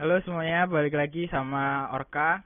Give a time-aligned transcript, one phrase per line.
[0.00, 2.40] Halo semuanya, balik lagi sama Orka.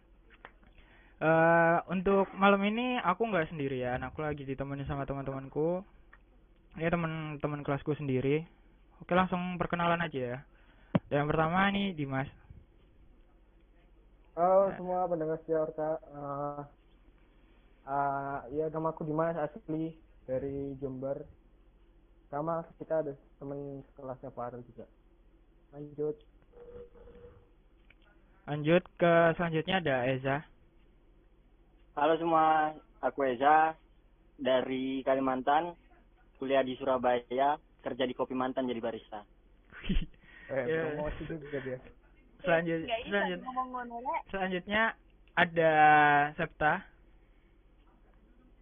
[1.23, 5.87] Eh untuk malam ini aku nggak sendirian, aku lagi ditemenin sama teman-temanku.
[6.75, 8.43] Ya teman-teman kelasku sendiri.
[8.99, 10.39] Oke langsung perkenalan aja ya.
[11.15, 12.27] Yang pertama nih Dimas.
[14.35, 16.03] Halo semua pendengar setia Orka.
[16.11, 16.61] Uh,
[17.87, 19.95] uh, ya nama aku Dimas asli
[20.27, 21.23] dari Jember.
[22.35, 24.91] Sama kita ada teman kelasnya Farel juga.
[25.71, 26.19] Lanjut.
[28.45, 30.37] Lanjut ke selanjutnya ada Eza.
[31.97, 33.73] Halo semua, aku Eza
[34.37, 35.73] dari Kalimantan,
[36.37, 39.25] kuliah di Surabaya, kerja di Kopi Mantan jadi barista.
[39.89, 40.05] Eh,
[40.69, 40.93] Ya.
[40.93, 41.79] promosi juga dia.
[42.45, 43.41] Selanjut, selanjut,
[44.29, 44.93] selanjutnya
[45.41, 45.73] ada
[46.37, 46.85] Septa.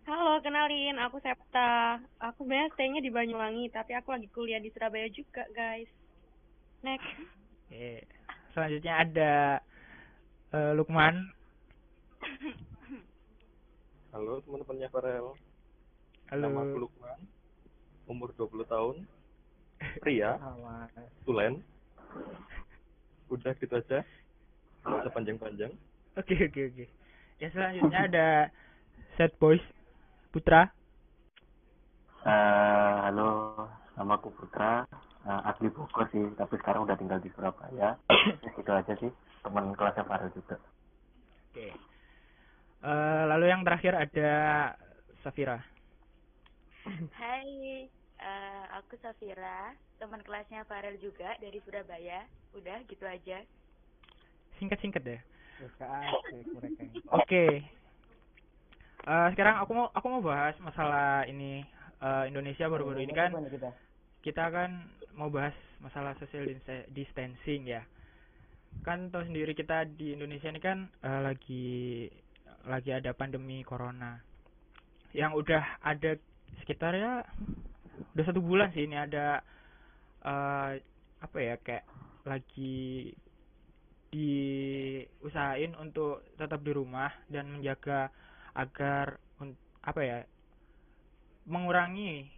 [0.07, 1.99] Halo, kenalin, aku Septa.
[2.23, 5.91] Aku sebenarnya stay-nya di Banyuwangi, tapi aku lagi kuliah di Surabaya juga, guys.
[6.87, 7.11] Next.
[7.67, 8.06] Oke.
[8.55, 9.33] Selanjutnya ada
[10.53, 11.33] eh, Lukman.
[14.12, 15.27] Halo teman-temannya Farel.
[16.28, 16.44] Halo.
[16.44, 17.20] Nama aku Lukman.
[18.06, 18.97] Umur 20 tahun.
[19.98, 20.39] Pria,
[21.27, 21.64] tulen.
[23.33, 24.05] Udah gitu aja.
[24.84, 25.72] Nggak usah panjang-panjang.
[26.14, 26.87] Oke oke oke.
[27.41, 28.28] Ya selanjutnya ada
[29.16, 29.64] Set Boys
[30.31, 30.70] Putra.
[32.22, 33.66] Eh, halo,
[33.98, 34.87] nama aku Putra,
[35.22, 37.94] Eh, asli Bogor sih, tapi sekarang udah tinggal di Surabaya.
[38.11, 39.06] Ya, gitu aja sih,
[39.43, 40.57] teman kelasnya Farel juga.
[41.51, 41.69] Oke.
[42.83, 44.31] Eh, lalu yang terakhir ada
[45.23, 45.62] Safira.
[47.15, 47.87] Hai,
[48.19, 49.71] eh, aku Safira,
[50.03, 52.27] teman kelasnya Farel juga dari Surabaya.
[52.59, 53.47] Udah gitu aja.
[54.59, 55.21] Singkat-singkat deh.
[55.62, 56.81] Mereka asik mereka.
[56.83, 56.99] ini.
[57.15, 57.47] Oke.
[59.03, 61.62] Eh, sekarang aku mau aku mau bahas masalah ini
[62.03, 63.31] eh, Indonesia baru-baru ini kan
[64.23, 64.45] kita?
[64.51, 64.71] kan
[65.15, 67.83] mau bahas masalah social dis- distancing ya.
[68.81, 71.65] Kan tahu sendiri kita di Indonesia ini kan eh, lagi
[72.65, 74.16] lagi ada pandemi corona.
[75.12, 76.16] Yang udah ada
[76.65, 77.22] sekitar ya
[78.16, 79.44] udah satu bulan sih ini ada
[80.25, 80.81] eh
[81.22, 81.84] apa ya kayak
[82.25, 83.12] lagi
[84.12, 88.12] diusahain untuk tetap di rumah dan menjaga
[88.53, 89.16] agar
[89.83, 90.19] apa ya
[91.49, 92.28] mengurangi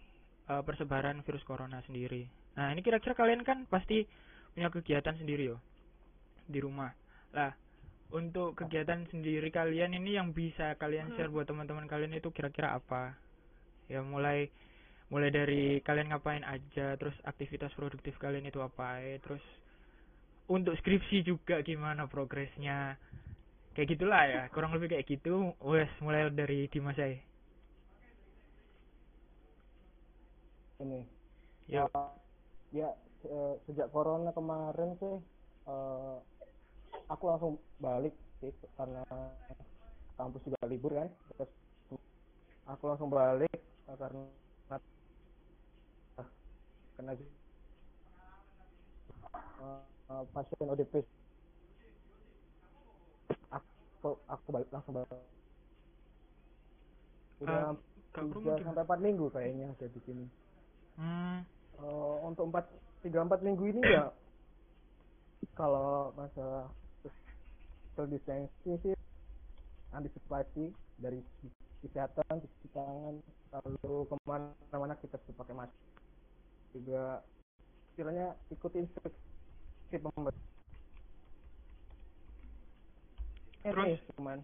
[0.48, 2.24] eh, persebaran virus corona sendiri.
[2.54, 4.06] Nah, ini kira-kira kalian kan pasti
[4.54, 5.58] punya kegiatan sendiri yo
[6.46, 6.92] di rumah.
[7.32, 7.52] Lah,
[8.14, 13.16] untuk kegiatan sendiri kalian ini yang bisa kalian share buat teman-teman kalian itu kira-kira apa?
[13.90, 14.48] Ya mulai
[15.12, 19.42] mulai dari kalian ngapain aja, terus aktivitas produktif kalian itu apa, eh, terus
[20.48, 22.96] untuk skripsi juga gimana progresnya.
[23.74, 25.50] Kayak gitulah ya, kurang lebih kayak gitu.
[25.58, 27.18] Wes, mulai dari Dimas aja.
[30.78, 31.00] Ini.
[31.74, 32.12] Uh,
[32.76, 32.92] ya
[33.24, 35.16] eh, sejak corona kemarin sih
[35.64, 36.16] eh,
[37.08, 39.02] aku langsung balik sih karena
[40.16, 41.08] kampus juga libur kan.
[41.34, 41.50] Terus
[42.68, 44.26] aku langsung balik eh, karena
[46.94, 47.26] kena eh,
[50.30, 51.02] pasien ODP
[53.50, 55.10] aku aku balik langsung balik.
[57.42, 57.74] Udah
[58.14, 60.26] tiga sampai empat minggu kayaknya ada di sini.
[60.94, 61.42] Hmm,
[61.74, 62.70] Eh, untuk empat
[63.02, 64.06] tiga empat minggu ini ya
[65.58, 66.70] kalau masalah
[67.94, 68.94] sih
[69.94, 71.22] antisipasi dari
[71.86, 73.14] kesehatan cuci tangan
[73.54, 75.90] lalu ke mana-mana kita harus pakai masker
[76.74, 77.22] juga
[77.94, 80.54] istilahnya ikuti instruksi pemerintah
[83.64, 83.96] Terus?
[83.96, 84.38] Eh, cuman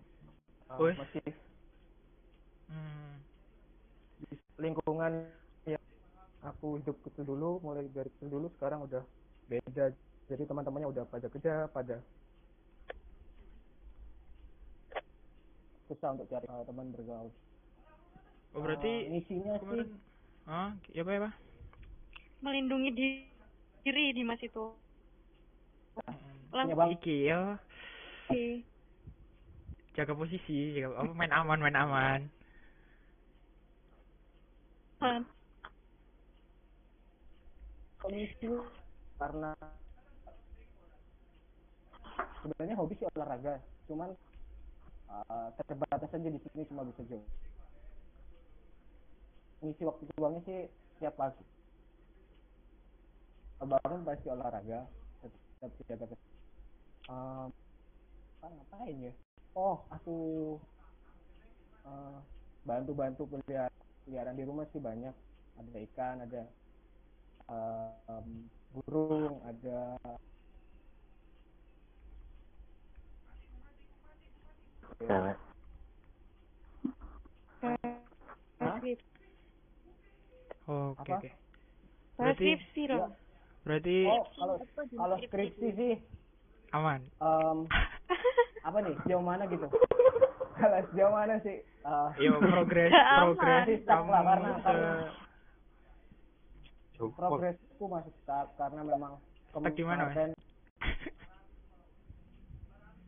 [0.81, 0.97] Wes.
[0.97, 1.21] masih
[2.73, 3.13] hmm,
[4.25, 5.29] di lingkungan
[5.69, 5.85] yang
[6.41, 9.05] aku hidup itu dulu mulai dari itu dulu sekarang udah
[9.51, 9.93] beda
[10.31, 12.01] jadi teman-temannya udah pada kerja pada
[15.91, 17.29] susah untuk cari uh, teman bergaul
[18.55, 19.89] Oh berarti Uh, isinya sih kemarin
[20.47, 21.35] ah ya apa ya Pak?
[22.41, 23.31] Melindungi di-
[23.83, 24.75] diri di Mas itu.
[26.51, 27.41] Lang- punya bang Iki ya
[28.27, 28.63] Oke.
[29.95, 32.21] jaga posisi, jaga apa main aman main aman.
[34.99, 35.23] Man.
[38.01, 38.49] komisi
[39.21, 39.53] karena
[42.41, 44.17] sebenarnya hobi sih olahraga cuman
[45.11, 47.27] uh, terbatas aja di sini cuma bisa jauh.
[49.61, 50.59] Ngisi waktu luangnya sih
[51.03, 51.45] tiap pagi.
[53.61, 54.89] Bangun pasti olahraga
[55.61, 56.17] tetap jaga
[57.13, 57.53] um,
[58.41, 59.13] apa ngapain ya?
[59.53, 60.17] Oh aku
[61.85, 62.19] uh,
[62.65, 63.69] bantu-bantu pelihara
[64.09, 65.13] peliharaan di rumah sih banyak.
[65.61, 66.43] Ada ikan ada
[67.53, 70.01] um, burung ada
[75.01, 75.35] Hah?
[78.61, 78.93] Skripsi.
[80.67, 81.17] Oh, Oke Apa?
[81.19, 81.31] oke.
[81.31, 83.11] Bahas Berarti skripsi loh.
[83.61, 84.55] berarti Oh, kalau
[84.91, 85.93] kalau skripsi sih
[86.71, 87.01] aman.
[87.15, 87.59] em,
[88.67, 89.69] apa nih sejauh mana gitu
[90.55, 95.13] kalau sejauh mana sih eh, Yo progres progres kamu lah, karena- se karena-
[96.95, 99.13] Jauh progresku masih stuck karena memang
[99.51, 100.33] kemarin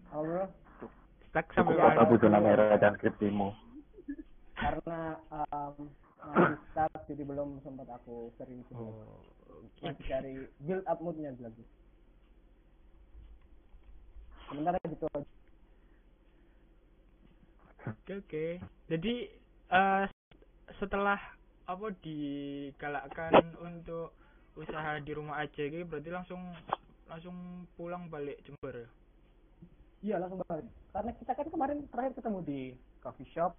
[0.07, 0.45] apa bro
[1.33, 2.23] stuck cukup sampai Ya, apa bu mana?
[2.23, 3.49] zona merah dan skripsimu
[4.55, 5.01] karena
[6.23, 9.25] masih stuck jadi belum sempat aku serius Oh,
[9.81, 11.65] masih cari build up moodnya lagi
[14.47, 15.25] sementara gitu aja
[17.83, 18.45] Oke oke.
[18.87, 19.15] Jadi
[19.73, 20.05] eh
[20.79, 21.19] setelah
[21.67, 24.15] apa digalakkan untuk
[24.55, 26.43] usaha di rumah aja gitu berarti langsung
[27.07, 28.89] langsung pulang balik Jember ya?
[30.03, 32.61] Iya langsung balik karena kita kan kemarin terakhir ketemu di
[32.99, 33.55] coffee shop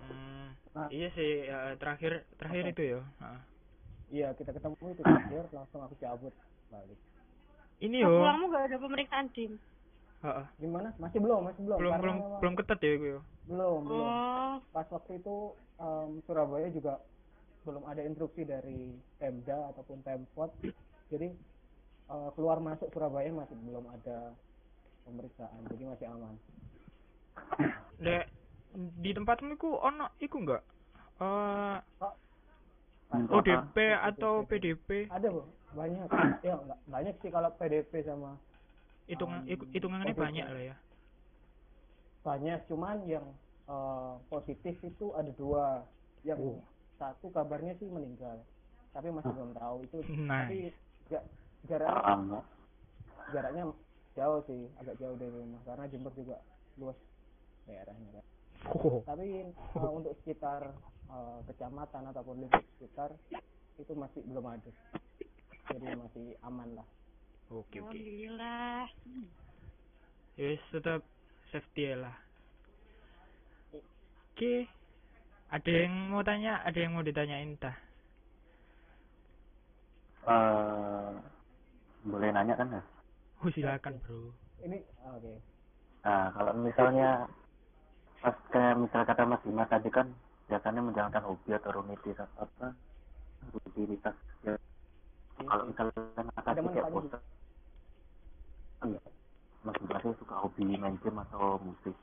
[0.00, 0.88] Hmm, Nah.
[0.88, 2.72] iya sih eh, terakhir terakhir Oke.
[2.72, 3.00] itu ya.
[3.20, 3.40] Heeh.
[4.10, 6.32] iya kita ketemu itu terakhir langsung aku cabut
[6.66, 6.96] balik
[7.78, 8.16] Ini Pas yo.
[8.18, 9.52] pulangmu gak ada pemeriksaan dim.
[10.20, 10.46] Heeh.
[10.58, 13.10] gimana masih belum masih belum Belum belum memang- belum ketat ya gue.
[13.10, 13.20] yo.
[13.44, 15.36] belum belum Oh, pas waktu itu
[15.76, 16.94] em, Surabaya juga
[17.60, 18.80] belum ada instruksi dari
[19.16, 20.48] Pemda ataupun Pemkot
[21.06, 21.28] jadi
[22.08, 24.32] eh, keluar masuk Surabaya masih belum ada
[25.02, 26.34] pemeriksaan jadi masih aman
[27.98, 28.26] Dek
[28.96, 30.62] di tempatmu iku ono iku enggak?
[31.18, 32.18] Eh Pas-
[33.10, 35.42] ODP atau PDP ada bu
[35.72, 36.06] banyak
[36.46, 38.38] ya enggak banyak sih kalau PDP sama
[39.04, 40.20] hitungan Um, hitung- hitungannya ODP.
[40.20, 40.76] banyak lah ya.
[42.20, 43.26] banyak cuman yang
[43.66, 45.82] eh, positif itu ada dua
[46.22, 46.60] yang Oh.
[46.94, 48.44] satu kabarnya sih meninggal
[48.90, 50.28] tapi masih belum tahu itu Nice.
[50.28, 50.58] tapi
[51.08, 51.26] ja-
[51.64, 52.40] jarak ya.
[53.30, 53.64] jaraknya
[54.20, 56.36] jauh sih agak jauh dari rumah karena Jember juga
[56.76, 56.98] luas
[57.64, 58.26] daerahnya kan
[58.60, 59.00] Oh.
[59.08, 60.76] tapi eh, untuk sekitar
[61.08, 63.16] eh, kecamatan ataupun lingkup sekitar
[63.80, 64.68] itu masih belum ada
[65.72, 66.86] jadi masih aman lah
[67.50, 67.98] Oke oke.
[67.98, 68.86] alhamdulillah.
[70.38, 71.02] Yes, tetap
[71.50, 72.16] safety ya lah.
[73.74, 74.70] Oke.
[75.50, 77.74] Ada yang mau tanya, ada yang mau ditanyain tah?
[80.22, 81.10] Eh,
[82.06, 82.82] boleh nanya kan ya
[83.40, 84.36] Oh, silakan, Bro.
[84.60, 85.32] ini oke.
[86.04, 87.24] Nah kalau misalnya
[88.20, 90.12] pas kayak misal kata Mas Dimas tadi kan
[90.44, 92.76] biasanya menjalankan hobi atau rutinitas apa
[93.48, 94.12] rutinitas
[94.44, 94.60] ya.
[95.40, 97.20] Kalau misalnya tadi kayak bosan
[98.84, 99.00] iya.
[99.64, 101.96] Mas Dimas suka hobi main game atau musik.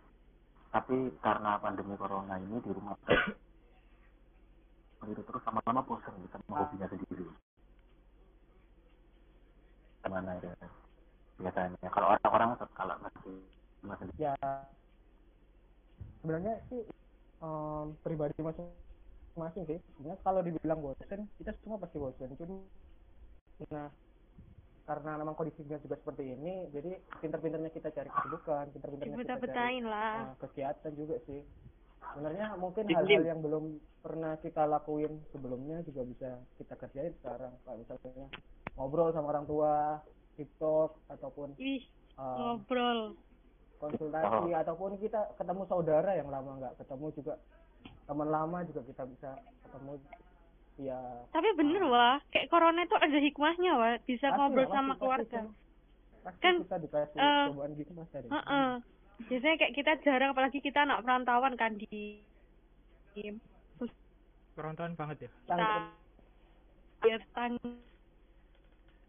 [0.74, 2.98] Tapi karena pandemi corona ini di rumah
[5.06, 7.30] itu terus lama-lama bosan gitu sama hobinya sendiri.
[10.02, 10.58] Gimana ya
[11.38, 11.90] biasanya.
[11.90, 13.36] Kalau orang-orang kalau masih
[13.86, 14.06] masih.
[14.18, 14.34] Ya.
[16.22, 16.82] Sebenarnya sih
[17.42, 19.80] em, pribadi masing-masing sih.
[19.98, 22.30] Sebenarnya kalau dibilang bosen kita semua pasti bosen.
[22.38, 22.62] Cuma
[23.74, 23.90] nah
[24.88, 30.16] karena memang kondisinya juga seperti ini jadi pinter-pinternya kita cari kesibukan pinter-pinternya kita cari lah.
[30.32, 31.42] eh, kegiatan juga sih.
[32.16, 33.64] Sebenarnya mungkin hal-hal yang belum
[34.00, 37.52] pernah kita lakuin sebelumnya juga bisa kita kerjain sekarang.
[37.68, 38.28] Kayak misalnya
[38.80, 40.00] ngobrol sama orang tua
[40.38, 41.82] TikTok ataupun Ih,
[42.16, 43.18] em, ngobrol.
[43.78, 47.34] konsultasi ataupun kita ketemu saudara yang lama nggak ketemu juga
[48.06, 49.30] teman lama juga kita bisa
[49.62, 49.94] ketemu
[50.78, 54.88] ya Tapi bener wah, kayak corona itu ada hikmahnya wah, bisa pasti ngobrol lah, sama
[54.88, 55.40] pasti- keluarga.
[55.42, 58.70] pasti, pasti Kan, kita dikasih eh, cobaan gitu mas ada Heeh.
[59.18, 62.22] Biasanya kayak kita jarang apalagi kita anak perantauan kan di
[63.74, 63.90] terus
[64.54, 65.30] Perantauan banget ya.
[65.50, 65.66] kita
[67.06, 67.58] ya tang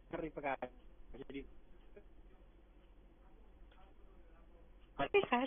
[0.09, 0.33] Ngeri.
[1.17, 1.41] Jadi
[4.99, 5.47] tapi kan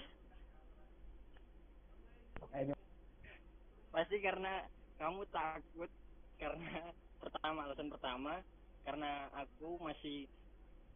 [3.91, 4.63] pasti karena
[4.95, 5.91] kamu takut
[6.39, 8.39] karena pertama alasan pertama
[8.87, 10.25] karena aku masih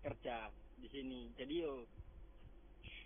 [0.02, 1.30] kerja di sini.
[1.36, 1.84] Jadi yo.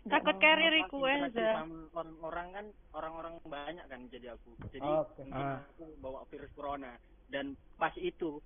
[0.08, 4.56] Takut aja sama orang-orang kan orang-orang banyak kan jadi aku.
[4.72, 5.66] Jadi mungkin Ah.
[5.66, 6.96] aku bawa virus corona.
[7.28, 8.40] Dan pas itu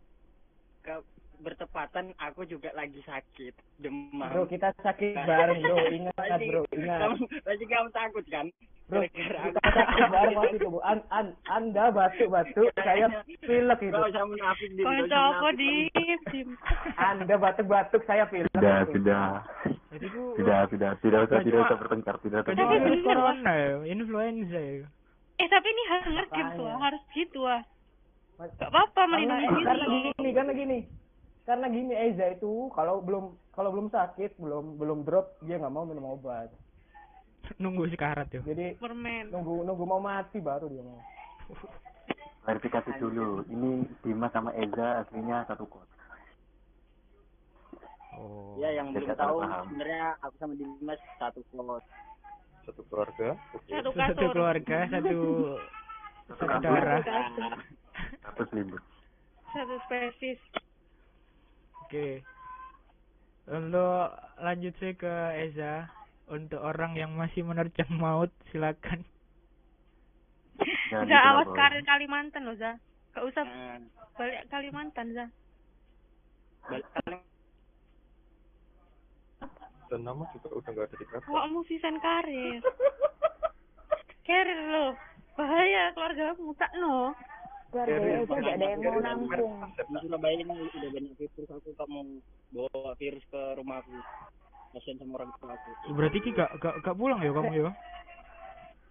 [0.82, 0.96] ke
[1.42, 3.54] bertepatan aku juga lagi sakit.
[3.82, 4.30] Demam.
[4.30, 5.78] Bro kita sakit bareng bro.
[5.98, 7.00] Ingat Pasti bro ingat.
[7.02, 8.48] kamu pasti kamu takut kan?
[8.88, 10.80] Bro Gara-gara kita sakit bareng waktu itu bu.
[10.86, 13.96] An, an, anda batuk batuk saya pilek itu.
[13.96, 15.54] Gak usah munafik apa munafik.
[15.58, 15.72] di
[17.00, 18.52] anda batuk batuk saya pilek.
[18.54, 18.92] Sudah itu.
[19.00, 19.26] sudah
[19.94, 20.92] Jadi ku tidak tidak.
[21.02, 24.60] Tidak usah tidak usah bertengkar tidak usah Jadi Tapi virus corona ya, influenza.
[24.62, 24.88] Ya.
[25.42, 26.56] eh tapi ini harus Makanya.
[26.56, 27.62] tuh harus gitu ah.
[28.34, 30.78] Gak apa-apa karena, melindungi karena diri gini karena gini
[31.44, 35.84] karena gini Eza itu kalau belum kalau belum sakit belum belum drop dia nggak mau
[35.84, 36.50] minum obat
[37.60, 38.42] Nunggu sekarat yo.
[38.48, 39.28] Jadi Permen.
[39.28, 41.00] nunggu nunggu mau mati baru dia mau.
[42.48, 43.44] Verifikasi dulu.
[43.52, 45.92] Ini Dimas sama Eza aslinya satu kota.
[48.16, 48.56] Oh.
[48.62, 51.86] Ya yang belum tahu sebenarnya aku sama Dimas satu kos.
[52.64, 53.36] Satu keluarga.
[53.52, 53.72] Oke.
[53.76, 55.18] Satu Satu keluarga, satu
[56.24, 57.04] Satu kampus,
[58.24, 58.84] satu selimut.
[59.52, 60.40] Satu spesies.
[61.94, 62.26] Oke.
[63.54, 65.14] Untuk lanjut saya ke
[65.46, 65.74] Eza.
[66.26, 69.06] Untuk orang yang masih menerjang maut, silakan.
[70.90, 72.82] Za, gitu, awas karir Kalimantan loh, Za.
[73.14, 73.78] Gak usah Nah,
[74.18, 75.30] balik Kalimantan, Za.
[76.66, 76.90] balik
[79.94, 81.30] Dan nama juga udah nggak ada di kata.
[81.30, 82.58] Awakmu sisan karir.
[84.26, 84.98] Karir lo.
[85.38, 87.14] Bahaya keluarga kamu tak no.
[87.74, 89.54] Keluarga aja gak ada yang mau nampung.
[89.66, 92.06] di Surabaya ini udah banyak virus aku tak mau
[92.54, 93.98] bawa virus ke rumahku.
[94.78, 95.70] Kasian sama orang tua aku.
[95.98, 97.74] Berarti ki gak, gak, gak pulang ya kamu ya?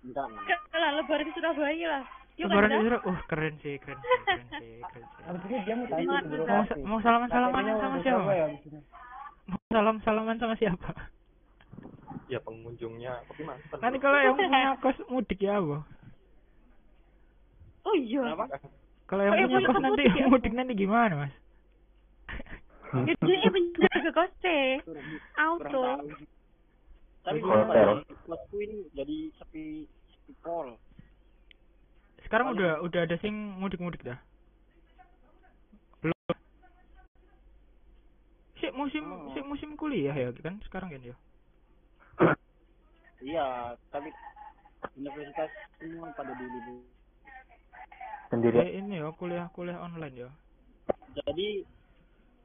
[0.03, 0.27] Enggak.
[0.51, 2.05] Gak lah, lebaran di Surabaya lah.
[2.35, 3.07] Yuk kan, Lebaran di Surabaya.
[3.07, 5.23] Uh, keren sih, keren sih, keren sih, keren sih.
[5.31, 6.19] Abis dia mau tanya
[6.83, 8.31] Mau, salaman-salaman KTP-nya sama siapa?
[8.35, 8.81] Ini.
[9.47, 10.91] Mau salam-salaman sama siapa?
[12.27, 13.79] Ya pengunjungnya tapi mantan.
[13.79, 15.87] Nanti kalau yang punya kos mudik ya apa?
[17.83, 18.23] Oh iya.
[18.23, 18.47] Kenapa?
[19.11, 20.25] Kalau yang yang punya kos kos nanti mudik ya?
[20.33, 21.35] mudik nanti gimana mas?
[22.93, 24.59] Ya, ke kose.
[24.85, 25.85] Kurang, kurang Auto.
[27.23, 27.87] Tapi ya?
[28.27, 30.77] Kosku ini jadi sepi sepi pol.
[32.27, 34.19] Sekarang udah udah ada sing mudik-mudik dah.
[36.01, 36.17] Belum.
[38.61, 39.31] Si musim Oh.
[39.35, 41.17] si musim kuliah ya kan sekarang kan ya.
[43.23, 44.11] Iya, tapi
[44.99, 46.83] universitas semua pada di libur.
[48.33, 48.57] Sendiri.
[48.59, 50.31] Eh, ini ya kuliah-kuliah online ya.
[51.13, 51.69] Jadi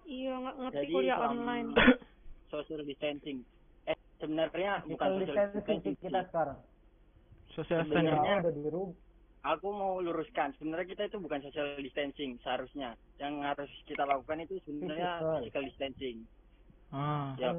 [0.04, 1.68] Iya, nggak ngerti jadi kuliah online.
[2.54, 3.44] social distancing.
[3.84, 5.96] Eh sebenarnya bukan Social distancing distancing.
[6.00, 6.60] kita sekarang.
[7.50, 8.96] Social Sebenarnya- udah dirubah.
[9.48, 13.00] Aku mau luruskan, sebenarnya kita itu bukan social distancing seharusnya.
[13.16, 15.36] Yang harus kita lakukan itu sebenarnya Physical.
[15.40, 16.18] physical distancing.
[16.92, 17.32] Ah.
[17.40, 17.52] Ya,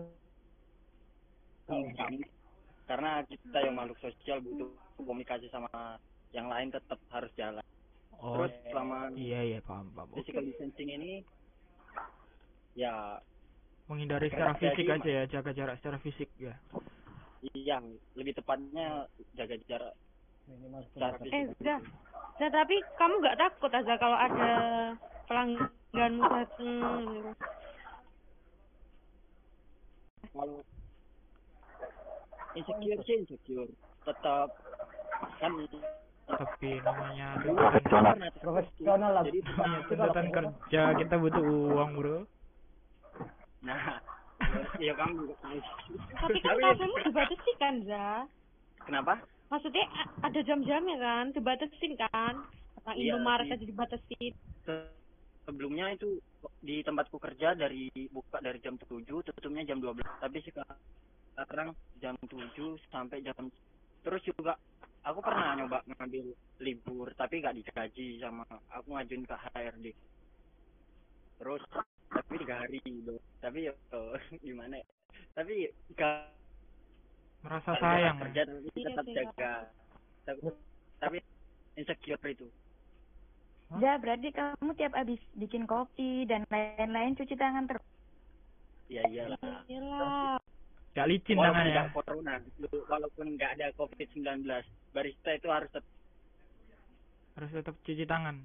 [2.84, 5.68] karena kita yang makhluk sosial butuh komunikasi sama
[6.32, 7.64] yang lain tetap harus jalan.
[8.18, 8.34] Oh.
[8.36, 10.10] Terus selama Iya iya paham paham.
[10.12, 11.12] Physical distancing ini
[12.74, 13.22] ya
[13.86, 14.96] Menghindari secara Jadi, fisik Mas.
[14.96, 16.54] aja ya, jaga jarak secara fisik ya.
[17.54, 17.78] iya
[18.12, 19.94] lebih tepatnya jaga jarak
[20.44, 21.62] Minimal secara sekitar- Eh, fisik.
[21.62, 21.76] Za.
[22.36, 24.52] Za, tapi kamu nggak takut Aza kalau ada
[25.26, 26.74] pelangganmu datang
[27.08, 27.30] gitu?
[30.28, 30.58] Kalau
[32.54, 33.70] insecure sih insecure,
[34.04, 34.48] tetap
[35.38, 35.52] kan
[36.28, 38.14] Tapi namanya Profesional.
[38.38, 39.22] Profesional lah.
[39.24, 42.18] Jadi namanya tuntutan kerja kita butuh uang bro.
[43.58, 43.98] nah
[44.78, 45.58] ya kamu tahu.
[46.14, 48.08] Tapi kan kamu dibatasi kan, Za?
[48.86, 49.18] Kenapa?
[49.48, 49.84] Maksudnya
[50.22, 52.34] ada jam-jamnya kan, dibatasin kan?
[52.84, 53.54] Nah, Iya, Indomaret sih.
[53.58, 54.32] aja dibatasin.
[54.62, 54.92] Se-
[55.42, 56.20] sebelumnya itu
[56.60, 62.36] di tempatku kerja dari buka dari jam 7 tutupnya jam 12 tapi sekarang jam 7
[62.92, 63.34] sampai jam
[64.04, 64.54] terus juga
[65.02, 69.86] aku pernah nyoba ngambil libur tapi gak digaji sama aku ngajuin ke HRD
[71.38, 71.62] terus
[72.08, 73.74] tapi tiga hari loh tapi ya
[74.46, 74.86] gimana ya?
[75.34, 76.34] Tapi gak
[77.46, 78.18] Merasa sayang.
[78.18, 79.52] kerja tapi Iya tetap sih, jaga.
[80.26, 80.40] Tapi,
[80.98, 81.16] tapi
[81.78, 82.46] insecure itu.
[83.78, 87.84] Ya, berarti kamu tiap habis bikin kopi dan lain-lain cuci tangan terus.
[88.88, 89.38] ya iyalah.
[89.68, 90.40] Iyalah.
[90.98, 91.74] Gak licin walaupun tangannya.
[91.78, 92.32] nggak corona
[92.90, 94.42] walaupun nggak ada covid 19
[94.90, 95.86] barista itu harus tetap
[97.38, 98.36] Harus tetap cuci tangan.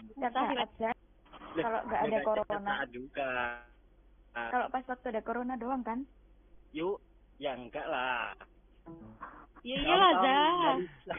[0.00, 0.90] Setiap saat, Za.
[1.52, 2.74] Kalau nggak ada corona.
[2.88, 3.28] juga
[4.32, 6.00] Kalau pas waktu ada corona doang kan?
[6.72, 7.00] yuk
[7.36, 8.32] ya enggak lah
[9.60, 10.36] Ya iyalah, Za.
[10.76, 11.14] barista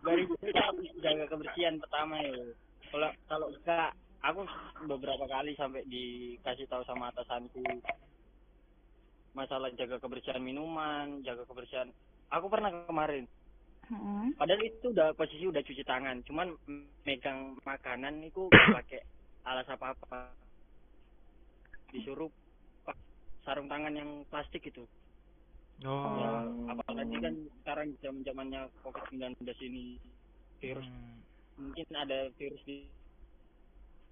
[0.00, 0.62] barista
[1.00, 2.32] jaga kebersihan pertama ya
[2.88, 4.40] kalau kalau enggak aku
[4.84, 7.60] beberapa kali sampai dikasih tahu sama atasanku
[9.34, 11.90] masalah jaga kebersihan minuman jaga kebersihan
[12.30, 13.26] aku pernah kemarin
[13.92, 14.32] Hmm.
[14.40, 16.56] Padahal itu udah posisi udah cuci tangan, cuman
[17.04, 19.04] megang makanan itu pakai
[19.44, 20.32] alas apa-apa.
[21.92, 22.32] Disuruh
[22.88, 22.96] pak
[23.44, 24.88] sarung tangan yang plastik itu.
[25.84, 26.16] Oh.
[26.16, 26.30] Ya,
[26.72, 30.00] apalagi kan sekarang zaman-zamannya Covid-19 ini
[30.62, 31.20] virus Hmm.
[31.70, 32.82] mungkin ada virus di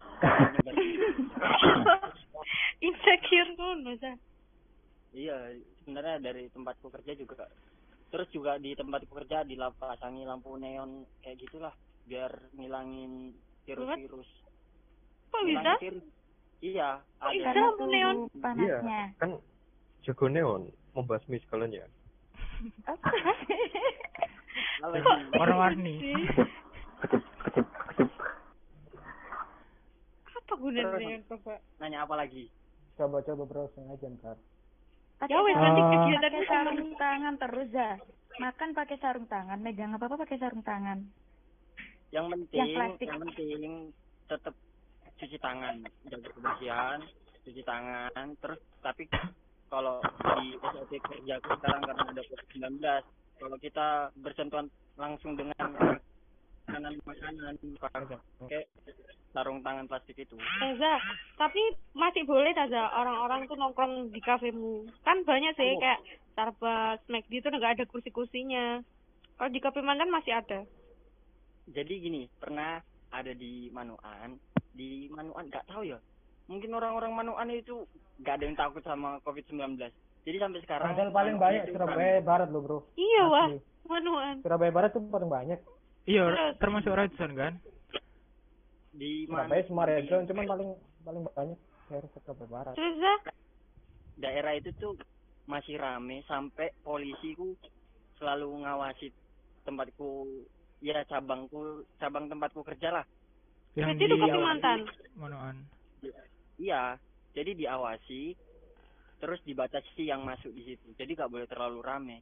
[2.86, 3.50] Insecure
[3.98, 4.14] Za.
[5.12, 5.36] Iya,
[5.84, 7.44] sebenarnya dari tempatku kerja juga
[8.12, 11.72] terus juga di tempatku kerja dipasangi lampu neon kayak gitulah
[12.04, 13.32] biar ngilangin
[13.64, 14.28] virus-virus.
[15.32, 15.60] Kok bisa?
[15.64, 16.06] Ngilangin virus.
[16.62, 17.32] Iya, Kok ada.
[17.32, 18.16] bisa lampu neon?
[18.36, 18.80] panasnya.
[18.84, 19.30] Iya, kan
[20.04, 21.88] jago neon membasmi segalanya.
[22.84, 23.08] Apa?
[25.32, 25.94] Warna-warni.
[27.00, 28.08] Kecip, kecip, kecip.
[30.36, 31.54] Apa gunanya coba?
[31.80, 32.52] Nanya apa lagi?
[33.00, 34.36] Coba-coba browsing aja ntar.
[35.30, 37.90] Ya wes nanti kegiatan pakai sarung tangan terus ya.
[38.42, 40.98] Makan pakai sarung tangan, megang apa apa pakai sarung tangan.
[42.10, 43.06] Yang penting, Yang plastik.
[43.06, 43.72] yang penting
[44.26, 44.54] tetap
[45.22, 45.74] cuci tangan,
[46.10, 46.98] jaga kebersihan,
[47.46, 48.26] cuci tangan.
[48.42, 49.02] Terus tapi
[49.70, 50.02] kalau
[50.42, 52.66] di SOP kerjaku sekarang karena ada COVID-19,
[53.38, 53.86] kalau kita
[54.18, 54.66] bersentuhan
[54.98, 55.70] langsung dengan
[56.66, 58.62] makanan makanan pakai
[59.32, 60.36] sarung tangan plastik itu.
[60.36, 60.94] Taza,
[61.40, 61.60] tapi
[61.96, 64.86] masih boleh Taza orang-orang tuh nongkrong di kafemu.
[65.02, 65.80] Kan banyak sih Oh.
[65.80, 66.00] kayak
[66.32, 68.80] Starbucks, McD itu nggak ada kursi-kursinya.
[69.36, 70.64] Kalau di kafe mantan masih ada.
[71.68, 72.80] Jadi gini, pernah
[73.12, 74.40] ada di Manuan,
[74.72, 75.98] di Manuan nggak tahu ya.
[76.48, 77.84] Mungkin orang-orang Manuan itu
[78.20, 79.76] nggak ada yang takut sama COVID-19.
[80.22, 82.78] Jadi sampai sekarang Padahal paling Manuan banyak Surabaya Barat loh bro.
[82.94, 83.48] Iya wah,
[83.90, 84.34] manuan.
[84.40, 85.58] Surabaya Barat tuh paling banyak.
[86.02, 87.62] Iya, termasuk Redson kan?
[88.92, 90.70] Di Surabaya mana semua region cuman paling
[91.02, 91.58] paling banyak
[91.88, 92.74] daerah Surabaya Barat.
[92.76, 92.96] Terus
[94.16, 94.92] daerah itu tuh
[95.44, 97.56] masih rame sampai polisi ku
[98.20, 99.10] selalu ngawasi
[99.64, 100.28] tempatku
[100.78, 103.04] ya cabangku cabang tempatku kerja lah
[103.74, 104.78] Yang berarti di itu kafe mantan.
[105.16, 105.56] Manoan.
[106.60, 106.94] iya
[107.32, 108.36] jadi diawasi
[109.18, 112.18] terus dibatasi yang masuk di situ jadi nggak boleh terlalu rame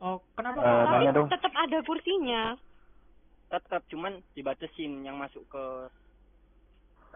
[0.00, 0.64] Oh, kenapa?
[0.64, 2.56] Eh, Tapi tetap ada kursinya.
[3.52, 5.64] Tetap cuman dibatasin yang masuk ke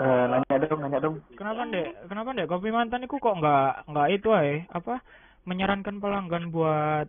[0.03, 1.17] Eh, nanya dong, nanya dong.
[1.39, 1.87] Kenapa ndek?
[2.11, 4.55] Kenapa ndek kopi mantan itu kok nggak nggak itu ae?
[4.79, 4.93] Apa
[5.49, 7.07] menyarankan pelanggan buat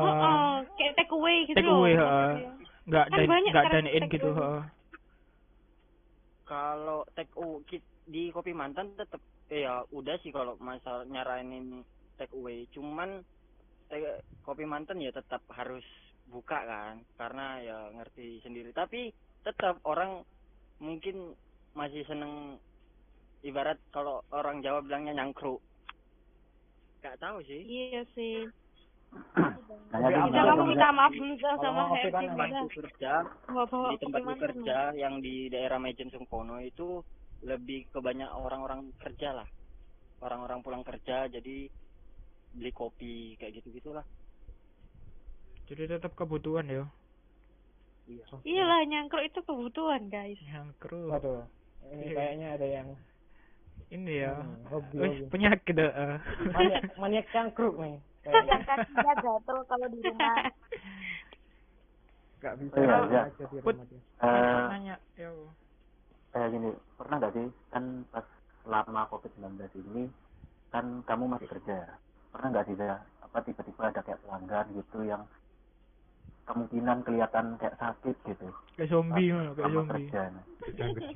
[0.00, 1.76] Oh, eh oh, kayak take away gitu take loh.
[1.76, 2.52] away, maksudnya.
[2.52, 2.88] heeh.
[2.88, 4.62] nggak Kan dan banyak nggak sekarang dine in take gitu, heeh.
[6.46, 7.60] kalau take away
[8.06, 9.18] di kopi mantan tetap
[9.50, 11.82] ya udah sih kalau masalah nyaranin
[12.18, 13.22] take away cuman
[13.90, 15.84] take- kopi mantan ya tetap harus
[16.30, 18.70] buka kan karena ya ngerti sendiri.
[18.74, 19.10] Tapi
[19.46, 20.26] tetap orang
[20.82, 21.32] mungkin
[21.76, 22.58] masih seneng
[23.46, 25.62] ibarat kalau orang Jawa bilangnya nyangkruk.
[27.04, 27.62] Gak tahu sih.
[27.62, 28.50] Iya sih.
[29.16, 33.12] Bisa nanya kamu minta maaf dulu sama kan tempatku kerja
[33.64, 37.00] di tempatku kerja yang di daerah Mejen Sungkono itu
[37.46, 39.48] lebih ke banyak orang-orang kerja lah.
[40.20, 41.70] Orang-orang pulang kerja jadi
[42.56, 44.02] beli kopi kayak gitu gitulah
[45.66, 46.84] Jadi tetap kebutuhan ya.
[48.06, 50.38] iya Iyalah nyangkruk itu kebutuhan guys.
[50.40, 51.10] Yang kru.
[51.10, 51.42] Waduh.
[51.86, 52.88] Ini kayaknya ada yang
[53.86, 54.34] Ini ya.
[54.34, 55.30] Hmm, hobi, Wih, hobi.
[55.30, 56.14] penyakit heeh.
[56.50, 57.98] maniak maniak cangkruk nih.
[58.26, 60.36] Gatel kalau di rumah.
[62.36, 63.20] Gak bisa Oh, iya, iya.
[63.26, 63.74] aja di Put.
[63.74, 64.00] rumah dia.
[64.20, 65.30] Eh, Nanya, ya.
[66.30, 68.26] kayak gini, pernah nggak sih kan pas
[68.60, 69.56] selama COVID-19
[69.88, 70.04] ini
[70.68, 71.92] kan kamu masih kerja ya?
[72.28, 75.22] Pernah nggak sih ya, apa tiba-tiba ada kayak pelanggan gitu yang
[76.46, 79.90] kemungkinan kelihatan kayak sakit gitu Kayak zombie, pas ngono, kayak zombie.
[80.06, 80.22] kerja.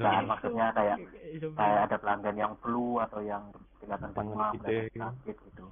[0.00, 3.42] Nah, maksudnya kayak Kayak kayak ada pelanggan yang flu atau yang
[3.78, 5.64] kelihatan demam, kelihatan sakit gitu.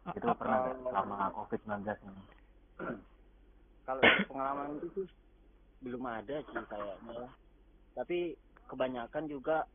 [0.00, 2.22] Ah, Itu pernah nggak selama COVID-19 ini?
[3.80, 5.02] kalau pengalaman itu
[5.80, 7.26] belum ada sih kayaknya
[7.92, 8.38] tapi
[8.70, 9.66] kebanyakan juga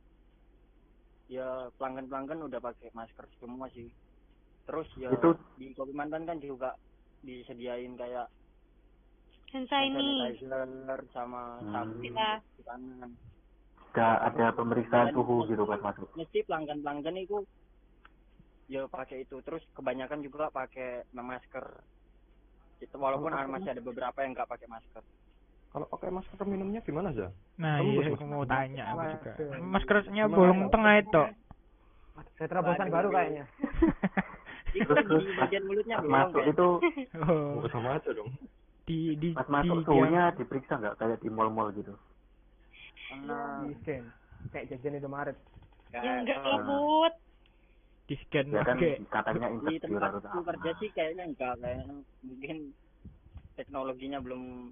[1.27, 3.89] ya pelanggan-pelanggan udah pakai masker semua sih
[4.63, 6.77] terus ya Itu- di kopi mantan kan juga
[7.21, 8.29] disediain kayak
[9.53, 11.71] Hand sanitizer sama Hmm.
[11.71, 12.31] sabun Iya.
[12.57, 13.11] di tangan
[13.95, 16.07] Nggak ada pemeriksaan suhu gitu pas masuk.
[16.19, 17.47] mesti pelanggan-pelanggan itu
[18.67, 21.63] ya pakai itu terus kebanyakan juga pakai masker
[22.81, 25.03] gitu walaupun Kalau masih ada beberapa yang nggak pakai masker
[25.71, 29.31] kalau pakai masker minumnya gimana aja Nah, Kamu iya, aku mau tanya aku juga.
[29.63, 31.23] Maskernya bolong tengah itu.
[32.35, 33.45] Saya terobosan baru kayaknya.
[34.75, 36.51] itu di bagian mulutnya masuk kan?
[36.51, 36.67] itu
[37.31, 38.27] oh, sama aja dong
[38.85, 41.93] di di pas di masuk yang- suhunya diperiksa nggak kayak di mall-mall gitu?
[43.19, 44.05] Nah, Di scan.
[44.47, 45.37] Kayak jajan Indomaret.
[45.91, 46.47] Ya enggak Ah.
[46.55, 47.13] lembut.
[48.05, 50.45] di scan Ya kan pakai katanya di apa.
[50.45, 51.89] kerja sih kayaknya enggak kayaknya
[52.21, 52.57] mungkin
[53.55, 54.69] teknologinya belum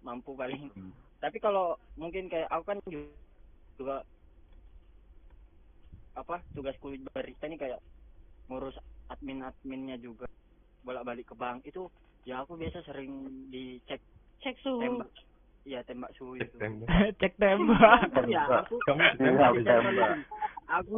[0.00, 0.88] mampu paling Hmm.
[1.18, 3.12] tapi kalau mungkin kayak aku kan ju-
[3.76, 4.00] juga
[6.16, 7.76] apa tugas kulit barista ini kayak
[8.48, 10.24] ngurus admin adminnya juga
[10.80, 11.92] bolak balik ke bank itu
[12.26, 13.12] ya aku biasa sering
[13.48, 14.02] dicek
[14.36, 14.82] Cek suhu.
[14.82, 15.10] tembak
[15.64, 16.88] ya tembak suhu cek itu tembak
[17.22, 18.00] cek tembak.
[18.26, 18.62] ya Tembak.
[18.62, 20.10] aku kamu Iya, tembak bisa, Mbak.
[20.68, 20.96] aku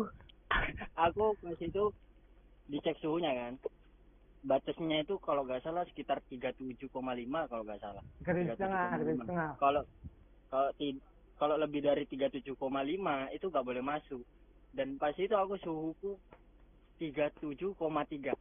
[0.94, 1.84] aku pas itu
[2.66, 3.52] dicek suhunya kan
[4.40, 6.88] batasnya itu kalau nggak salah sekitar 37,5
[7.44, 9.50] kalau nggak salah Garis tengah, garis tengah.
[9.56, 9.82] kalau
[10.48, 10.70] kalau
[11.36, 12.56] kalau lebih dari 37,5
[13.30, 14.22] itu nggak boleh masuk
[14.72, 16.16] dan pas itu aku suhuku
[16.98, 17.78] 37,3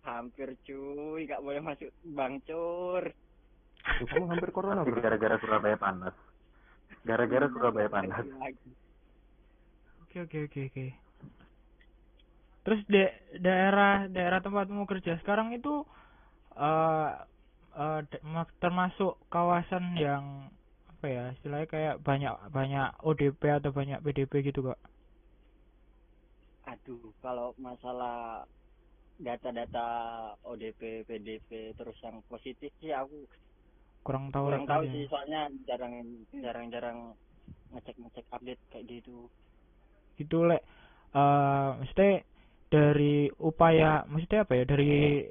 [0.04, 3.04] hampir cuy nggak boleh masuk bang cur
[3.88, 5.00] Tuh, kamu hampir corona bro.
[5.00, 6.12] gara-gara Surabaya panas.
[7.08, 8.20] Gara-gara Surabaya panas.
[10.04, 10.86] Oke oke oke oke.
[12.68, 13.08] Terus de
[13.40, 15.88] daerah daerah tempatmu kerja sekarang itu
[18.12, 20.52] de- ma- termasuk kawasan yang
[20.92, 24.80] apa ya istilahnya kayak banyak banyak ODP atau banyak PDP gitu kak?
[26.68, 28.44] Aduh kalau masalah
[29.18, 29.88] data-data
[30.46, 33.26] ODP PDP terus yang positif sih aku
[34.06, 34.94] Kurang tahu kurang tahu aja.
[34.94, 35.94] sih soalnya jarang
[36.32, 36.98] jarang jarang
[37.74, 39.28] ngecek ngecek update kayak gitu
[40.20, 40.64] Gitu lek
[41.16, 42.10] eh mesti
[42.68, 45.24] dari upaya mesti apa ya dari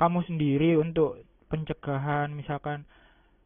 [0.00, 1.20] kamu sendiri untuk
[1.52, 2.88] pencegahan misalkan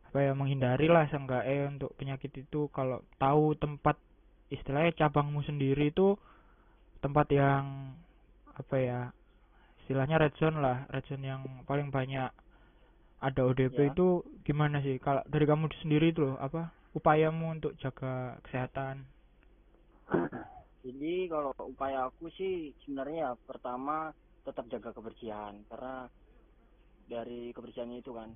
[0.07, 3.97] apa ya menghindari lah seenggaknya untuk penyakit itu kalau tahu tempat
[4.53, 6.15] istilahnya cabangmu sendiri itu
[7.03, 7.93] tempat yang
[8.55, 9.01] apa ya
[9.85, 12.31] istilahnya red zone lah red zone yang paling banyak
[13.23, 13.91] ada ODP Ya.
[13.95, 14.99] itu gimana sih?
[14.99, 19.07] Kalau dari kamu sendiri itu loh apa upayamu untuk jaga kesehatan?
[20.83, 24.11] Jadi kalau upaya aku sih sebenarnya pertama
[24.43, 26.11] tetap jaga kebersihan karena
[27.07, 28.35] dari kebersihan itu kan.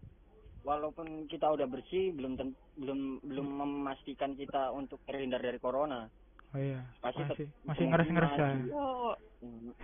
[0.63, 2.39] Walaupun kita udah bersih belum
[2.79, 6.07] belum belum memastikan kita untuk terhindar dari corona
[6.57, 6.81] oh iya.
[6.99, 7.23] Masih
[7.63, 8.49] masih ngeres ngeres ya?
[8.49, 9.13] masih- Oh,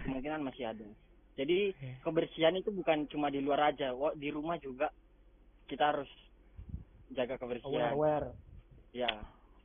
[0.03, 0.89] kemungkinan masih ada.
[1.33, 1.91] Jadi Oke.
[2.03, 3.93] kebersihan itu bukan cuma di luar aja.
[4.17, 4.89] Di rumah juga
[5.65, 6.09] kita harus
[7.11, 7.93] jaga aware kebersihan.
[7.93, 8.29] Aware
[8.93, 9.13] ya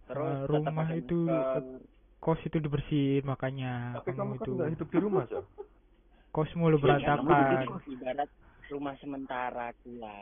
[0.05, 1.63] terus tetap rumah itu masker.
[2.17, 5.43] kos itu dibersihin makanya Tapi kamu kan itu nggak hidup di rumah, Sir.
[6.31, 7.83] kosmu lu Iya, berantakan.
[7.87, 8.29] ibarat
[8.67, 10.15] rumah sementara Iya,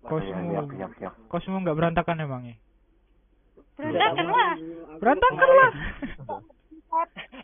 [0.00, 0.48] Kosmu.
[0.72, 1.12] siap, siap.
[1.28, 2.56] kosmu nggak berantakan emangnya
[3.82, 4.52] berantakan lah.
[4.98, 5.70] berantakan lah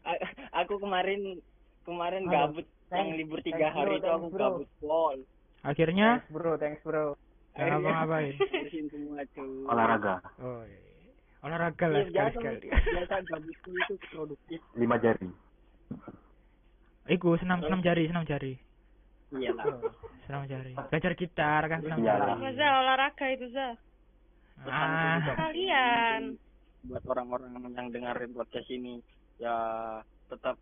[0.02, 0.22] A-
[0.60, 1.38] aku kemarin
[1.82, 2.66] kemarin Halo, gabut.
[2.86, 4.38] Yang thanks, libur tiga thanks, hari bro, itu aku bro.
[4.38, 5.16] gabut pol
[5.62, 6.08] akhirnya?
[6.16, 6.52] Thanks bro.
[6.56, 7.04] Thanks bro.
[7.52, 8.34] Ya, apa ngapain
[9.64, 10.14] Olahraga.
[10.38, 10.78] oh iya.
[11.40, 14.60] olahraga lah Iya, biasa sekali sekali biasa gabutku itu produktif.
[14.74, 15.28] Lima jari.
[17.06, 18.58] Iku senam senam jari senam jari.
[19.32, 19.78] Iya lah.
[20.22, 20.74] Senam jari.
[20.76, 22.06] Belajar gitar kan senam Iya.
[22.12, 22.30] jari.
[22.32, 23.46] Apa Zal olahraga itu
[24.64, 24.72] Zal?
[24.72, 25.34] ah.
[25.36, 26.22] Kalian.
[26.86, 29.02] buat orang-orang yang dengerin podcast ini
[29.42, 29.58] ya
[30.30, 30.54] tetap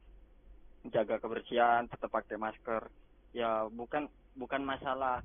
[0.89, 2.89] jaga kebersihan tetap pakai masker.
[3.37, 5.21] Ya bukan bukan masalah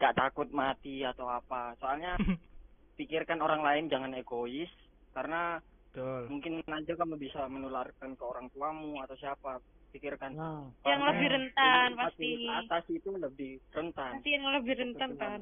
[0.00, 1.76] gak takut mati atau apa.
[1.76, 2.16] Soalnya
[2.98, 4.70] pikirkan orang lain jangan egois
[5.12, 5.60] karena
[5.92, 6.26] betul.
[6.32, 9.60] mungkin aja kamu bisa menularkan ke orang tuamu atau siapa.
[9.94, 10.34] Pikirkan.
[10.34, 12.30] Nah Yang lebih rentan pasti.
[12.34, 14.12] 40 ke atas itu lebih rentan.
[14.18, 15.40] Pasti yang lebih rentan kan.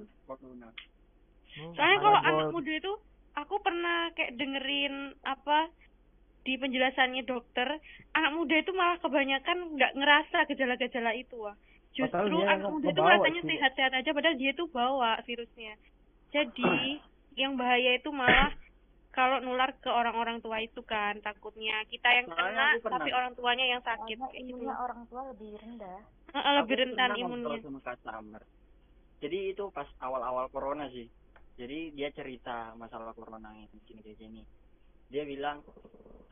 [1.53, 2.93] Corona Soalnya kalau anak muda itu
[3.37, 5.69] aku pernah kayak dengerin apa
[6.43, 7.79] di penjelasannya dokter,
[8.19, 11.55] anak muda itu malah kebanyakan nggak ngerasa gejala-gejala itu wah.
[11.93, 15.79] Justru anak muda itu rasanya sehat-sehat aja padahal dia tuh bawa virusnya.
[16.35, 16.99] Jadi
[17.41, 18.51] yang bahaya itu malah
[19.13, 23.67] kalau nular ke orang-orang tua itu kan takutnya kita yang Soalnya kena tapi orang tuanya
[23.77, 24.57] yang sakit gitu.
[24.57, 26.01] imunnya orang tua lebih rendah.
[26.33, 27.61] Heeh, lebih rentan imunnya.
[27.61, 28.43] sama customer.
[29.21, 31.07] Jadi itu pas awal-awal corona sih.
[31.53, 34.43] Jadi dia cerita masalah corona ini gini gini gini.
[35.13, 35.61] Dia bilang,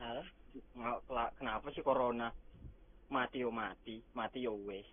[0.01, 0.25] "Alah,
[0.73, 2.33] nggak- kela- kenapa sih corona?
[3.11, 4.87] Mati yo mati, mati yo wes."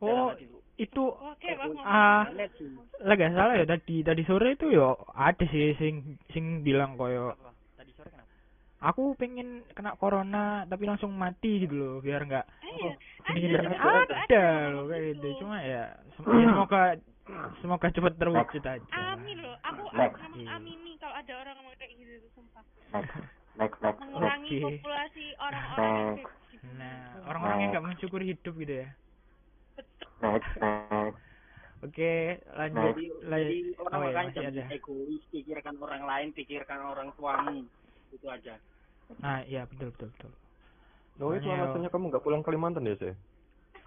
[0.00, 0.32] oh
[0.80, 1.76] itu Oke, Bang.
[1.84, 2.72] ah "Lihat sih."
[3.04, 7.36] lah gak salah ya tadi tadi sore itu yo ada sih sing sing bilang koyo?
[7.76, 8.32] Tadi sore kenapa?
[8.80, 12.92] aku pengen kena corona tapi langsung mati gitu loh biar nggak Iya.
[13.28, 16.82] gini Ada, ada, ada loh kayak gitu cuma ya sem- ya semoga
[17.60, 19.56] semoga cepat terwujud aja Amin loh.
[19.66, 20.16] Aku Next.
[20.18, 22.64] aku mengamini kalau ada orang ngomong kayak gitu tuh sumpah.
[22.94, 23.14] Next,
[23.58, 24.64] next, next, Mengurangi Oke.
[24.80, 26.66] populasi orang-orang yang kayak gitu.
[26.80, 26.96] nah
[27.28, 28.88] orang-orang yang nggak mensyukuri hidup gitu ya
[30.20, 31.20] next, next.
[31.80, 32.12] oke
[32.52, 37.64] lanjut Jadi, lanjut jadi orang oh, ya, ada egois, pikirkan orang lain, pikirkan orang tuamu.
[38.12, 38.54] Itu aja.
[39.22, 40.32] nah iya betul betul betul
[41.20, 43.12] Oh, itu alasannya kamu nggak pulang Kalimantan ya, sih?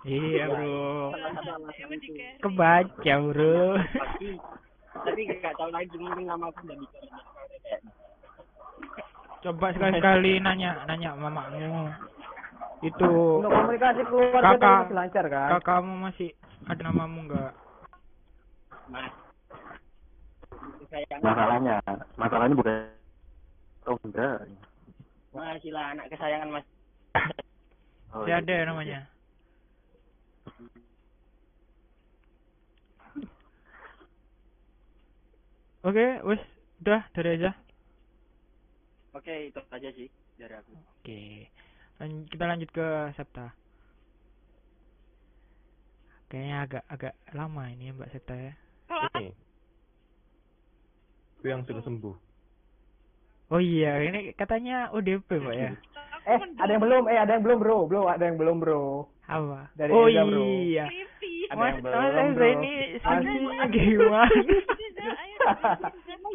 [0.04, 2.00] Iya bro itu.
[2.04, 2.40] dikasih.
[2.44, 4.28] kebaca bro Tapi
[4.94, 6.98] tapi gak tahu lagi mungkin nama aku udah bisa
[9.44, 11.92] coba sekali-kali nanya nanya mamamu
[12.84, 16.30] itu untuk komunikasi keluarga Kakak- masih lancar kan kakakmu masih
[16.68, 17.52] ada namamu nggak
[18.92, 19.14] Mas.
[21.24, 21.80] Masalahnya,
[22.20, 22.76] masalahnya bukan
[23.88, 24.44] oh enggak.
[25.32, 26.66] masih lah anak kesayangan Mas.
[28.14, 29.08] Oh, ada ya namanya
[35.84, 36.40] Oke, wes,
[36.80, 37.52] udah dari aja.
[39.12, 40.08] Oke, itu aja sih
[40.40, 40.72] dari aku.
[40.74, 41.52] Oke,
[42.00, 43.52] Lan- kita lanjut ke Septa.
[46.32, 48.54] Kayaknya agak agak lama ini ya Mbak Septa ya.
[48.90, 49.28] Ini.
[51.38, 52.16] Itu yang sudah sembuh.
[53.52, 55.72] Oh iya, ini katanya ODP Mbak ya.
[56.24, 57.04] Eh, ada yang belum?
[57.12, 57.78] Eh, ada yang belum, Bro.
[57.92, 59.12] Belum, ada yang belum, Bro.
[59.28, 59.68] Apa?
[59.76, 60.44] Dari oh Eza, bro.
[60.64, 60.88] iya.
[61.52, 62.48] Ada Mas, yang belum, Mas Eza bro.
[62.48, 64.32] ini skripsinya gimana?
[65.04, 65.38] Eza, ayo.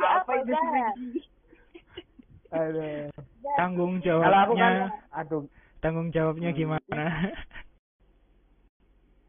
[0.20, 0.52] Apa itu
[2.48, 3.08] Aduh.
[3.56, 5.42] Tanggung Kalau aku kan, jawabnya, aduh,
[5.80, 7.04] tanggung jawabnya gimana?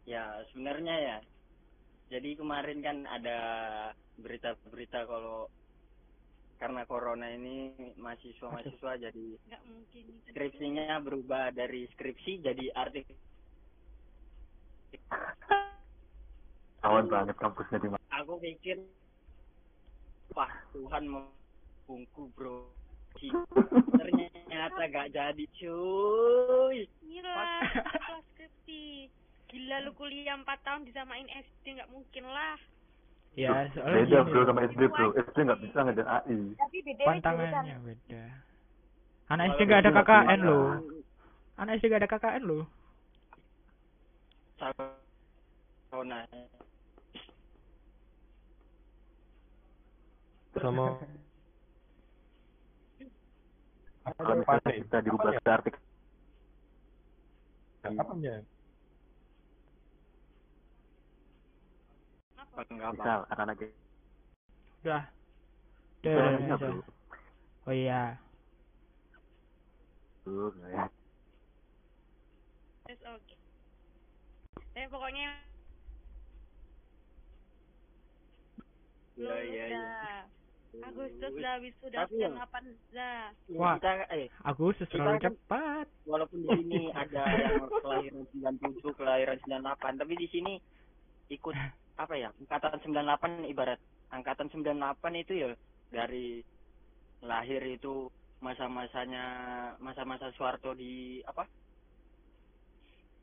[0.06, 1.18] Ya sebenarnya ya.
[2.10, 3.38] Jadi kemarin kan ada
[4.18, 5.46] berita-berita kalau
[6.58, 10.06] karena corona ini mahasiswa-mahasiswa jadi Nggak mungkin.
[10.28, 13.08] skripsinya berubah dari skripsi jadi artik
[16.82, 18.04] Awan banget kampusnya di mana.
[18.12, 18.76] aku pikir
[20.40, 22.72] wah Tuhan membungku bro
[24.00, 29.10] ternyata gak jadi cuy Gila, kelas skripsi.
[29.50, 32.56] Gila lu kuliah 4 tahun disamain SD nggak mungkin lah.
[33.36, 35.08] ya, soalnya Beda gini bro sama SD bro.
[35.18, 36.40] SD nggak bisa ngejar AI.
[36.56, 38.24] Tapi beda pantangannya beda.
[39.34, 40.68] Anak SD Kalau gak ada KKN nggak loh.
[40.80, 41.60] bisa.
[41.60, 42.64] Anak SD gak ada KKN loh.
[45.90, 46.24] corona
[50.60, 51.00] Sama
[54.20, 55.76] Kalau misalnya bisa dirubah ke artik
[57.96, 58.44] apanya?
[62.36, 62.62] Apa?
[62.68, 63.58] enggak apa misal anak-anak
[64.84, 65.04] Udah.
[66.04, 66.40] Udah, Udah.
[66.40, 66.68] bisa.
[67.68, 68.02] Oh iya.
[70.24, 70.88] Tuh, ya.
[72.88, 73.36] Terus oke.
[74.76, 75.28] Eh pokoknya
[79.20, 80.39] iya iya iya
[80.72, 83.34] Agustus lah wisuda Tapi ya- 8 lah.
[83.52, 83.74] Wah.
[83.76, 85.88] kita eh Agustus Kita terlalu kan- cepat.
[86.06, 90.54] walaupun di sini ada yang kelahiran 97 kelahiran 98 tapi di sini
[91.30, 91.56] ikut
[91.96, 93.80] apa ya angkatan 98 ibarat
[94.10, 94.74] angkatan 98
[95.20, 95.50] itu ya
[95.90, 96.42] dari
[97.22, 98.08] lahir itu
[98.40, 99.26] masa-masanya
[99.78, 101.44] masa-masa Soeharto di apa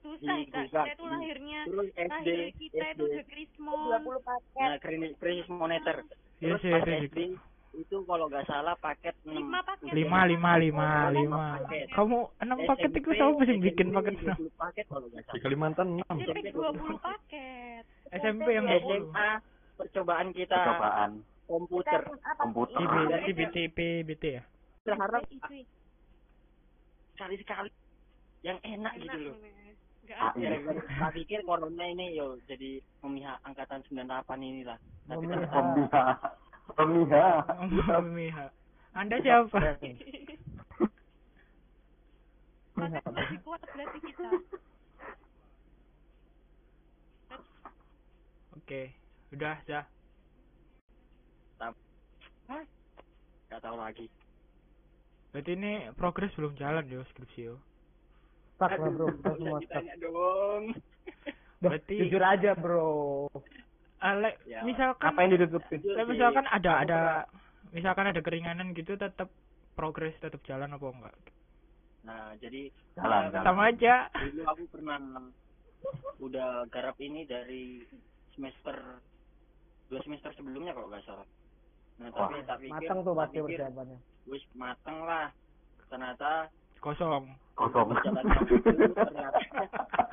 [0.02, 0.70] Susah, Kak.
[0.70, 3.80] Kita tuh lahirnya terus SD lahir kita itu SD udah krismon.
[4.06, 4.62] 20 paket.
[4.62, 4.78] nah
[5.18, 5.96] krisis moneter
[6.40, 7.08] Iya sih, pas iya sih.
[7.08, 7.18] SD
[7.76, 9.92] itu kalau nggak salah paket 6 Lima paket.
[9.92, 11.44] Lima, lima, lima, lima.
[11.92, 14.38] Kamu enam paket itu siapa sih bikin paket enam?
[14.56, 16.24] paket kalau nggak Di salah Kalimantan 6.
[16.24, 17.84] SMP 20 paket.
[18.16, 18.80] SMP yang 20.
[18.80, 19.30] SMA
[19.76, 21.10] percobaan kita percobaan
[21.46, 22.00] komputer
[22.40, 22.94] komputer IB,
[23.28, 24.42] IBT, PBT ya?
[24.88, 25.60] berharap Itu
[27.16, 27.70] sekali-sekali
[28.40, 28.92] yang enak.
[29.04, 29.36] gitu loh.
[30.06, 30.54] Enggak Ah, iya.
[30.54, 34.78] Gara-gara saya pikir corona ini yo jadi memihak angkatan 98 inilah.
[35.10, 35.50] Tapi Memihak.
[35.50, 36.02] ternyata
[36.78, 38.46] Pemiha Pemiha Mamiha.
[38.94, 39.58] Anda siapa?
[42.78, 44.30] Lebih kuat berarti kita.
[48.54, 48.82] Oke,
[49.34, 49.84] udah, dah.
[53.46, 54.06] nggak tahu lagi.
[55.30, 57.58] Berarti ini progres belum jalan yo skripsi yo.
[58.56, 59.06] Stuck lah, bro.
[59.12, 59.84] Kita semua stuck.
[59.98, 60.62] dong.
[61.62, 62.88] Berarti- jujur aja, bro.
[63.98, 64.60] Ale, Ya.
[64.62, 65.80] misalkan Apa yang ditutupin?
[66.04, 67.00] misalkan ada ada
[67.70, 69.32] misalkan ada keringanan gitu tetap
[69.72, 71.16] progres tetap jalan apa enggak?
[72.02, 73.42] Nah, jadi Jalan, eh, jalan.
[73.42, 73.94] Sama aja.
[74.14, 74.96] Dulu aku pernah
[76.18, 77.82] udah garap ini dari
[78.32, 79.00] semester
[79.86, 81.26] dua semester sebelumnya kalau nggak salah.
[81.96, 83.98] Nah, Wah, tapi tak pikir, Matang tuh pasti persiapannya.
[84.26, 85.32] wis mateng lah.
[85.88, 87.24] Ternyata Kosong.
[87.56, 89.40] kosong itu ternyata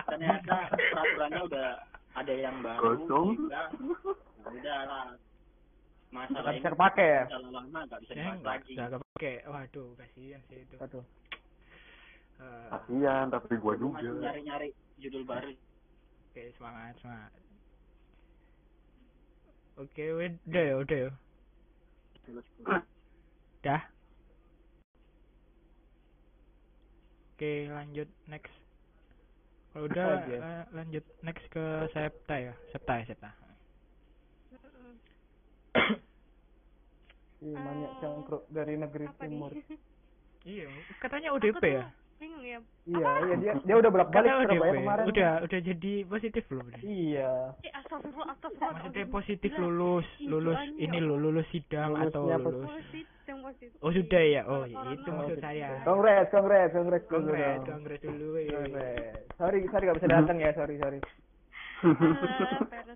[0.08, 1.68] ternyata peraturannya udah
[2.16, 3.28] ada yang baru Kosong.
[3.52, 3.64] ya
[4.48, 5.06] udah lah
[6.10, 7.24] masalah Nggak ini bisa kepake ya?
[7.44, 9.36] lama nggak bisa Ya, enggak, lagi enggak pakai.
[9.46, 10.76] Waduh, kasihan sih itu.
[10.80, 11.06] Aduh.
[12.40, 15.50] Eh, kasihan tapi gua Aku masih juga nyari nyari judul baru
[16.34, 17.32] Oke, semangat, semangat.
[19.78, 21.12] Oke, udah ya, udah ya.
[23.62, 23.82] Dah.
[27.44, 28.56] Oke, lanjut next.
[29.76, 30.36] Kalau udah Oke.
[30.40, 31.60] la- lanjut next ke
[31.92, 32.56] Septa ya.
[32.72, 33.30] Septa ya, Septa.
[37.44, 39.52] Ih, banyak Eh, cangkruk dari negeri Apa timur.
[40.48, 40.72] Iya,
[41.04, 41.92] katanya tuh ya.
[42.24, 42.60] Bingung ya.
[42.88, 45.04] Iya, iya dia dia udah bolak-balik Katanya Surabaya kemarin.
[45.12, 46.64] Udah, udah jadi positif loh.
[46.64, 46.80] udah.
[46.80, 47.32] Iya.
[47.68, 48.72] Eh, astagfirullah, astagfirullah.
[48.80, 52.72] Maksudnya positif lulus, lulus ini loh, lulus sidang atau Lulusnya lulus.
[52.72, 53.06] Positif.
[53.84, 55.80] Oh sudah ya, oh itu maksud saya.
[55.88, 58.52] Kongres, kongres, kongres dulu Kongres, kongres dulu ya.
[58.56, 59.16] Kongres.
[59.40, 61.00] Sorry, sorry gak bisa datang ya, sorry, sorry.
[61.84, 62.96] Ah.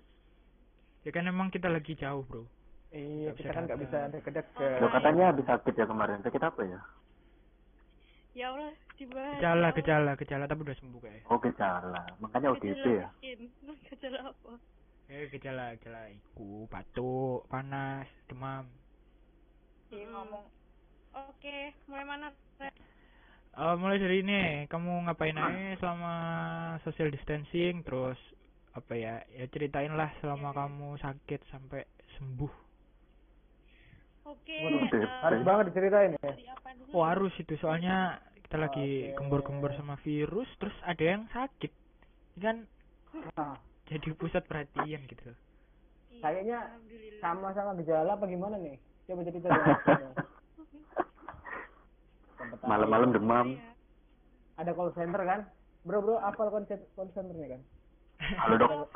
[1.06, 2.44] Ya kan emang kita lagi jauh bro.
[2.92, 4.82] Iya, kita kan gak bisa deket-deket.
[4.84, 6.80] Lo katanya habis sakit ya kemarin sakit apa ya
[8.38, 11.26] Ya Allah dibahas Gejala, ya gejala, gejala tapi udah sembuh kayak.
[11.26, 13.08] Oh gejala, makanya ODP Gejala ya.
[13.90, 14.52] gejala apa
[15.10, 18.70] Eh gejala, gejala iku, batuk, panas, demam.
[19.90, 20.06] Hmm.
[20.14, 20.44] ngomong
[21.18, 21.58] oke
[21.90, 22.30] mulai mana?
[23.58, 26.14] Eh, mulai dari ini, kamu ngapain aja selama
[26.86, 28.20] social distancing, terus
[28.78, 31.82] apa ya, ya ceritain lah selama kamu sakit sampai
[32.14, 32.54] sembuh.
[34.30, 36.32] oke Waduh, eh, Harus banget diceritain ya.
[36.94, 41.68] Oh harus itu, soalnya kita lagi gembor-gembor sama virus, terus ada yang sakit.
[42.32, 42.56] Ini kan
[43.36, 43.60] Nah,
[43.92, 45.36] jadi pusat perhatian gitu.
[46.08, 46.58] Iya, Kayaknya
[47.20, 48.80] sama-sama gejala apa gimana nih?
[49.04, 50.16] Coba cerita apa
[52.72, 53.52] Malam-malam demam.
[53.52, 53.68] Iya.
[54.64, 55.40] Ada call center kan?
[55.84, 57.62] Bro, bro, apal konsep call centernya kan?
[58.48, 58.88] Halo dok.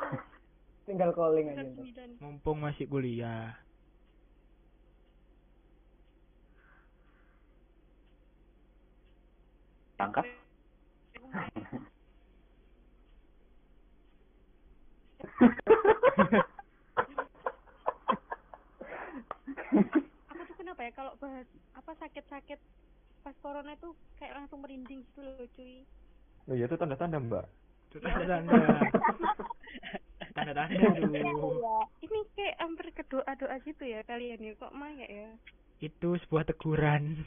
[0.89, 1.69] Tinggal calling aja.
[2.17, 3.53] Mumpung masih kuliah.
[9.99, 10.25] Angkat.
[20.29, 22.59] aku tuh kenapa ya kalau bahas apa sakit-sakit
[23.23, 25.83] pas corona tuh kayak langsung merinding gitu loh cuy
[26.43, 27.47] Oh iya itu tanda-tanda mbak.
[27.87, 28.51] Itu tanda-tanda.
[30.35, 31.55] Tanda-tanda dulu.
[32.03, 35.31] ini kayak hampir ke doa-doa gitu ya kalian ya kok maya ya
[35.79, 37.23] Itu sebuah teguran.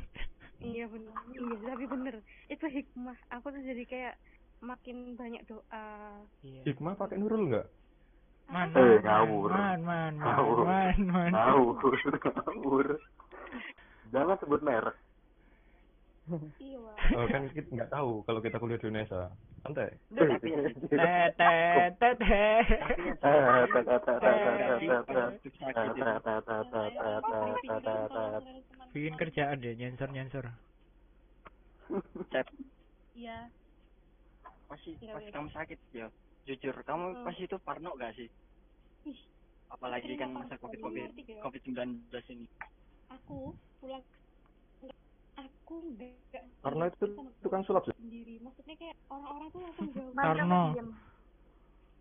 [0.58, 2.14] Iya bener iya tapi bener
[2.46, 4.14] itu hikmah aku tuh jadi kayak
[4.58, 6.62] makin banyak doa Iya.
[6.64, 7.66] Hikmah pakai nurul nggak?
[8.46, 9.48] Man, Eh, man, ngawur.
[9.50, 10.58] man, man, man, Ngawur.
[10.64, 11.30] man, man.
[11.34, 11.92] Ngawur,
[12.24, 12.86] ngawur.
[14.08, 14.96] Jangan sebut merek.
[16.58, 16.78] Iya.
[17.14, 19.30] Oh, kan kita nggak tahu kalau kita kuliah di Indonesia.
[19.62, 19.90] Santai.
[28.94, 30.46] Bikin kerjaan deh, nyensor, nyensor.
[32.32, 32.46] Cep,
[33.14, 33.46] iya
[34.66, 35.30] pasti Iya, pas iya.
[35.30, 36.06] kamu sakit ya.
[36.42, 37.22] Jujur, kamu Hmm.
[37.22, 38.26] pasti itu parno gak sih?
[39.06, 39.18] Ih,
[39.66, 41.38] Apalagi kan masa covid covid ya?
[41.42, 42.46] covid 19 ini.
[43.06, 44.02] aku pulang
[45.36, 47.06] aku enggak Karena itu
[47.44, 47.94] tukang sulap sih.
[48.00, 48.40] sendiri.
[48.42, 50.12] Maksudnya kayak orang-orang tuh langsung jauh.
[50.74, 50.88] Diem.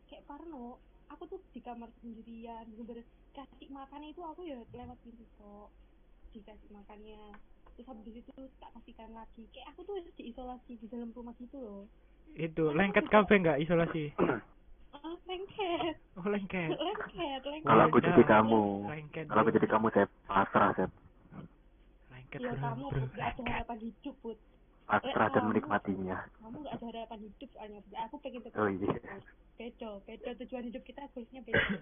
[0.06, 0.78] kayak Parno
[1.10, 5.70] aku tuh di kamar sendirian bener-bener kasih makan itu aku ya lewat pintu kok
[6.34, 7.22] dikasih makannya.
[7.76, 8.32] Terus habis itu
[8.64, 9.44] tak kasihkan lagi.
[9.52, 11.84] Kayak aku tuh diisolasi di dalam rumah gitu loh.
[12.36, 14.12] Itu, lengket kafe nggak isolasi?
[14.96, 15.96] ah lengket.
[16.16, 16.72] Oh, lengket.
[16.72, 17.68] lengket lengket.
[17.68, 20.88] Kalau aku jadi kamu, Lengket, kalau aku jadi kamu saya pasrah, saya
[22.26, 23.06] Lengket, ya kamu bro.
[23.14, 24.38] gak ada harapan hidup put
[24.86, 26.18] pasrah dan menikmatinya.
[26.42, 28.90] kamu gak ada harapan hidup soalnya aku pengen tetap Oh iya.
[29.56, 31.78] bedo bedo tujuan hidup kita goalsnya beda.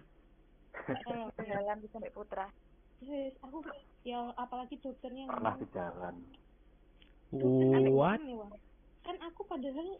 [1.48, 2.48] Jalan bisa sampai putra.
[3.04, 3.64] Yes, aku
[4.04, 6.16] ya apalagi dokternya Pernah di jalan.
[7.34, 8.20] What?
[9.04, 10.00] kan aku padahal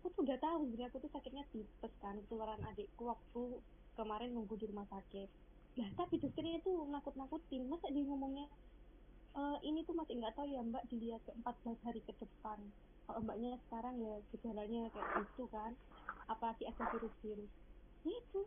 [0.00, 3.60] aku tuh udah tahu sebenarnya aku tuh sakitnya tipes kan ketularan adikku waktu
[3.94, 5.28] kemarin nunggu di rumah sakit
[5.76, 8.46] lah tapi dokternya itu nakut-nakutin masa dia ngomongnya
[9.32, 12.58] "Eh, ini tuh masih nggak tahu ya mbak dilihat ke 14 hari ke depan
[13.08, 15.72] kalau mbaknya sekarang ya gejalanya kayak gitu kan
[16.28, 17.50] apalagi ada virus-virus
[18.04, 18.40] ya itu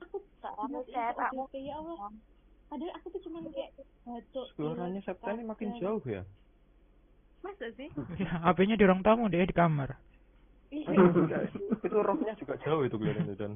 [0.00, 2.08] aku Kamu masih saya tak ODP, ya Allah
[2.72, 3.70] padahal aku tuh cuman kayak
[4.08, 6.22] batuk Suaranya pilek, Septa ini makin jauh ya.
[7.44, 9.96] masa sih Ya, HP-nya di ruang tamu deh di kamar.
[10.70, 13.52] Ih, itu rohnya juga jauh itu kelihatannya dan.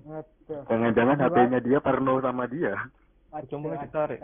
[0.66, 2.74] Jangan-jangan HP-nya dia parno sama dia.
[3.30, 4.20] Mulai ngaco, ditarik.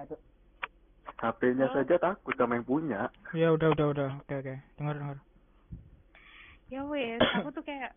[1.21, 3.13] HP-nya saja takut sama yang punya.
[3.37, 4.11] Ya udah udah udah.
[4.25, 4.55] Oke oke.
[4.81, 5.19] Dengar dengar.
[6.71, 7.93] ya wes aku tuh kayak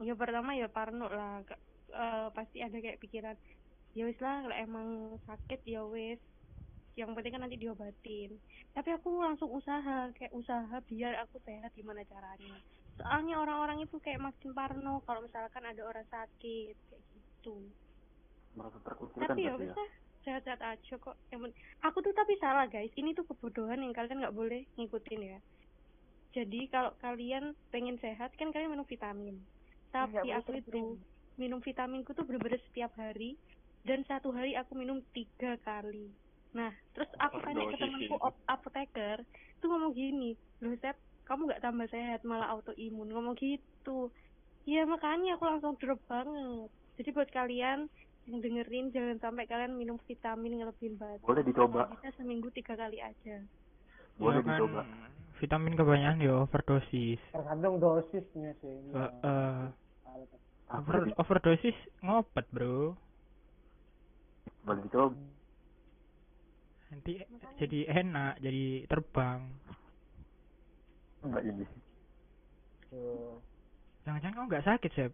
[0.00, 1.60] ya pertama ya parno lah Ke-
[1.92, 3.36] eh, pasti ada kayak pikiran
[3.92, 4.88] ya wes lah kalau emang
[5.28, 6.16] sakit ya wes
[6.96, 8.40] yang penting kan nanti diobatin
[8.72, 12.56] tapi aku langsung usaha kayak usaha biar aku sehat gimana caranya
[12.96, 17.68] soalnya orang-orang itu kayak makin parno kalau misalkan ada orang sakit kayak gitu
[18.56, 19.86] Merasa terkucilkan tapi ya wes ya.
[20.22, 21.16] Sehat-sehat aja kok.
[21.32, 22.92] Yang penting- aku tuh tapi salah guys.
[22.92, 25.38] Ini tuh kebodohan yang kalian nggak boleh ngikutin ya.
[26.30, 29.42] Jadi kalau kalian pengen sehat kan kalian minum vitamin.
[29.90, 30.82] Tapi aku itu
[31.34, 33.34] minum vitaminku tuh bener-bener setiap hari.
[33.82, 36.12] Dan satu hari aku minum tiga kali.
[36.52, 38.16] Nah terus aku tanya ke temanku
[38.46, 39.18] apoteker?
[39.58, 43.10] Tuh ngomong gini loh Sep kamu nggak tambah sehat malah autoimun.
[43.10, 44.12] Ngomong gitu.
[44.68, 46.68] Iya makanya aku langsung drop banget.
[47.00, 47.88] Jadi buat kalian
[48.30, 51.90] yang dengerin jangan sampai kalian minum vitamin ngelebihin badan Boleh dicoba.
[51.98, 53.42] Bisa seminggu tiga kali aja
[54.22, 54.82] Boleh Ya kan, dicoba.
[55.42, 57.20] Vitamin kebanyakan ya overdosis.
[57.32, 58.76] Tergantung dosisnya sih.
[58.94, 59.64] Eh,
[60.70, 61.74] Aku over, overdosis
[62.04, 62.94] ngopet bro.
[64.62, 65.16] boleh dicoba.
[66.94, 67.22] Nanti
[67.58, 69.50] jadi enak, jadi terbang.
[71.24, 71.64] Enggak ini.
[74.04, 75.12] Jangan-jangan kamu nggak sakit, Sep.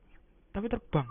[0.57, 1.07] Tapi terbang.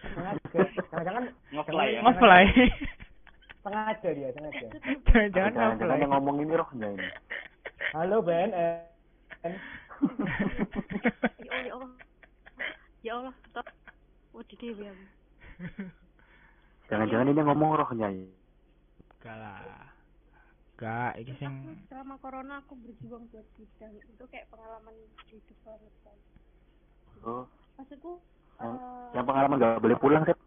[0.00, 0.60] Sengaja.
[0.90, 2.00] Jangan-jangan Ngefly ya.
[3.64, 4.66] Sengaja dia, sengaja.
[5.36, 7.08] Jangan-jangan yang ngomong ini rohnya ini.
[7.92, 8.24] Halo
[11.44, 11.92] ya Allah ya Allah
[13.04, 13.68] ya Allah stop
[14.32, 15.04] oh di dewi aku
[16.88, 18.32] Jangan-jangan ini yang ngomong rohnya ini.
[19.20, 19.60] Enggak lah.
[20.80, 24.96] Enggak, iki sing Aku selama corona aku berjuang buat bidang itu kayak pengalaman
[25.28, 26.18] hidup banget kan
[27.20, 27.44] Oh,
[27.76, 28.16] maksudku
[28.60, 30.38] yang, eh, yang pengalaman gak boleh pulang, Sep.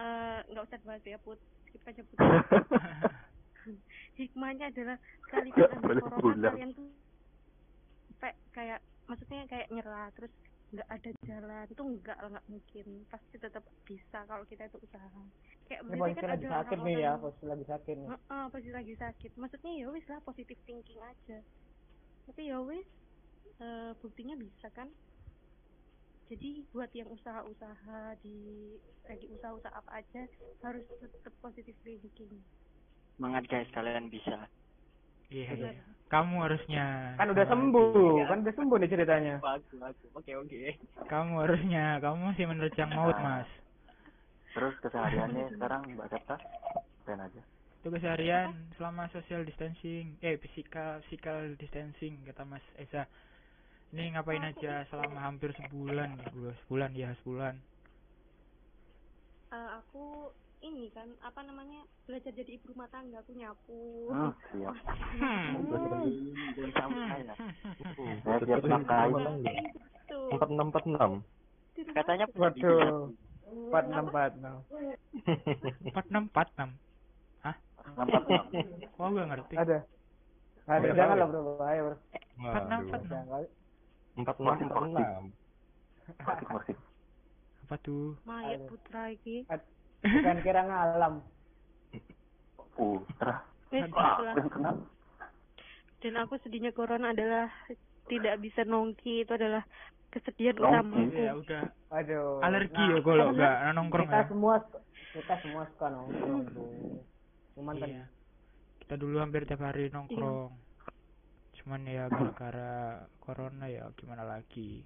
[0.00, 2.16] eh, nggak usah bahas ya put skip aja put
[4.18, 4.96] hikmahnya adalah
[5.28, 6.52] sekaligus ada Boleh corona pulang.
[6.54, 6.84] kalian tuh
[8.10, 8.78] sampai kayak
[9.08, 10.32] maksudnya kayak nyerah terus
[10.70, 15.10] nggak ada jalan tuh enggak lah nggak mungkin pasti tetap bisa kalau kita itu usaha
[15.66, 18.08] kayak Ini kan lagi ada sakit nih ya, posisi lagi sakit nih.
[18.10, 19.30] Heeh, pasti lagi sakit.
[19.38, 21.38] Maksudnya ya wis lah positif thinking aja.
[22.26, 22.86] Tapi ya wis
[23.58, 24.90] eh, buktinya bisa kan.
[26.30, 28.78] Jadi buat yang usaha-usaha di
[29.10, 30.22] lagi usaha-usaha apa aja
[30.62, 32.38] harus tetap positif thinking.
[33.18, 34.46] Semangat guys, kalian bisa.
[35.30, 35.74] Iya, Benar.
[35.74, 35.84] iya.
[36.10, 39.34] Kamu harusnya Kan udah sembuh, kan udah sembuh nih ceritanya.
[39.42, 40.10] Bagus, bagus.
[40.14, 40.58] Oke, oke.
[41.10, 43.50] Kamu harusnya, kamu masih menerjang maut, Mas.
[44.54, 46.38] Terus kesehariannya sekarang Mbak Septa
[47.10, 47.42] ngapain aja?
[47.82, 53.10] Itu keseharian selama social distancing, eh physical physical distancing kata Mas Esa.
[53.90, 57.58] Ini ngapain aja selama hampir sebulan, dua sebulan ya sebulan.
[59.50, 60.30] Eh, aku
[60.62, 63.82] ini kan apa namanya belajar jadi ibu rumah tangga aku nyapu.
[70.06, 70.18] Itu.
[70.38, 71.10] Empat enam empat enam.
[71.90, 73.10] Katanya Waduh.
[73.50, 74.56] Empat enam empat enam.
[75.82, 76.70] Empat enam empat enam.
[77.90, 78.44] Nampak enam.
[78.94, 79.54] Kok gak ngerti?
[79.58, 79.78] Ada.
[80.70, 81.96] Ada jangan lah bro, bahaya bro.
[82.38, 83.24] Empat enam empat enam.
[84.20, 85.22] Empat enam empat enam.
[87.66, 88.18] Apa tuh?
[88.26, 89.46] mayat putra iki.
[90.00, 91.14] Bukan kira ngalam.
[92.74, 93.44] Putra.
[93.70, 94.72] Wah, kena.
[96.00, 97.46] dan aku sedihnya corona adalah
[98.10, 99.62] tidak bisa nongki itu adalah
[100.10, 100.66] kesedihan Nongki?
[100.66, 101.62] utamaku Ya udah
[101.94, 102.42] Aduh.
[102.42, 104.26] alergi Nah, ya kalau nggak nongkrong kita ya.
[104.26, 104.54] semua
[105.14, 106.42] kita semua suka nongkrong.
[107.54, 108.04] Cuman kan Iya.
[108.82, 110.50] Kita dulu hampir tiap hari nongkrong.
[111.60, 112.72] Cuman ya gara-gara
[113.18, 114.82] corona ya gimana lagi.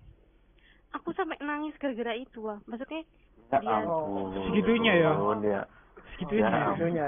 [0.90, 3.02] aku sampai nangis gara-gara itu wah maksudnya
[3.50, 4.30] Ya Dia- ampun.
[4.48, 5.10] Segitunya ya?
[5.42, 5.60] ya.
[6.14, 6.48] Segitunya.
[6.48, 7.06] Ya, itunya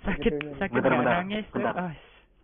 [0.00, 1.56] sakit sakit Bentar, bentar, nangis tuh.
[1.58, 1.74] bentar.
[1.74, 1.94] Ah,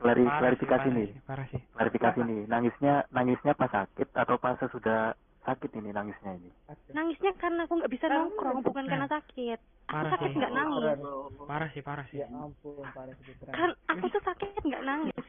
[0.00, 1.06] Klari, parah sih, klarifikasi parah nih.
[1.06, 1.60] sih, Parah sih.
[1.70, 2.40] Klarifikasi nih.
[2.48, 6.50] Nangisnya nangisnya pas sakit atau pas sudah sakit ini nangisnya ini.
[6.90, 10.36] nangisnya karena aku nggak bisa nongkrong bukan karena sakit aku Parah sakit sih.
[10.36, 10.98] nggak nangis
[11.42, 12.18] Parah sih, parah sih.
[12.18, 15.24] ya ampun parah sih kan aku tuh sakit nggak nangis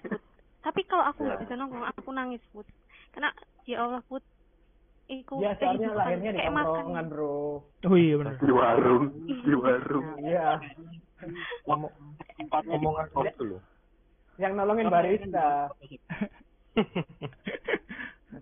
[0.62, 1.44] tapi kalau aku nggak Ya.
[1.44, 2.66] bisa nongkrong aku nangis put
[3.12, 3.30] karena
[3.66, 4.24] ya Allah put
[5.06, 8.34] Iku ya soalnya kehidupan lahirnya di kayak makan tongkrongan bro Oh iya benar.
[8.38, 10.06] Di warung, di warung.
[10.24, 10.48] iya
[11.66, 11.92] Ngomong
[12.66, 13.58] ngomong apa dulu?
[14.40, 15.68] yang nolongin barista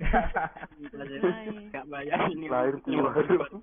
[1.74, 2.46] Gak bayar ini.
[2.48, 3.62] Lahir di warung.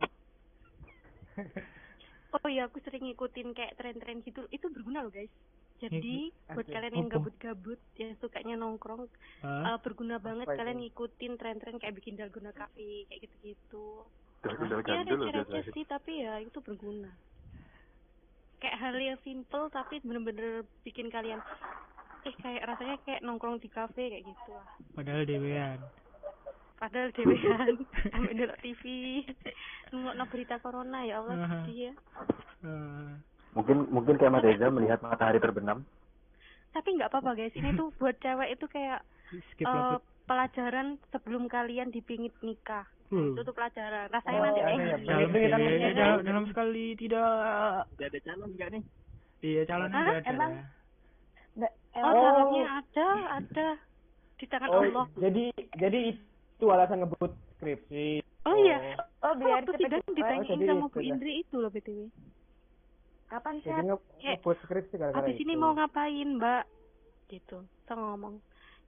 [2.34, 5.30] oh iya aku sering ngikutin kayak tren-tren gitu itu berguna loh guys
[5.78, 6.14] jadi
[6.48, 9.06] buat kalian yang gabut-gabut yang sukanya nongkrong
[9.40, 9.74] Hah?
[9.74, 10.60] eh, berguna banget Apa itu?
[10.60, 14.04] kalian ngikutin tren-tren kayak bikin dalgona cafe kayak gitu-gitu
[14.40, 15.74] Gandul ya receh-receh biasanya.
[15.74, 17.10] sih tapi ya itu berguna
[18.56, 21.42] kayak hal yang simple tapi bener-bener bikin kalian
[22.22, 25.78] eh kayak rasanya kayak nongkrong di kafe kayak gitu lah Padahal dewean.
[26.76, 27.74] padahal dewean
[28.32, 28.82] ndelok TV
[29.88, 31.48] nunggu berita corona ya Allah Aha.
[31.62, 31.94] sedih ya
[32.58, 33.12] Eh,
[33.57, 35.80] Mungkin mungkin kayak Mas Reza melihat matahari terbenam.
[36.68, 39.00] tapi nggak apa-apa guys ini tuh buat cewek itu kayak
[39.50, 39.72] skip eh.
[39.96, 40.04] Put.
[40.26, 43.32] pelajaran sebelum kalian dipingit nikah Hmm.
[43.32, 45.57] itu tuh pelajaran rasanya Oh, nanti ada eh, ya, Dalam, kita
[45.94, 47.30] dalam, dalam sekali tidak.
[47.96, 48.82] Ada calon enggak nih?
[49.40, 50.14] Iya udah ada.
[50.26, 50.52] Emang?
[51.57, 52.12] oh Oh.
[52.20, 53.68] calonnya ada ada
[54.34, 60.04] di tangan oh Allah jadi jadi itu alasan ngebut skripsi oh iya Oh, biar sidang
[60.04, 60.12] cepet.
[60.12, 61.09] ditanyain sama Bu ya.
[61.09, 62.12] Indri itu loh btw
[63.26, 63.70] Kapan sih?
[63.70, 65.58] nge- Kayak, skripsi habis ini itu.
[65.58, 66.64] mau ngapain mbak
[67.26, 68.38] gitu so ngomong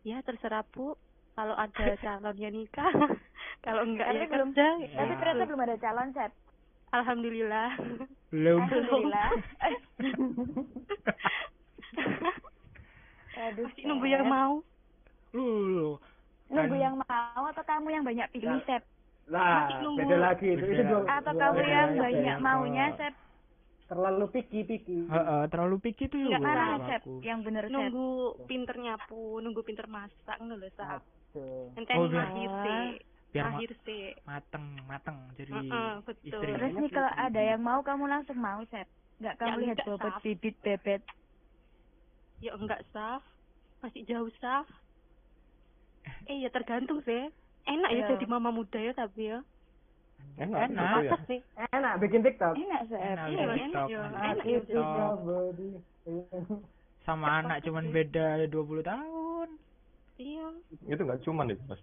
[0.03, 0.95] ya terserah bu
[1.35, 1.69] kalau ada
[2.05, 2.87] calonnya nikah
[3.67, 5.19] kalau enggak Tapi ya belum- kerja Tapi Ya.
[5.19, 6.33] ternyata belum ada calon, Sep.
[6.91, 7.71] alhamdulillah
[8.29, 8.61] Belum.
[8.61, 9.31] Alhamdulillah.
[13.39, 14.61] Aduh, masih nunggu yang mau
[15.31, 15.97] Lu.
[16.49, 18.61] Nunggu Kan- yang mau atau kamu yang banyak pilih,
[19.27, 20.01] Masih nunggu.
[20.03, 22.41] beda lagi itu itu Atau kamu yang banyak ya.
[22.41, 23.15] maunya, Sep?
[23.89, 27.01] Terlalu picky picky Heeh, terlalu picky tuh kalau Sep?
[27.01, 27.15] aku.
[27.25, 28.09] Yang bener, nunggu
[28.45, 31.01] pinter nyapu nunggu pinter masak ngono lho Sap.
[31.01, 31.73] gitu.
[31.73, 32.83] Enteni Oh, akhir sih.
[33.29, 34.05] biar ma- akhir sih.
[34.25, 36.25] mateng mateng jadi Heeh, betul.
[36.29, 38.89] istri Terus nih kalau ada yang mau kamu langsung mau, Sep.
[39.19, 41.03] Enggak kamu Ya, lihat bobot bibit bebet.
[42.39, 43.25] Ya enggak saf.
[43.81, 44.67] Masih jauh saf.
[46.29, 47.33] Eh ya tergantung sih.
[47.65, 48.09] Enak ya Iya.
[48.15, 49.41] jadi mama muda ya tapi ya.
[50.39, 50.91] Enak, Enak.
[50.95, 51.17] gitu ya.
[51.27, 51.41] Sih.
[51.69, 52.55] Enak bikin TikTok.
[52.55, 53.01] Enak, Sep.
[53.01, 53.99] Enak, Iya, TikTok, ya.
[53.99, 54.55] bikin Enak ya.
[54.55, 54.87] Itu TikTok.
[54.89, 55.69] ya, body.
[57.03, 59.49] sama anak cuman beda 20 tahun
[60.17, 60.47] Iya.
[60.85, 61.81] Itu nggak cuman itu, Mas.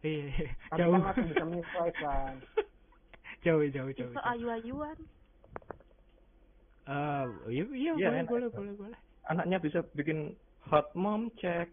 [0.00, 2.32] iya jauh kan masih bisa menyesuaikan.
[3.44, 4.24] jauh jauh jauh, jauh.
[4.26, 4.96] ayu-ayuan.
[6.84, 8.54] Ah, iya iya Iya, boleh enak boleh itu.
[8.54, 11.72] boleh boleh Anaknya bisa bikin hot mom check.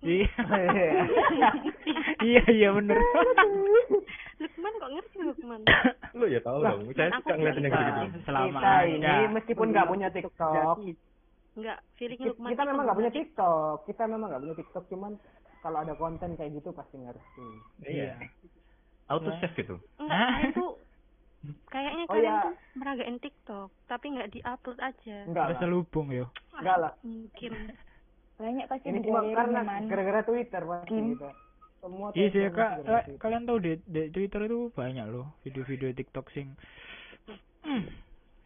[0.00, 0.28] iya
[2.26, 2.98] iya iya bener
[4.36, 5.60] Lukman kok ngerti Lukman?
[6.12, 6.80] Lu ya tahu dong.
[6.92, 8.18] Saya suka ngeliatin yang kita gitu-gitu.
[8.22, 10.76] selama kita ini meskipun nggak punya TikTok,
[11.56, 13.12] Enggak, feeling Lukman kita itu memang nggak punya.
[13.12, 13.76] TikTok.
[13.86, 15.12] Kita memang nggak punya TikTok, cuman
[15.62, 17.46] kalau ada konten kayak gitu pasti ngerti.
[17.82, 18.12] Iya.
[19.08, 19.38] Auto Ya.
[19.40, 19.74] save gitu.
[19.96, 20.70] Enggak, tuh
[21.66, 22.42] kayaknya Oh, kalian ya.
[22.42, 25.16] tuh meragain TikTok, tapi nggak diupload aja.
[25.24, 25.50] Enggak lah.
[25.54, 26.92] terselubung yo Enggak lah.
[27.00, 27.52] Mungkin.
[28.36, 31.16] Banyak pasti Ini cuma karena gara-gara Twitter pasti Kim.
[31.86, 36.26] Semua iya sih kak eh, kalian tahu di, di Twitter itu banyak loh video-video TikTok
[36.34, 36.58] sing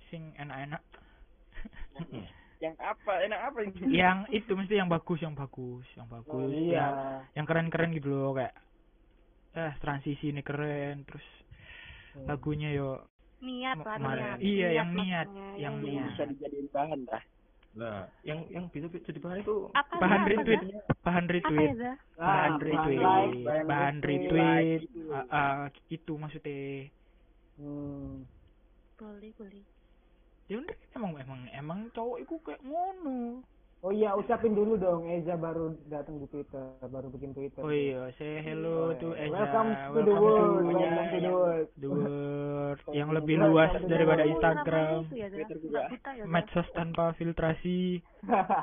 [0.08, 0.84] sing enak-enak
[2.60, 3.24] Yang apa?
[3.24, 3.96] Enak apa ini?
[3.96, 6.76] yang itu mesti yang bagus yang bagus yang Oh, bagus iya.
[6.76, 6.92] yang
[7.32, 8.52] yang keren-keren gitu loh kayak
[9.56, 11.24] eh transisi ini keren terus
[12.10, 12.26] Hmm.
[12.26, 13.06] lagunya yo
[13.40, 14.38] Niat lah, niat.
[14.42, 16.10] iya, yang niat, yang niat.
[16.10, 16.10] niat.
[16.12, 17.22] Bisa dijadiin bahan dah.
[17.70, 20.62] Nah, yang yang bisa jadi bahan itu Apa bahan retweet.
[21.00, 21.70] bahan retweet.
[21.70, 21.96] ya, Zah?
[22.18, 22.98] bahan Ah, retweet.
[22.98, 23.30] bahan,
[23.66, 24.80] bahan retweet.
[24.82, 26.90] retweet, Ah, ah, itu maksudnya.
[27.54, 28.26] Hmm.
[28.96, 29.64] Boleh, boleh.
[30.44, 33.38] ya udah emang emang emang cowok itu kayak ngono
[33.80, 37.64] Oh iya, ucapin dulu dong Eza baru datang di Twitter, baru bikin Twitter.
[37.64, 41.68] oh iya say hello to Eza Welcome to the world, to welcome to the world.
[41.80, 48.04] the world yang lebih luas daripada Instagram ya, ya, medsos tanpa filtrasi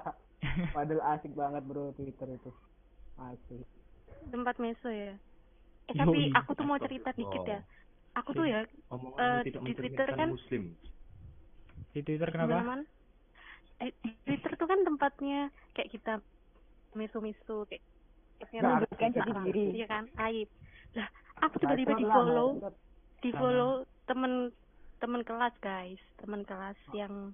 [0.78, 2.54] Padahal asik banget bro Twitter itu.
[3.18, 3.66] Asik.
[4.30, 5.18] Tempat meso ya.
[5.90, 7.66] Eh, tapi aku tuh mau cerita dikit ya.
[8.14, 10.78] Aku tuh ya, Eh, tidak di Twitter kan- muslim.
[11.90, 12.86] di Twitter kenapa
[14.26, 16.14] Twitter tuh kan tempatnya kayak kita
[16.98, 17.84] misu-misu kayak
[18.62, 19.82] Nah, jati Nah, diri.
[19.82, 20.46] Iya kan, aib.
[20.94, 21.10] Lah,
[21.42, 22.50] aku tiba-tiba Bacot di follow,
[23.26, 23.72] di follow
[24.06, 24.54] temen
[25.02, 27.34] temen kelas guys, temen kelas yang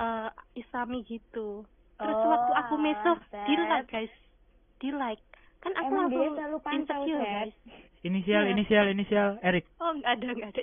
[0.00, 1.68] eh Islami gitu.
[2.00, 3.44] Terus Oh, waktu aku meso Sep.
[3.44, 4.14] di like guys,
[4.80, 5.20] di like.
[5.60, 6.32] Kan aku Emang langsung
[6.80, 7.56] insecure guys.
[8.02, 8.52] Inisial Iya.
[8.52, 10.60] inisial inisial Erik Oh nggak ada nggak ada.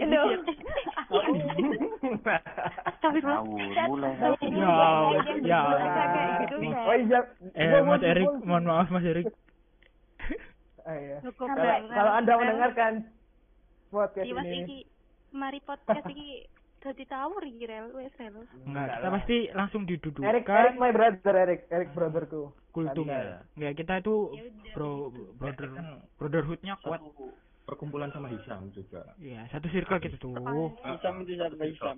[2.85, 3.39] Astagfirullah.
[3.43, 5.61] ngawur mulai Ya ya.
[6.81, 7.19] Oh iya.
[7.55, 9.27] eh Mas Erik mohon maaf Mas Erik
[10.81, 11.17] Ah, iya.
[11.21, 12.93] Kalau Anda mendengarkan
[13.89, 14.77] podcast Iya mas ini, iki
[15.31, 16.49] mari podcast iki
[16.79, 18.47] dadi tawur iki rel wes rel.
[18.63, 22.55] enggak kita pasti langsung Erik, Erik didudukan my brother, Erik, Erik brotherku.
[22.71, 23.43] kultum Iya.
[23.53, 27.01] enggak kita itu Ya bro brother Kan brotherhoodnya kuat
[27.65, 29.05] perkumpulan sama Hisam juga.
[29.19, 30.33] Iya, satu circle gitu tuh.
[30.81, 31.97] Hisam itu siapa Hisam?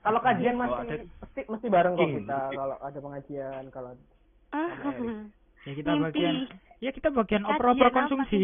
[0.00, 2.40] Kalau kajian Kalau masih ada- mesti mesti bareng kok kita.
[2.54, 3.90] Kalau ada pengajian, kalau
[4.54, 4.70] Ah,
[5.66, 6.34] Ya kita bagian
[6.78, 8.38] ya kita bagian oper-oper apa konsumsi.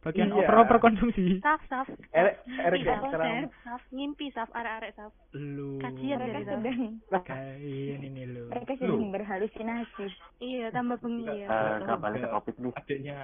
[0.00, 0.40] Bagian Iya.
[0.40, 1.38] oper-oper konsumsi.
[1.38, 1.84] Saf saf.
[2.10, 3.04] Erik, Erik Ngimpi, ya Saf.
[3.04, 3.28] sekarang.
[3.60, 5.12] Saf ngimpi saf arek-arek saf.
[5.32, 7.22] Lu Kajian Mereka dari Saf.
[7.22, 8.48] kayak ini lu.
[8.48, 10.06] mereka sedang berhalusinasi.
[10.38, 11.46] Iya tambah bengi ya.
[11.46, 13.18] Eh, kembali ke topik nih Adiknya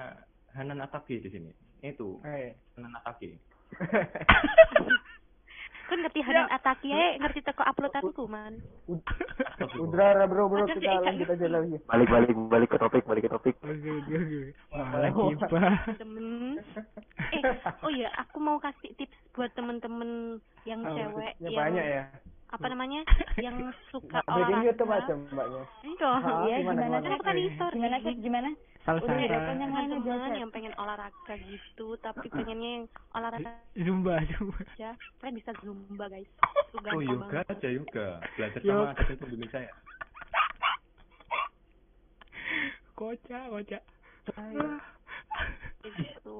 [0.53, 1.49] Hanan Ataki di sini.
[1.81, 2.53] Itu Eh.
[2.75, 3.33] Hanan Ataki.
[5.87, 8.59] Kan ngerti Hanan Ataki ae ngerti teko upload aku tuh man.
[9.83, 11.79] Udara bro bro kita lanjut aja lagi.
[11.87, 13.55] balik balik balik ke topik balik ke topik.
[14.75, 15.73] Malah gibah.
[15.95, 16.59] Temen.
[17.31, 17.43] Eh,
[17.83, 22.03] oh iya, aku mau kasih tips buat temen-temen yang cewek yang banyak ya.
[22.47, 23.03] apa namanya?
[23.39, 23.55] yang
[23.91, 24.71] suka olahraga.
[24.75, 25.63] aja mbaknya.
[25.83, 26.07] Iya.
[26.07, 26.97] Ah, Iya, gimana, gimana, gimana?
[26.99, 27.71] Kan aku kan.
[27.75, 28.49] Gimana sih gimana?
[28.87, 29.19] Udah satu.
[29.19, 33.51] ada teman yang pengen olahraga gitu tapi pengennya yang olahraga
[33.85, 34.63] Zumba zumba.
[34.63, 36.29] aja kalian bisa zumba guys
[36.71, 38.07] itu Oh yoga banget aja yoga.
[38.39, 38.95] Belajar Yoga.
[38.95, 39.71] sama ada pembimbing saya.
[42.95, 43.83] Kocak kocak.
[45.83, 46.37] gitu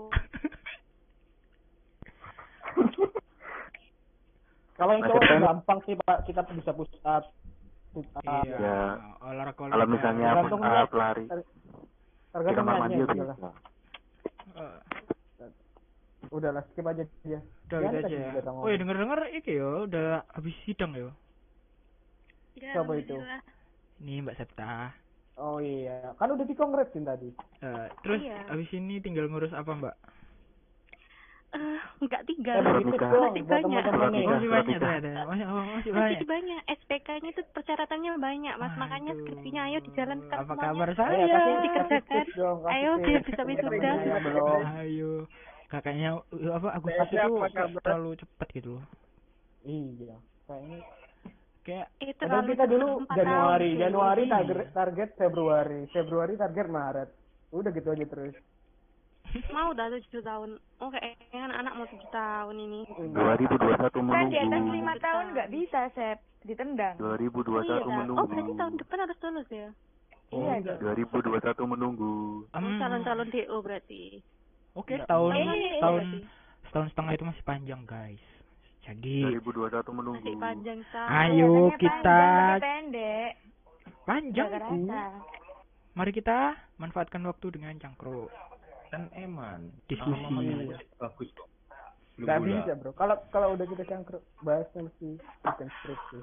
[4.77, 6.71] Kalau yang cowok gampang sih pak, kita bisa
[7.01, 7.23] up.
[7.97, 8.55] Iya.
[8.61, 8.79] Ya.
[9.25, 11.66] Olahraga kalau misalnya Tergantung push
[12.38, 13.38] lari di Tergantung kamar mandi gitu bisa lah.
[14.53, 14.77] Eh,
[16.27, 17.39] Udah lah skip aja dia.
[17.67, 18.17] udah gitu aja.
[18.35, 18.51] ya.
[18.51, 21.09] Oh ya denger denger iki ya udah habis sidang ya.
[22.55, 23.15] ya Siapa itu?
[23.99, 24.91] Nih Mbak Septa.
[25.38, 27.29] Oh iya, kan udah dikongresin tadi.
[27.61, 28.49] Eh, terus Iya.
[28.49, 29.95] abis ini tinggal ngurus apa mbak?
[31.58, 32.51] Eh, enggak tiga.
[32.53, 32.86] Eh, nikah.
[32.86, 33.84] tips dong Masih banyak.
[33.84, 34.80] Masih banyak nikah.
[34.80, 35.10] ternyata.
[35.26, 36.28] Masih, oh, masih Masih banyak.
[36.28, 36.62] banyak.
[36.78, 38.74] SPK-nya itu persyaratannya banyak, Mas.
[38.76, 39.20] Makanya Aduh.
[39.20, 40.62] skripsinya ayo dijalankan Apa semuanya.
[40.64, 41.16] kabar Ayo, saya?
[41.18, 42.08] kasih, kasih Dikerjakan.
[42.08, 43.91] tips dong, kasih Ayo, biar bisa wisuda.
[44.78, 45.12] Ayo.
[45.68, 46.10] Kakaknya
[46.47, 47.34] apa Agustus itu
[47.78, 48.86] terlalu cepat gitu loh.
[49.62, 50.80] Iya, kayaknya.
[51.62, 53.70] Kayak Itu terlalu kita dulu Januari.
[53.76, 54.32] Januari Iya.
[54.34, 57.10] target, target Februari, Februari target Maret.
[57.49, 58.36] Udah gitu aja terus.
[59.47, 60.49] Mau dah tujuh tahun.
[60.77, 61.17] Oh kayaknya
[61.51, 62.81] anak mau tujuh tahun ini.
[63.11, 64.71] 2021 Kan di atas menunggu.
[64.71, 66.17] lima tahun nggak bisa, Sep.
[66.41, 66.95] Ditendang.
[66.95, 67.97] 2021 Iya, kan?
[67.97, 68.17] menunggu.
[68.17, 69.69] Oh berarti tahun depan harus lulus ya?
[70.27, 70.77] Iya, enggak.
[70.79, 72.13] 2021 menunggu.
[72.45, 72.77] Oh, Hmm.
[72.77, 74.03] calon-calon DO berarti.
[74.73, 75.07] Oke, Enggak.
[75.07, 76.19] tahun Eh, tahun berarti.
[76.63, 78.23] setahun setengah itu masih panjang, guys.
[78.81, 80.21] Jadi 2021 menunggu.
[80.21, 81.01] Masih panjang sa.
[81.25, 82.19] Ayo Katanya kita
[82.61, 83.31] pendek.
[84.05, 84.49] panjang.
[85.91, 86.38] Mari kita
[86.75, 88.29] manfaatkan waktu dengan cangkruk.
[88.88, 89.71] Kan eman.
[89.85, 90.75] Diskusi.
[90.97, 91.47] Bagus kok.
[92.15, 92.49] Belum Gak bola.
[92.49, 92.91] bisa bro.
[92.93, 96.19] Kalau kalau udah kita cangkruk bahasnya mesti bikin skripsi.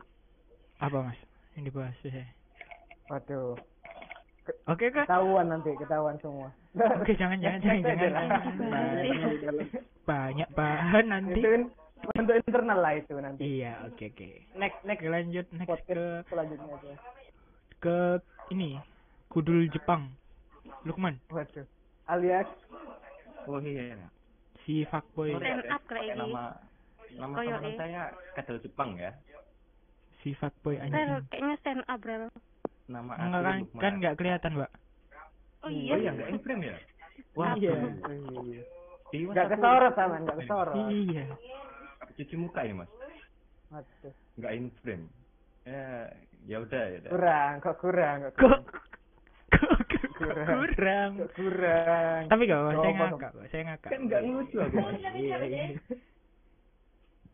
[0.80, 1.18] Apa, Mas?
[1.54, 2.26] Yang dibahas ya.
[3.06, 3.54] Waduh,
[4.66, 5.06] Oke, Kak.
[5.06, 6.48] ketahuan nanti, ketahuan semua.
[6.98, 8.26] Oke, jangan jangan jangan jangan.
[10.02, 11.40] Banyak, bahan nanti.
[11.40, 11.48] itu
[12.12, 13.40] untuk internal lah itu nanti.
[13.40, 14.28] Iya, oke oke.
[14.58, 16.94] Next next Oke, lanjut next ke selanjutnya aja.
[17.78, 17.96] ke
[18.50, 18.76] ini
[19.30, 20.12] kudul Jepang.
[20.84, 21.64] Lukman, Waduh.
[22.06, 22.48] Alias
[23.44, 23.96] Oh iya.
[24.64, 26.20] si fuckboy, Stand up kayak Pakai gini.
[26.24, 26.44] nama
[27.14, 27.76] nama Koyo, teman eh.
[27.76, 28.02] saya
[28.32, 29.12] Kadal Jepang ya.
[30.18, 31.28] si fuckboy Rel, anjing.
[31.28, 32.32] kayaknya stand up Rel.
[32.86, 34.72] Nama Enggak kan kan enggak kelihatan, Mbak.
[34.72, 34.80] Oh
[35.62, 35.94] Oh iya.
[35.94, 36.76] iya enggak in frame ya?
[37.34, 37.72] Wah, iya.
[39.06, 40.74] Di Gak WhatsApp kesorot sama, gak kesorot.
[40.88, 41.24] Iya.
[42.14, 42.90] cuci muka ya mas?
[44.38, 45.04] In frame.
[45.64, 46.08] Ya
[46.44, 46.96] ya udah ya.
[47.00, 47.10] udah.
[47.12, 48.64] Kurang, kok kurang, kok Kok kurang.
[50.14, 50.46] Kurang.
[50.46, 51.10] kurang.
[51.34, 52.22] Kurang.
[52.30, 53.90] Tapi gak apa, saya ngakak, saya ngakak.
[53.90, 54.76] Kan enggak lucu aku.
[54.94, 55.64] Iya, iya.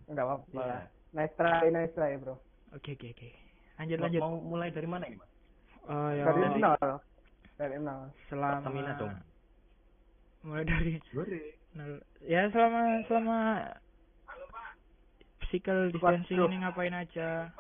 [0.09, 0.49] Enggak apa-apa.
[0.59, 0.78] Iya.
[1.11, 2.39] Nice try, nice try, bro.
[2.72, 3.28] Oke, oke, oke.
[3.76, 4.20] Lanjut, Mau- lanjut.
[4.22, 5.31] Mau mulai dari mana ini mas?
[5.85, 6.24] Oh, ya.
[6.24, 6.91] Dari nol.
[7.57, 8.03] Dari nol.
[8.26, 9.14] selama Pertamina dong.
[10.41, 10.93] mulai dari
[11.74, 11.93] nol.
[12.22, 13.39] Ya selama selama
[15.41, 17.51] physical distancing ini ngapain aja?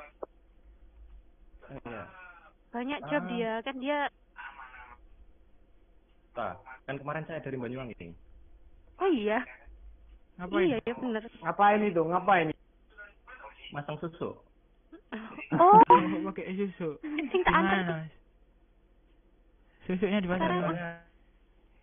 [1.70, 2.02] Iya.
[2.70, 3.28] Banyak job Ah.
[3.28, 3.52] dia.
[3.60, 3.98] Kan dia
[6.36, 6.54] Nah,
[6.86, 7.94] kan kemarin saya dari Banyuwangi.
[9.00, 9.42] Oh iya.
[10.38, 10.66] Ngapain?
[10.70, 11.22] Iya, ya bener.
[11.42, 12.02] Ngapain itu?
[12.06, 12.46] Ngapain?
[13.74, 14.38] Masang susu.
[15.58, 15.80] Oh,
[16.30, 16.96] pakai susu.
[17.02, 18.06] sing tak antar?
[19.84, 21.02] Susunya di gimana?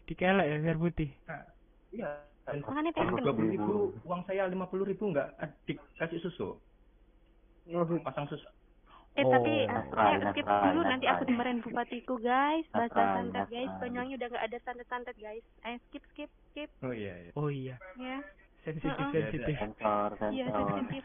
[0.07, 1.11] Dikelek ya biar putih.
[1.27, 1.43] Nah,
[1.91, 2.09] iya.
[2.47, 3.75] Dan Makanya dua puluh ribu,
[4.07, 5.35] uang saya lima puluh ribu nggak
[5.67, 6.55] dikasih susu,
[8.07, 8.47] pasang susu.
[9.18, 11.30] Eh Oh, tapi nasrai, saya skip nasrai, dulu nanti aku nasrai.
[11.34, 12.65] dimarahin bupatiku guys.
[12.70, 13.65] Bahasa Nasrai, santet guys.
[13.65, 13.82] nasrai.
[13.82, 15.45] Banyuwangi udah nggak ada santet-santet guys.
[15.65, 17.13] Ayo skip skip skip Oh iya.
[17.18, 17.32] iya.
[17.34, 18.18] Oh iya, ya.
[18.61, 19.09] sensitif Heeh.
[19.11, 19.55] sensitif.
[19.57, 20.70] Sensor, Iya sensor.
[20.70, 21.03] sensitif.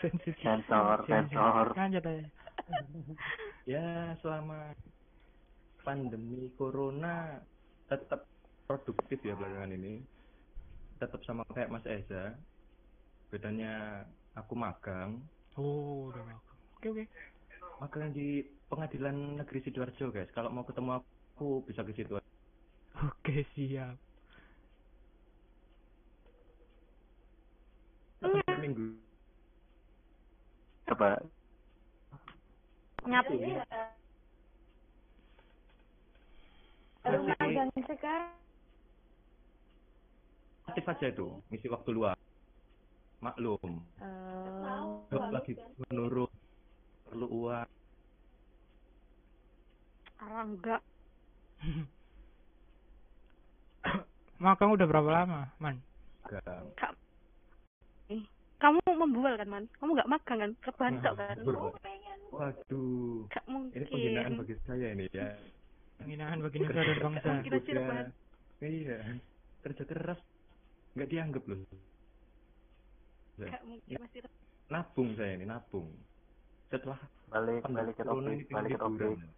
[0.00, 0.34] Sensitif.
[0.40, 1.66] Sensor, sensor.
[1.76, 2.26] Lanjut aja.
[3.68, 3.86] Ya
[4.20, 4.72] selama
[5.82, 7.44] pandemi corona
[7.86, 8.24] tetap
[8.64, 10.00] produktif ya belakangan ini.
[10.96, 12.36] Tetap sama kayak Mas Eza.
[13.28, 15.20] Bedanya aku magang,
[15.54, 16.56] Oh, udah makan.
[16.78, 17.04] Oke, oke.
[17.80, 20.28] Magang di pengadilan negeri sidoarjo guys.
[20.36, 22.20] Kalau mau ketemu aku bisa ke situ.
[23.00, 23.96] Oke, siap.
[28.60, 29.00] Minggu.
[30.84, 31.16] Coba
[33.08, 33.24] Nyap.
[37.00, 38.36] Baru magang sekarang.
[40.68, 42.18] Aktif aja itu, ngisi waktu luang.
[43.20, 46.32] Maklum, Eh, job lagi menurun,
[47.10, 47.68] perlu uang.
[50.20, 50.80] ah, enggak.
[54.40, 55.76] Makan udah berapa lama, Man?
[56.24, 56.94] Kak.
[58.08, 58.22] Eh,
[58.56, 59.64] Kamu membual kan, Man?
[59.76, 60.52] Kamu nggak magang kan?
[60.62, 61.36] Kebantok kan?
[61.44, 61.74] Ber-
[62.30, 63.74] Waduh, Gak mungkin.
[63.74, 65.34] ini penghinaan bagi saya ini ya.
[65.98, 67.30] Penghinaan bagi negara dan bangsa.
[67.42, 68.06] Cirebon.
[68.62, 68.98] Iya,
[69.66, 70.20] kerja keras
[70.94, 71.58] nggak dianggap loh.
[73.40, 74.20] Gak mungkin masih
[74.70, 75.90] Nabung saya ini nabung.
[76.70, 79.10] Setelah balik balik ke topik, ini balik ke topik.
[79.10, 79.30] liburan.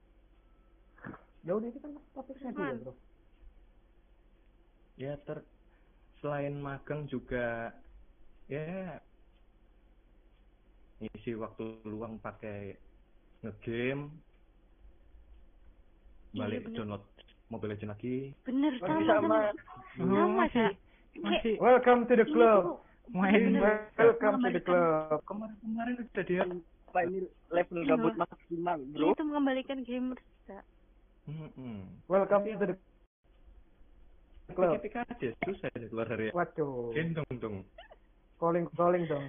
[1.43, 2.77] Ya udah itu kan topiknya dia, Man.
[2.79, 2.93] bro.
[4.95, 5.39] Ya ter
[6.21, 7.73] selain magang juga
[8.47, 9.01] ya
[11.01, 12.77] ngisi waktu luang pakai
[13.43, 14.07] ngegame
[16.33, 16.77] Iya, balik bener.
[16.79, 17.05] download
[17.51, 19.13] Mobile Legends lagi bener sama sama.
[19.21, 19.41] sama.
[20.01, 20.25] Sama,
[21.21, 22.81] masih Welcome to the club.
[23.11, 23.59] main
[23.99, 25.21] Welcome to the club.
[25.29, 26.45] kemarin-kemarin udah dia
[26.93, 29.17] Pak ini level gabut maksimal, bro.
[29.17, 30.61] tuh mengembalikan gamers, Kak.
[31.25, 31.89] Mm-mm.
[32.05, 32.77] Welcome to the
[34.53, 34.77] club.
[34.77, 36.93] Pikir-pikir aja susah ya keluar dari Waduh.
[36.93, 37.57] gendong dong.
[38.37, 39.25] Calling calling dong.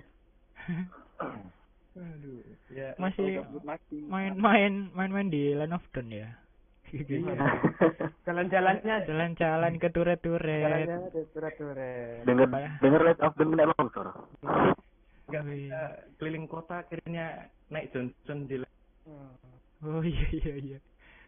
[1.94, 2.42] Aduh.
[2.74, 3.62] Ya, Masih itu
[4.10, 6.28] main-main main-main di Land of Dawn ya.
[6.94, 7.34] Iya.
[8.28, 10.62] Jalan-jalannya Jalan-jalan ke turet-turet.
[10.62, 12.22] jalannya ada turet-turet.
[12.22, 12.70] Dengar Apa ya?
[12.82, 14.08] dengar Light of the Nek longsor.
[15.30, 15.80] Nggak bisa
[16.20, 18.58] keliling kota akhirnya naik Johnson di
[19.04, 19.36] Hmm.
[19.84, 20.80] Oh iya iya iya.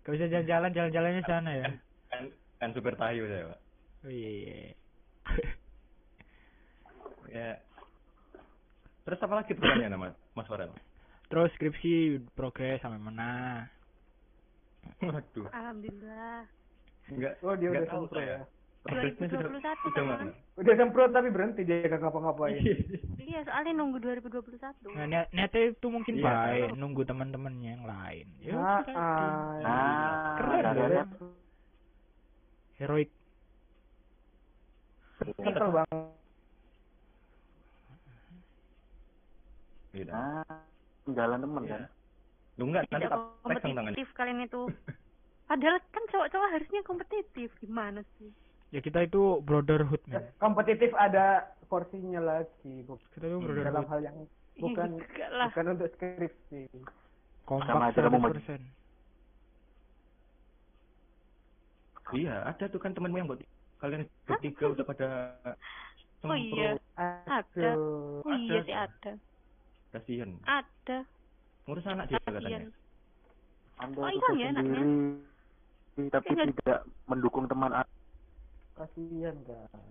[0.08, 1.66] Gak bisa jalan-jalan, jalan-jalannya sana ya.
[2.08, 2.24] kan,
[2.56, 3.60] kan super tayu saya pak.
[4.08, 4.30] Oh iya.
[4.32, 4.56] iya.
[7.26, 7.60] Ya.
[9.04, 10.72] Terus apa lagi pertanyaan Mas Mas Farel?
[11.28, 13.66] Terus skripsi progres sampai mana?
[15.04, 15.50] Waduh.
[15.52, 16.48] Alhamdulillah.
[17.12, 17.34] Enggak.
[17.44, 18.24] Oh dia udah tahu saya.
[18.24, 18.55] ya.
[18.86, 20.06] Progresnya sudah 2021 sudah kan?
[20.06, 20.32] mana?
[20.56, 22.62] Udah semprot tapi berhenti dia kagak ngapa-ngapain.
[23.18, 24.94] Iya, soalnya nunggu 2021.
[24.94, 28.28] Nah, niat, niatnya itu mungkin Iya, baik, nunggu teman-temannya yang lain.
[28.38, 28.94] Ya, Ah, udah.
[28.94, 29.54] ah.
[29.58, 30.64] Nah, Keren.
[30.86, 31.10] Net.
[32.78, 33.10] Heroik.
[35.36, 36.00] Kental banget.
[39.96, 40.12] Gitu.
[40.12, 40.44] Nah,
[41.08, 41.72] jalan temen Iya.
[41.72, 41.82] kan.
[42.56, 43.08] Lu enggak nanti
[43.42, 44.62] kompetitif kalian itu.
[45.46, 47.50] Padahal kan cowok-cowok harusnya kompetitif.
[47.58, 48.30] Gimana sih?
[48.76, 50.28] Ya kita itu brotherhood, man.
[50.36, 52.84] Kompetitif ada porsinya lagi.
[52.84, 53.88] Kita itu Dalam brotherhood.
[53.88, 54.18] hal yang
[54.58, 55.48] bukan Enggak lah.
[55.48, 56.62] bukan untuk skripsi.
[57.46, 58.60] Kompak kamu 100%.
[62.12, 63.42] Iya, ada tuh kan temenmu yang buat
[63.78, 65.10] kalian bertiga udah pada
[66.22, 66.78] Oh iya.
[66.98, 67.70] Ada.
[67.74, 68.66] Oh iya Ada.
[68.66, 69.12] sih ada.
[69.92, 70.30] Kasihan.
[70.44, 70.98] Ada.
[71.64, 72.42] Ngurus anak dia katanya.
[72.42, 72.64] Kasihan.
[73.76, 74.80] Anda Oh, sukses hilang ya anaknya?
[74.80, 77.85] sendiri, tapi tidak mendukung teman a-
[78.76, 79.84] Kasihan kan.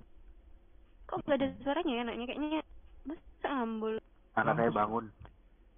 [1.06, 2.24] Kok gak ada suaranya ya anaknya?
[2.26, 2.60] Kayaknya
[3.04, 3.94] masa ngambul.
[4.34, 5.04] anak saya bangun.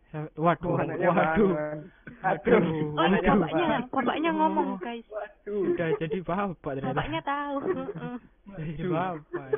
[0.09, 1.51] Sa- Waduh, Oh, anaknya waduh.
[1.53, 1.79] bangun.
[2.25, 2.57] Aduh.
[2.57, 5.07] Oh ini Anaknya bapaknya, bapaknya ngomong guys.
[5.45, 6.91] Udah jadi bapak ternyata.
[6.91, 7.55] Bapaknya tahu.
[7.63, 8.17] Heeh.
[8.57, 9.49] Jadi bapak.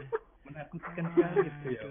[0.49, 1.83] Menakutkan sekali itu ya.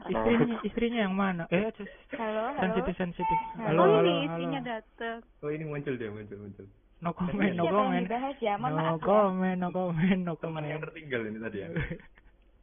[0.00, 1.42] Istrinya, istrinya yang mana?
[1.50, 2.58] Eh, just Halo, halo.
[2.62, 3.38] sensitif sensitif.
[3.52, 4.24] Halo, Halo, oh halo, ini halo.
[4.24, 5.18] istrinya datang.
[5.42, 6.66] Oh ini muncul dia, muncul, muncul.
[7.00, 8.04] No comment, no yang comment.
[8.04, 8.54] dibahas ya?
[8.60, 9.04] Mohon No maaf ya.
[9.08, 10.80] comment, no comment, no Teman yang comment.
[10.84, 11.68] tertinggal ini tadi ya.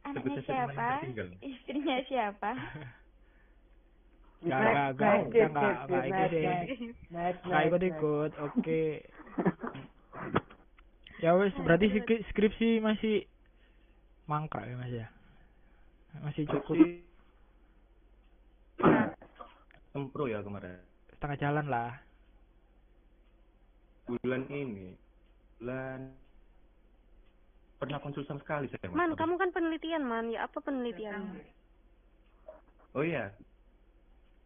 [0.06, 0.88] Anaknya teman yang siapa?
[1.42, 2.50] Istrinya siapa?
[4.38, 5.50] Gak, gak, gak, gak,
[5.90, 6.62] gak, ikut deh.
[7.42, 8.82] Gak ikut ikut, oke.
[11.18, 13.26] Ya wes, berarti skri- skripsi masih
[14.30, 15.10] mangkrak ya mas ya?
[16.22, 16.78] Masih cukup
[19.90, 20.78] sempro ya kemarin.
[21.10, 21.98] setengah jalan lah.
[24.08, 24.96] Bulan ini,
[25.60, 26.16] bulan
[27.76, 28.88] pernah konsul sama sekali saya.
[28.88, 28.96] Mas.
[28.96, 30.32] Man, kamu kan penelitian man.
[30.32, 31.44] Ya apa penelitiannya?
[32.96, 33.36] Oh iya,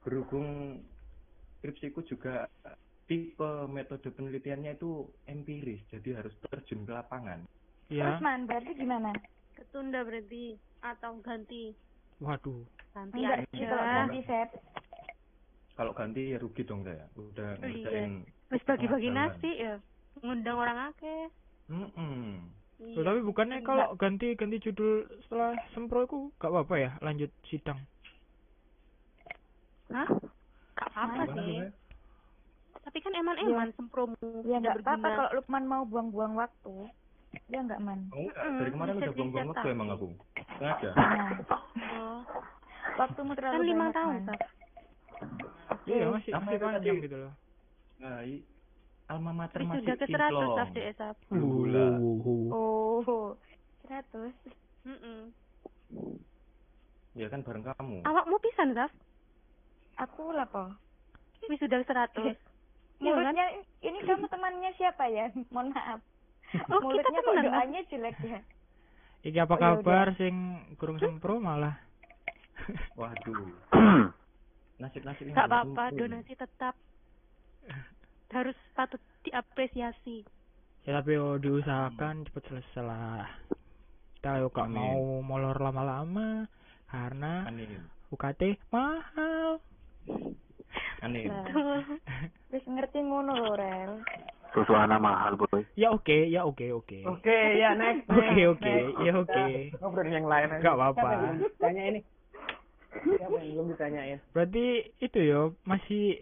[0.03, 0.83] berhubung
[1.63, 2.51] skripsiku juga
[3.07, 7.47] tipe metode penelitiannya itu empiris, jadi harus terjun ke lapangan.
[7.87, 8.19] Iya.
[8.19, 9.11] Terus man, berarti gimana?
[9.55, 11.71] Ketunda berarti atau ganti?
[12.19, 12.67] Waduh.
[12.93, 13.95] Ganti Enggak sih kalau aja.
[14.03, 14.51] ganti set.
[15.73, 17.07] Kalau ganti ya rugi dong saya.
[17.15, 18.11] Udah Oh, iya.
[18.53, 19.80] Wis bagi-bagi nasi ya.
[20.20, 21.32] Ngundang orang akeh.
[21.72, 21.88] jalan.
[21.88, 22.53] Mm-mm.
[22.82, 22.98] Iya.
[22.98, 27.78] Loh, tapi bukannya kalau ganti ganti judul setelah sempro itu gak apa-apa ya lanjut sidang.
[29.88, 30.09] Hah?
[30.76, 31.62] Gak apa-apa sih.
[31.62, 31.70] tuh,
[32.82, 36.90] Tapi kan eman-eman sempromu Ya tidak nggak apa-apa kalau Lukman mau buang-buang waktu.
[37.48, 38.11] Ya nggak man.
[38.11, 40.07] Oh enggak, dari kemarin udah buang-buang waktu emang aku.
[40.59, 40.90] Sengaja.
[40.92, 41.30] Nah,
[42.03, 42.20] Oh,
[42.98, 44.16] waktumu terlalu kan lima banyak, tahun.
[45.86, 47.32] Iya, masih masih panjang gitu loh.
[49.12, 50.57] Alma mater masih sudah ke 100 kinclong.
[50.57, 51.16] Saf deh, Saf.
[51.28, 51.88] Gula.
[52.50, 53.36] Oh,
[53.86, 54.32] 100.
[54.88, 55.20] Mm-mm.
[57.12, 58.03] Ya kan bareng kamu.
[58.03, 58.90] Awakmu pisan, Saf.
[60.00, 60.72] Aku lapo.
[61.46, 62.34] Wis sudah 100.
[63.03, 63.46] Mulutnya
[63.82, 65.28] ini kamu temannya siapa ya?
[65.55, 66.00] Mohon maaf.
[66.70, 67.46] Oh, kita Mulutnya kok temenan, Mas.
[67.50, 68.40] doanya jelek ya.
[69.22, 70.34] Iki apa Oh, iya, kabar sing
[70.78, 71.78] kurung sempro malah.
[72.98, 73.46] Waduh.
[74.82, 76.74] Nasib-nasib Gak apa-apa, donasi tetap
[78.33, 80.25] harus patut diapresiasi.
[80.83, 83.29] Ya tapi yo diusahakan cepet selesai lah.
[84.19, 86.47] Kita yo gak mau molor lama-lama
[86.91, 87.47] karena.
[88.13, 89.63] UKT mahal.
[91.03, 91.11] Nah,
[92.53, 93.93] Wis ngerti ngono lho, Rel.
[94.53, 95.65] Susu anak mahal, boy.
[95.75, 96.99] Ya oke, ya oke, oke.
[97.09, 98.05] Oke, ya next.
[98.13, 99.01] Oke, oke, next.
[99.01, 99.45] ya oke.
[99.73, 100.61] Kita Ngobrol yang lain aja.
[100.61, 101.01] Nggak apa-apa.
[101.01, 102.01] Siapa yang belum ditanya ini?
[102.93, 104.19] Siapa yang belum ditanyain?
[104.37, 104.67] Berarti
[105.01, 106.21] itu yo masih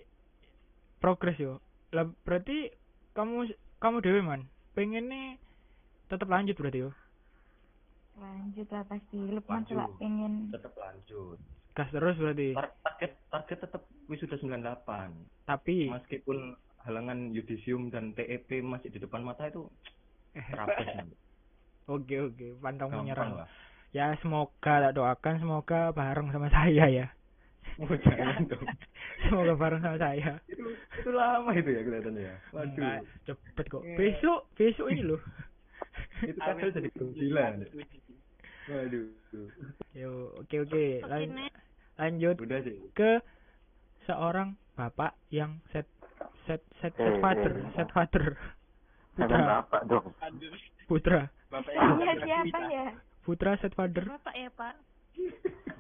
[1.01, 1.59] progres yo.
[1.90, 2.70] Lah berarti
[3.12, 5.26] kamu kamu dewe man pengen nih
[6.07, 6.90] tetap lanjut berarti yo.
[8.16, 9.16] Lanjut lah pasti.
[9.16, 9.72] Lukman Lanjut.
[9.72, 10.32] juga pengen.
[10.53, 11.38] Tetap lanjut.
[11.72, 12.48] Gas terus berarti.
[12.53, 15.16] Tar- Target target tetap wisuda 98.
[15.48, 16.38] Tapi Meskipun
[16.84, 19.64] halangan yudisium dan TEP masih di depan mata itu
[20.34, 21.16] rapes nanti.
[21.90, 23.42] Oke oke, pantang menyerah.
[23.42, 23.48] lah.
[23.90, 27.07] Ya semoga tak doakan semoga bareng sama saya ya.
[27.80, 28.66] Oh, jangan dong.
[29.24, 30.36] Semoga bareng sama saya.
[30.44, 32.36] itu itu lama itu ya kelihatannya ya.
[32.50, 33.00] Waduh.
[33.24, 33.82] Cepet kok.
[33.96, 35.20] Besok besok ini loh.
[36.28, 37.46] itu kadal jadi gila.
[38.68, 39.04] Waduh.
[39.92, 40.84] Yo, oke oke.
[41.02, 41.48] Lan-
[41.96, 42.76] lanjut Udah sih.
[42.92, 43.24] ke
[44.04, 45.88] seorang bapak yang set
[46.44, 48.36] set set set Eh, father, set father.
[49.12, 50.06] Putra, bapak dong.
[50.84, 52.86] putra, Bapak Iya siapa ya?
[53.22, 54.04] putra set father.
[54.06, 54.74] Bapak ya Pak.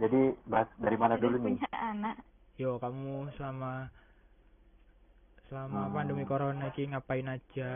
[0.00, 1.56] Jadi bahas dari mana dulu nih?
[1.60, 2.16] punya anak.
[2.56, 3.88] Yo, kamu selama
[5.48, 5.94] selama Hmm.
[5.96, 7.70] pandemi corona ini ngapain aja?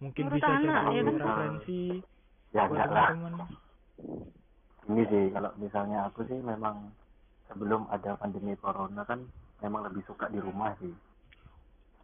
[0.00, 1.16] Mungkin Ngurus bisa anak, jadi ya kan?
[1.20, 1.80] referensi
[2.54, 3.08] Ya buat enggak lah.
[3.12, 3.48] teman-teman.
[4.84, 6.76] Ini sih kalau misalnya aku sih memang
[7.48, 9.20] sebelum ada pandemi corona kan
[9.64, 10.92] memang lebih suka di rumah sih.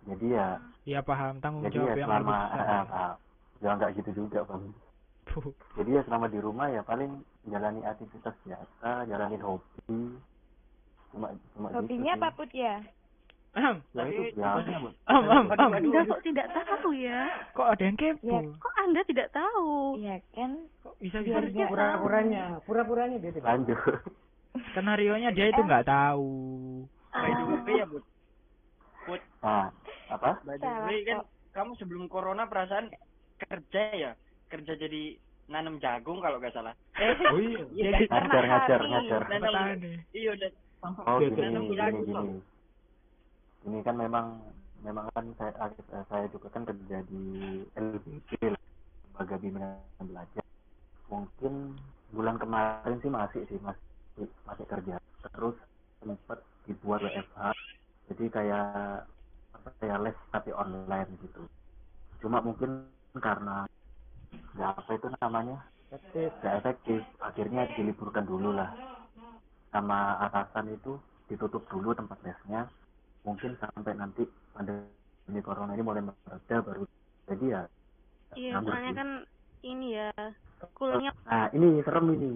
[0.08, 0.56] Jadi ya
[0.88, 2.56] Iya paham tanggung jadi jawab ya yang selama lebih besar.
[2.56, 3.12] eh, eh,
[3.60, 4.62] ya enggak gitu juga bang.
[5.76, 7.12] Jadi ya selama di rumah ya paling
[7.48, 10.18] jalani aktivitas biasa, jalanin hobi.
[11.10, 12.36] Cuma cuma Hobinya gitu apa.
[12.36, 12.76] Put ya?
[13.50, 14.70] Ya itu biasa.
[15.10, 17.20] Anda kok tidak tahu ya?
[17.50, 18.30] Kok ada yang kepo?
[18.30, 19.98] Ya, kok Anda tidak tahu?
[19.98, 20.50] Iya kan?
[20.86, 23.50] Kok bisa bisa Pura-puranya, pura-puranya dia tidak.
[23.50, 23.78] Lanjut.
[24.70, 26.30] skenario nya dia itu nggak tahu.
[27.10, 28.04] By the way ya, Bud.
[29.06, 29.70] Bud, Nah,
[30.10, 30.38] apa?
[30.46, 31.18] by the way kan
[31.50, 32.90] kamu sebelum corona perasaan
[33.38, 34.12] kerja ya?
[34.50, 35.18] Kerja jadi
[35.50, 36.74] nanam jagung kalau nggak salah.
[36.96, 37.62] Eh, Oh iya.
[37.90, 39.22] Jadi Ngajar, ngajar, ngajar.
[39.28, 39.82] nanam
[40.14, 40.50] iya udah
[41.04, 42.38] Oh gini, nanam gini, jagung gini.
[43.68, 44.26] Ini kan memang
[44.80, 47.22] memang kan saya eh, saya juga kan kerja di
[47.76, 50.44] LBC lembaga bimbingan belajar.
[51.10, 51.76] Mungkin
[52.14, 54.96] bulan kemarin sih masih sih masih masih kerja.
[55.36, 55.56] Terus
[56.00, 57.52] sempat dibuat WFH.
[58.08, 59.04] Jadi kayak
[59.52, 61.44] apa kayak les tapi online gitu.
[62.24, 62.88] Cuma mungkin
[63.20, 63.68] karena
[64.58, 65.58] ya apa itu namanya?
[65.90, 66.30] Efektif.
[66.40, 67.00] nggak efektif.
[67.18, 68.70] Akhirnya diliburkan dulu lah.
[69.70, 72.70] Sama atasan itu ditutup dulu tempat lesnya.
[73.26, 74.24] Mungkin sampai nanti
[74.54, 76.84] pandemi corona ini mulai mereda baru
[77.30, 77.62] jadi ya
[78.38, 79.08] Iya, soalnya kan
[79.66, 80.10] ini ya
[80.78, 82.32] kulnya nah ini serem ini.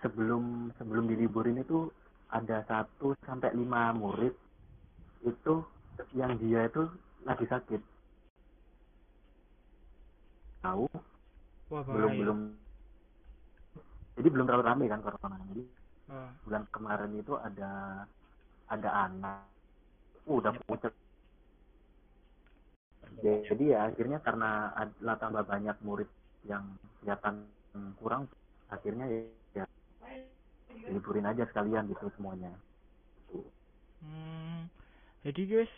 [0.00, 1.92] Sebelum sebelum diliburin itu
[2.32, 4.32] ada satu sampai lima murid
[5.24, 5.54] itu
[6.16, 6.88] yang dia itu
[7.28, 7.80] lagi sakit.
[10.64, 10.88] Tahu
[11.72, 12.38] Wah, belum belum
[14.16, 15.38] jadi belum terlalu ramai kan corona.
[15.52, 15.62] Jadi
[16.06, 16.30] Oh.
[16.46, 18.06] bulan kemarin itu ada
[18.70, 19.42] ada anak.
[20.26, 20.94] Uh, udah pucet
[23.22, 26.10] jadi ya akhirnya karena ada tambah banyak murid
[26.46, 27.46] yang kelihatan
[27.98, 28.30] kurang
[28.70, 29.64] akhirnya ya, ya
[30.90, 32.54] liburin aja sekalian gitu semuanya.
[34.02, 34.70] Hmm,
[35.26, 35.72] jadi guys,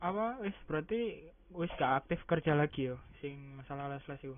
[0.00, 4.36] apa wis berarti wis gak aktif kerja lagi yo sing masalah les-les itu.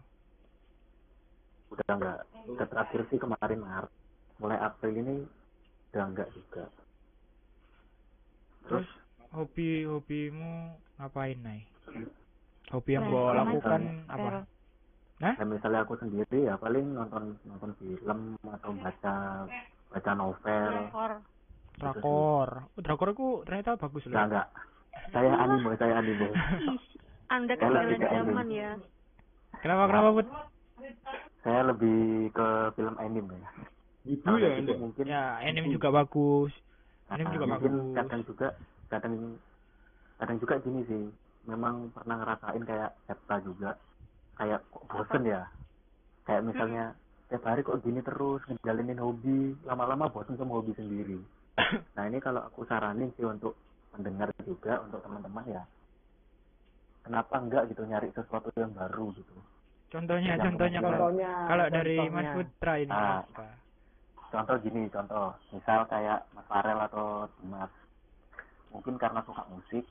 [1.69, 3.93] Udah enggak udah terakhir sih kemarin Maret
[4.39, 5.14] mulai April ini
[5.93, 6.64] udah enggak juga
[8.67, 8.87] Terus
[9.31, 11.71] hobi hobimu ngapain Nay?
[12.75, 14.31] Hobi yang Nah, kau sama lakukan apa?
[15.17, 19.14] ya misalnya aku sendiri ya paling nonton nonton film atau baca
[19.89, 21.12] baca novel Drakor.
[21.77, 22.49] Drakor.
[22.77, 24.12] Oh, drakor aku ternyata bagus loh.
[24.12, 24.49] enggak enggak
[25.14, 26.29] saya anime saya anime
[27.35, 28.71] Anda ketinggalan zaman ya.
[29.62, 30.27] Kenapa kenapa Bud?
[31.47, 33.51] Saya lebih ke film anime ya.
[34.03, 34.75] Ya gitu Anda.
[34.83, 36.51] mungkin Ya, anime juga bagus.
[37.07, 37.95] Anime juga mungkin bagus.
[37.95, 38.49] kadang juga
[38.91, 39.15] kadang
[40.19, 41.05] kadang juga gini sih.
[41.47, 43.79] Memang pernah ngerasain kayak Septa juga.
[44.35, 45.47] Kayak kok bosen ya?
[46.27, 46.85] Kayak misalnya
[47.31, 49.55] tiap hari kok gini terus ngejalanin hobi.
[49.63, 51.23] Lama-lama bosen sama hobi sendiri.
[51.97, 53.55] Nah ini kalau aku saranin sih untuk
[53.95, 55.63] mendengar juga untuk teman-teman ya.
[57.07, 59.39] Kenapa enggak gitu nyari sesuatu yang baru gitu
[59.87, 61.30] Contohnya, Yang contohnya kalau Contohnya.
[61.47, 62.32] kalau dari Mas contohnya.
[62.34, 63.22] Putra ini Ah.
[63.22, 63.47] apa?
[64.26, 67.07] contoh gini contoh misal kayak Mas Farel atau
[67.37, 67.70] Dimas
[68.68, 69.87] mungkin karena suka musik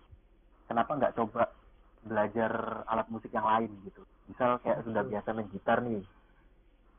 [0.65, 1.49] kenapa nggak coba
[2.03, 2.51] belajar
[2.85, 6.03] alat musik yang lain gitu misal kayak sudah biasa main gitar nih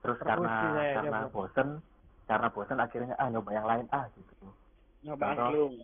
[0.01, 1.31] terus Perkusi karena saya, karena Bu.
[1.37, 1.69] bosen
[2.27, 4.47] karena bosen akhirnya ah nyoba yang lain ah gitu
[5.05, 5.75] nyoba angklung.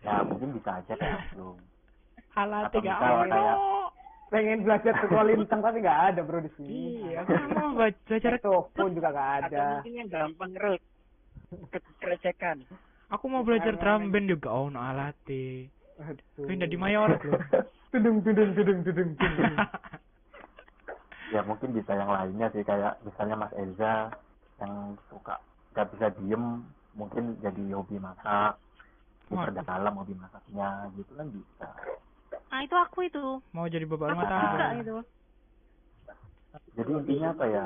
[0.00, 1.56] ya mungkin bisa aja kayak belum
[2.36, 3.30] Alat Atau tiga misal ono.
[3.30, 3.58] kayak-
[4.28, 7.00] Pengen belajar sekolintang tapi nggak ada bro di sini.
[7.08, 9.64] Iya, aku mau belajar Telepon juga nggak Atau ada.
[9.80, 10.82] mungkin yang gampang rek.
[12.04, 12.58] Kerecekan.
[13.08, 15.72] Aku mau belajar drum band juga oh no alate.
[15.96, 16.44] Aduh.
[16.44, 17.16] Pindah di mayor.
[17.88, 19.54] Tudung tudung tudung tudung tudung.
[21.32, 24.12] ya mungkin bisa yang lainnya sih kayak misalnya Mas Eza
[24.60, 25.40] yang suka
[25.72, 26.64] nggak bisa diem
[26.96, 28.56] mungkin jadi hobi masak
[29.28, 31.68] diperdalam hobi masaknya gitu kan bisa
[32.52, 33.18] Ah itu aku itu.
[33.52, 34.78] Mau jadi bapak Aku rumah suka tangga.
[34.80, 34.96] gitu.
[36.76, 37.64] Jadi intinya apa ya?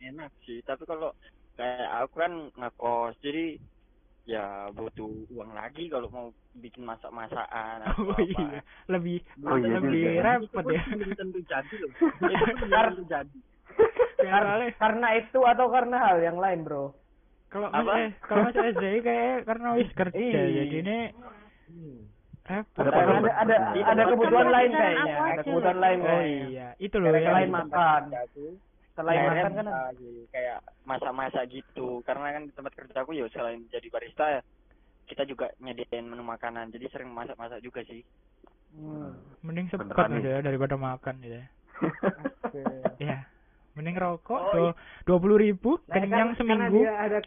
[0.00, 1.10] Enak sih tapi kalau
[1.58, 3.44] kayak aku kan ngekos jadi
[4.28, 8.22] ya butuh uang lagi kalau mau bikin masak-masakan atau Oh apa.
[8.22, 8.60] iya,
[8.92, 9.18] lebih
[9.48, 10.10] Oh iya lebih juga.
[10.22, 10.82] repot Itu ya.
[10.94, 11.92] belum tentu jadi loh
[12.34, 13.38] itu tentu jadi
[14.20, 16.84] Soalnya Karena itu atau karena hal yang lain, Bro?
[17.50, 17.92] kalau Apa?
[17.98, 20.40] eh, kalau masuk SDI kayak karena wis kerja Iya.
[20.60, 20.96] jadi ini
[22.50, 25.14] Ada Ada ada ada, ada kebutuhan lain kayaknya.
[25.14, 26.44] aku Ada kebutuhan lain Oh kayaknya.
[26.48, 28.02] iya, itu loh yang lain makan.
[28.26, 28.44] Aku
[28.90, 29.66] Selain makan kan
[30.28, 34.40] kayak masak-masak gitu karena kan di tempat kerjaku ya selain jadi barista ya
[35.06, 38.02] kita juga nyediain menu makanan jadi sering masak-masak juga sih
[38.70, 39.18] Hmm.
[39.42, 41.46] mending sepet aja ya daripada makan gitu ya.
[42.22, 42.62] Oke.
[42.98, 43.26] Ya,
[43.74, 44.70] mending rokok Oh, tuh
[45.04, 46.62] dua puluh ribu Nah, kenyang kan- seminggu.
[46.62, 47.18] Karena dia ada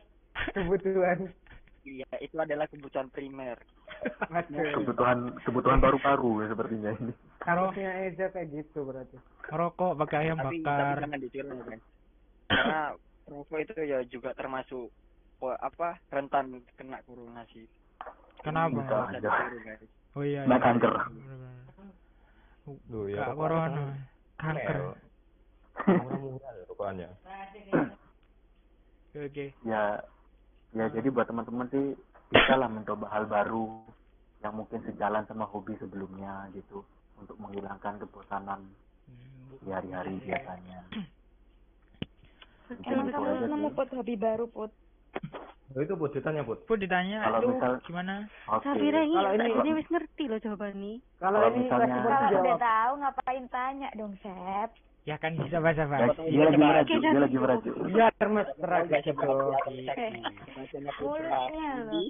[0.56, 1.18] kebutuhan.
[1.84, 3.60] iya itu adalah kebutuhan primer
[4.76, 7.14] kebutuhan kebutuhan paru-paru ya sepertinya ini.
[7.44, 9.20] Harusnya Eja kayak gitu berarti.
[9.52, 10.98] Rokok pakai ayam tapi, tapi bakar.
[11.04, 11.84] jangan ditiru ya guys
[12.54, 12.82] karena
[13.28, 14.92] rokok itu ya juga termasuk
[15.40, 17.68] wah, apa rentan kena corona sih
[18.44, 18.76] Kenapa?
[18.76, 19.30] Bisa Aja.
[19.64, 19.88] guys.
[20.20, 20.44] Oh iya.
[20.44, 20.66] Nah, iya.
[20.68, 20.94] kanker.
[22.92, 23.96] Loh, ya corona.
[24.36, 24.78] kan Kanker.
[25.88, 27.10] Murah-murah ya rokokannya.
[29.16, 29.46] Oke, Oke.
[29.64, 30.04] Ya
[30.74, 31.94] ya jadi buat teman-teman sih
[32.28, 33.86] bisa lah mencoba hal baru
[34.42, 36.82] yang mungkin sejalan sama hobi sebelumnya gitu
[37.16, 38.60] untuk menghilangkan kebosanan
[39.62, 40.82] di hari-hari biasanya.
[42.84, 44.72] Emang kamu aja nemu put hobi baru put?
[45.74, 46.70] Oh, itu buat ditanya, Put.
[46.70, 48.30] Put ditanya, Kalau aduh misal- gimana?
[48.62, 50.94] Safira ini Kalau ini- ini wis ngerti loh jawabannya.
[51.18, 54.70] Kalau Kalau ini misalnya- Kalau udah tahu ngapain tanya dong, Sep?
[55.04, 56.16] Ya kan bisa bahasa bahasa.
[56.24, 57.76] dia lagi merajuk, dia lagi merajuk.
[57.76, 57.92] Gitu.
[59.12, 59.68] seberapa
[61.04, 62.08] Mulutnya loh.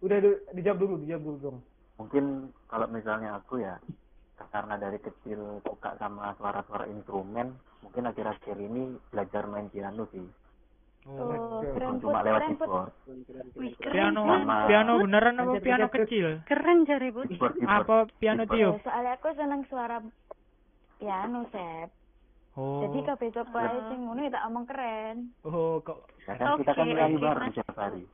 [0.00, 0.18] Udah
[0.54, 1.58] dijawab dulu, dijawab dulu dong.
[1.98, 2.24] Mungkin
[2.70, 3.76] kalau misalnya aku ya
[4.50, 7.52] karena dari kecil suka sama suara-suara instrumen,
[7.84, 10.24] mungkin akhir-akhir ini belajar main piano sih.
[11.08, 11.72] Oh, Oke.
[11.76, 12.92] keren put, Cuma lewat keyboard.
[13.56, 13.92] Wih, keren.
[13.92, 14.22] Piano,
[14.68, 16.44] piano beneran apa piano kecil?
[16.44, 16.84] Keren.
[16.84, 17.54] Keyboard, keyboard.
[17.64, 18.84] Apa piano tiup?
[18.84, 20.04] Soalnya aku seneng suara
[21.00, 21.88] piano, Sep.
[22.52, 22.82] Oh.
[22.82, 25.16] Jadi kabeh coba ae sing ngono ya tak omong keren.
[25.42, 27.54] Oh, kok Ya kan kita kan nyanyi bareng Mas.
[27.54, 28.04] setiap hari.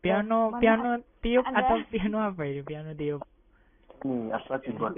[0.00, 0.90] piano Mana- piano
[1.20, 2.62] tiup Anda- atau piano apa ini?
[2.62, 3.20] Piano tiup.
[4.00, 4.96] Ini apa keyboard?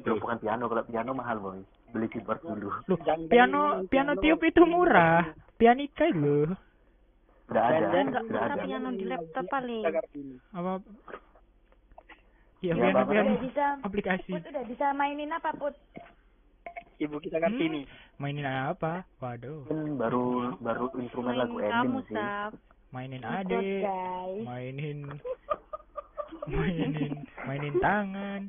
[0.00, 1.60] Belum bukan piano, kalau piano mahal boy.
[1.90, 2.70] Beli keyboard dulu.
[2.86, 5.28] Loh, piano piano tiup itu murah.
[5.54, 6.48] Pianika itu.
[7.46, 8.62] Udah ada, Dan- Enggak, ada.
[8.62, 9.84] piano di laptop paling.
[10.50, 10.72] Apa?
[12.58, 14.30] Ya, Ya, piano piano Udah bisa aplikasi.
[14.32, 15.74] Put udah bisa mainin apa, Put?
[16.98, 17.60] Ibu kita kan Hmm.
[17.60, 17.80] sini
[18.16, 19.06] Mainin apa?
[19.18, 19.64] Waduh.
[19.64, 20.26] Mungkin baru
[20.58, 22.14] baru instrumen lagu kamu, ending sih.
[22.14, 22.52] Sap.
[22.88, 23.84] Mainin adik.
[24.42, 24.98] Mainin
[26.50, 27.12] mainin
[27.44, 28.42] mainin tangan.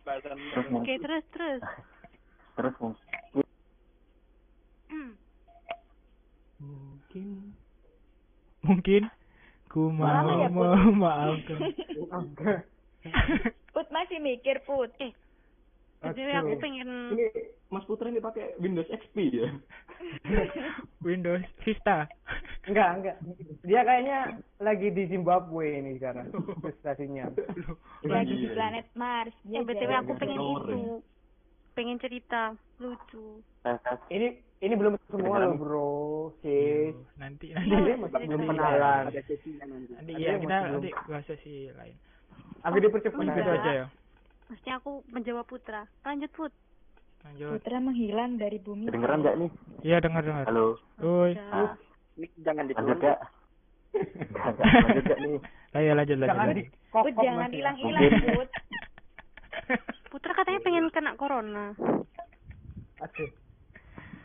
[0.00, 1.62] Terus Oke, mungkin, terus terus.
[2.54, 3.46] terus mungkin
[4.86, 5.12] Hmm.
[6.58, 7.54] Mungkin
[8.60, 9.02] Mungkin
[9.66, 11.60] ku mau ya, memaafkan.
[12.20, 12.52] Oke.
[13.70, 14.92] Put masih mikir, Put.
[14.98, 15.14] Eh,
[16.02, 17.28] jadi aku pengen ini
[17.68, 19.48] Mas Putra ini pakai Windows XP ya.
[21.06, 22.08] Windows Vista.
[22.64, 23.16] Enggak, enggak.
[23.62, 24.18] Dia kayaknya
[24.58, 26.32] lagi di Zimbabwe ini sekarang.
[26.64, 27.28] Prestasinya.
[28.02, 28.54] Lagi di Iya.
[28.54, 29.34] planet Mars.
[29.38, 30.00] Eh, Dia BTW jalan.
[30.00, 30.80] aku pengen Nomor itu.
[31.70, 32.40] Pengen cerita
[32.76, 33.44] lucu.
[34.08, 34.28] Ini
[34.60, 35.54] ini belum semua loh.
[35.54, 35.92] Bro.
[36.40, 36.96] Sis.
[37.14, 39.02] Nanti nanti masih belum nanti- kenalan.
[39.94, 41.94] nanti ya kita nanti bahas sesi lain.
[42.60, 43.20] Agak dipercepat.
[43.22, 43.86] Gitu aja ya.
[44.50, 45.86] Maksudnya aku menjawab Putra.
[46.02, 46.52] Lanjut, Put.
[47.22, 47.54] Lanjut.
[47.54, 48.90] Putra menghilang dari bumi.
[48.90, 49.50] kedengeran nggak nih?
[49.86, 50.44] Iya dengar dengar.
[50.50, 50.74] Halo.
[50.98, 51.38] Oi.
[51.38, 51.78] Nah,
[52.18, 53.18] ini jangan lanjut gak?
[53.94, 55.36] Nggak, nggak, lanjut gak nih?
[55.78, 56.34] Ayo lanjut lanjut.
[56.34, 56.90] Jangan di lanjut.
[56.90, 57.58] Put jangan masih.
[57.62, 58.34] hilang-hilang, Mungkin.
[58.34, 58.50] Put.
[60.10, 61.66] Putra katanya pengen kena corona.
[63.06, 63.30] Aduh.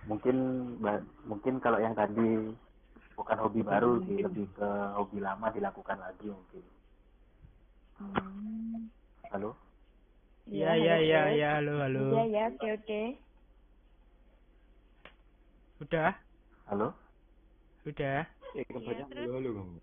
[0.10, 0.38] Mungkin
[1.30, 2.50] mungkin kalau yang tadi
[3.14, 6.64] bukan hobi baru sih, lebih ke hobi lama dilakukan lagi mungkin.
[8.02, 8.90] Hmm.
[9.30, 9.65] Halo?
[10.46, 12.02] Iya iya iya halo, iya halo halo.
[12.06, 13.02] Iya, ya, oke, oke.
[15.82, 16.12] Udah
[16.70, 16.88] Halo?
[17.86, 18.22] udah.
[18.54, 19.26] Eh, Iya, kebanyakan terus?
[19.34, 19.78] halo kamu.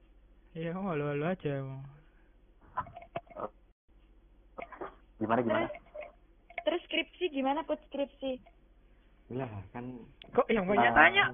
[0.55, 1.53] Iya kamu halo halo aja.
[5.19, 5.69] Gimana gimana?
[6.63, 7.83] Terus skripsi gimana, Put?
[7.91, 8.39] Skripsi.
[9.31, 9.85] Lah, kan
[10.33, 10.97] Kok yang banyak Ah.
[10.99, 11.25] tanya?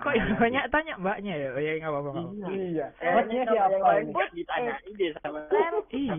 [0.00, 1.48] Kok yang banyak tanya mbaknya ya?
[1.52, 2.10] Oh ya nggak apa-apa.
[2.10, 2.48] nggak apa-apa.
[2.52, 2.86] Iya.
[2.96, 4.12] Eh, yang siapa ini?
[4.12, 5.38] nggak ditanya ide sama
[5.92, 6.12] Iya.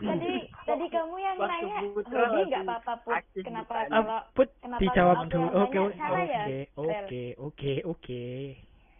[0.00, 0.32] tadi
[0.64, 3.22] tadi kamu yang nanya Putra hobi lagi nggak apa-apa, Put.
[3.38, 5.40] Kenapa kalau Ah, Put kenapa dijawab dulu.
[5.44, 8.22] yang Oke oke ya, oke oke oke oke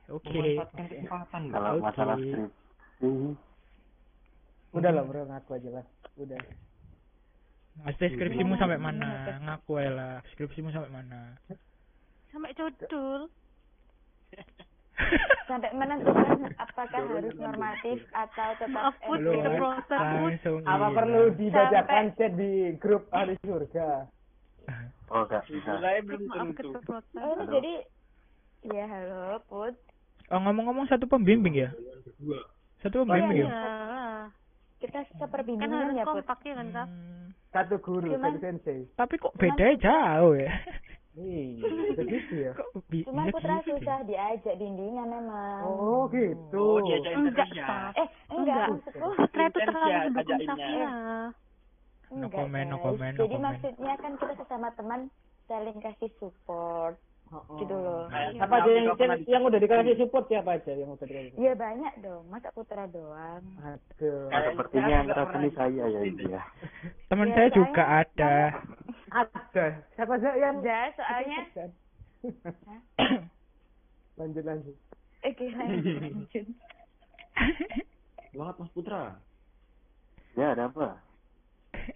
[0.09, 0.39] oke.
[0.39, 0.69] loh.
[1.51, 1.83] Kalau Oke.
[1.83, 3.33] masalah skripsi,
[4.73, 5.85] Udah lah, Bro, ngaku aja lah.
[6.17, 6.41] Udah.
[7.75, 9.09] Maksudnya skripsimu sampai mana?
[9.39, 11.37] Ngaku aja lah, skripsimu sampai mana?
[12.33, 13.21] Sampai codul.
[15.45, 20.97] Sampai menentukan apakah harus normatif atau tetap Maaf, langsung Apa iya.
[20.97, 23.89] perlu dibacakan Sampai- chat di grup ahli surga?
[25.13, 25.77] Oh, enggak bisa.
[26.09, 26.73] Belum tentu.
[27.21, 27.85] Oh, jadi
[28.65, 29.77] ya halo Put.
[30.33, 31.69] Oh, ngomong-ngomong satu pembimbing ya?
[32.81, 33.53] Satu pembimbing iya.
[33.53, 33.61] ya?
[34.81, 36.25] Kita Kan seperbimbingan harus ya Put.
[36.25, 36.69] kompak ya kan?
[36.89, 38.89] Hmm, Satu guru, Cuman- satu sensei.
[38.97, 40.49] tapi kok bedanya jauh ya?
[41.13, 42.53] Iya, begitu ya.
[42.89, 43.77] Bisa Putra gitu?
[43.77, 45.61] susah diajak bimbingan memang.
[45.69, 46.57] Oh, gitu.
[46.57, 47.65] Oh, diajak Enggak, interview.
[47.69, 47.93] Saf.
[48.01, 48.69] Eh, enggak, Enggak.
[48.73, 50.41] maksudku Putra itu terlalu mendukung.
[50.49, 50.93] Safira.
[52.13, 52.85] No enggak, comment, no guys.
[52.89, 55.01] comment, no Jadi maksudnya kan kita sesama teman
[55.49, 56.97] saling kasih support
[57.33, 58.05] gitu loh.
[58.07, 61.33] Kayak Siapa aja yang, di- yang udah dikasih support siapa aja yang udah dikasih?
[61.35, 63.43] Iya banyak dong, masa Putra doang.
[63.59, 64.29] Aduh.
[64.29, 66.43] Nah, sepertinya yang keras ini saya ya ini ya.
[67.07, 68.35] Teman Iya, saya saya- juga ada.
[69.11, 69.67] Ada.
[69.93, 71.39] Siapa aja yang Ya, soalnya
[74.15, 74.77] lanjut lanjut.
[75.23, 76.47] Oke, lanjut, lanjut.
[78.29, 79.03] Semangat Mas Putra.
[80.33, 80.97] Ya, ada apa?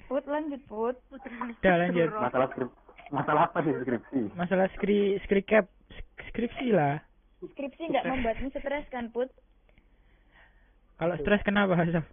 [0.06, 0.96] Put lanjut Put.
[1.12, 2.08] Udah lanjut.
[2.10, 2.70] Masalah skrip
[3.08, 4.34] masalah apa di skripsi?
[4.34, 5.66] Masalah skri skrikap
[6.30, 6.98] skripsi lah.
[7.44, 9.30] Skripsi nggak membuatmu stres kan Put?
[10.96, 12.06] Kalau stres kenapa, Saf?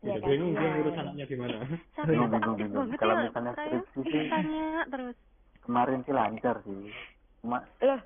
[0.00, 0.74] Ya, Udah bingung dia kasihan.
[0.74, 1.56] ngurus anaknya gimana.
[1.92, 3.56] Safira Bingung, Kalau ya, misalnya ya?
[3.56, 5.16] skripsi sih- Tanya terus.
[5.60, 6.80] Kemarin sih lancar sih.
[7.40, 8.00] Cuma Loh,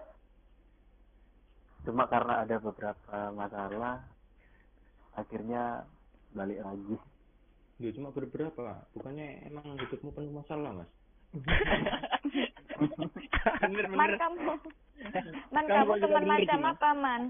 [1.82, 3.96] cuma karena ada beberapa masalah
[5.12, 5.86] akhirnya
[6.30, 6.96] balik lagi.
[7.78, 10.90] Ya cuma beberapa, bukannya emang hidupmu penuh masalah, Mas?
[13.58, 14.18] Bener man bener.
[14.18, 14.52] kamu.
[15.54, 17.22] Man Kamu kamu teman macam apa man?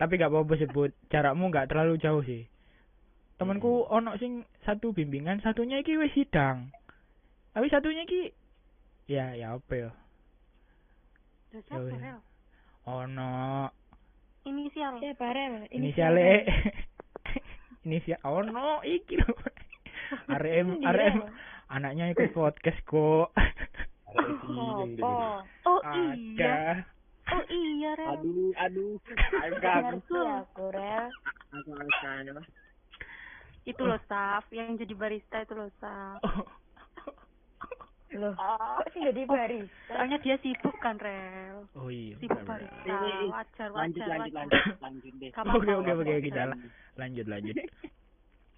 [0.00, 0.90] Tapi gak apa-apa sebut.
[1.12, 2.48] Jarakmu gak terlalu jauh sih.
[3.34, 6.70] Temanku ono sing satu bimbingan, satunya iki wis sidang.
[7.52, 8.30] Tapi satunya iki
[9.10, 9.90] ya ya apa ya?
[11.70, 12.18] Rel?
[12.86, 13.70] Ono
[14.44, 15.00] Inisial.
[15.00, 15.66] Siapa Rel?
[15.72, 16.44] inisial E.
[17.86, 19.34] inisial ono iki lho.
[20.40, 20.84] RM.
[20.84, 21.16] RM
[21.68, 23.28] anaknya ikut podcast kok.
[24.14, 24.86] Oh,
[25.66, 26.14] Oh Ada.
[26.14, 26.86] iya.
[27.26, 28.14] Oh iya, Rel.
[28.14, 28.94] Aduh, aduh.
[30.38, 31.10] Aku Rel.
[31.50, 32.38] Aku alasannya.
[33.64, 34.46] Itu loh, Saf.
[34.48, 36.22] Yang jadi barista itu loh, Saf.
[38.14, 39.90] Loh, kok sih jadi barista?
[39.90, 41.66] Soalnya dia sibuk kan, Rel.
[41.74, 42.14] Oh iya.
[42.22, 42.94] Sibuk barista.
[43.26, 45.30] Wajar, Lanjut wajar, lanjut lanjut lanjut deh.
[45.34, 46.60] Apa-apa, Oke oke oke kita la-
[46.94, 47.56] lanjut lanjut.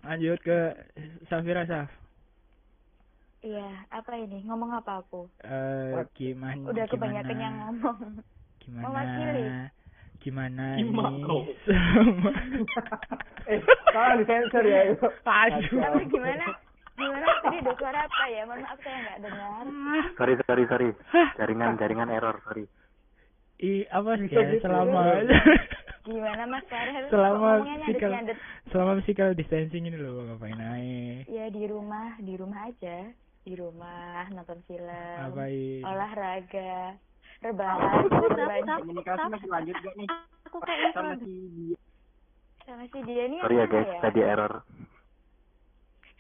[0.05, 0.59] Lanjut ke
[1.27, 1.89] Safira Saf.
[3.45, 4.43] Iya, apa ini?
[4.49, 5.29] Ngomong apa aku?
[5.45, 6.67] Eh gimana?
[6.67, 7.99] Udah gimana, kebanyakan yang ngomong.
[8.63, 8.85] Gimana?
[8.89, 9.45] mewakili.
[10.17, 11.39] Gimana Gimana
[13.47, 13.63] Eh,
[13.95, 15.07] tolong disensor ya itu.
[15.23, 15.79] Aduh.
[15.79, 16.47] Tapi gimana?
[16.97, 18.43] Gimana tadi ada suara apa ya?
[18.49, 19.65] Mohon maaf saya nggak dengar.
[20.19, 20.89] Sorry sorry sorry.
[21.39, 22.65] Jaringan jaringan error sorry.
[23.63, 24.43] I apa sih ya?
[24.51, 24.67] gitu.
[24.67, 25.01] Selama
[26.07, 27.07] Gimana Mas Farel?
[27.11, 28.11] selama physical
[28.71, 31.27] selama physical distancing ini loh ngapain aja?
[31.27, 33.11] Ya di rumah, di rumah aja.
[33.47, 34.91] Di rumah nonton film.
[34.91, 35.87] Ngapain?
[35.87, 36.99] Olahraga.
[37.47, 38.11] Rebahan.
[38.11, 38.83] rebahan.
[38.83, 40.09] Komunikasi masih lanjut gak nih?
[40.51, 41.23] Aku kayak Sama itu.
[41.23, 41.79] si dia.
[42.67, 44.53] Sama si dia ini Sorry ya guys, tadi error.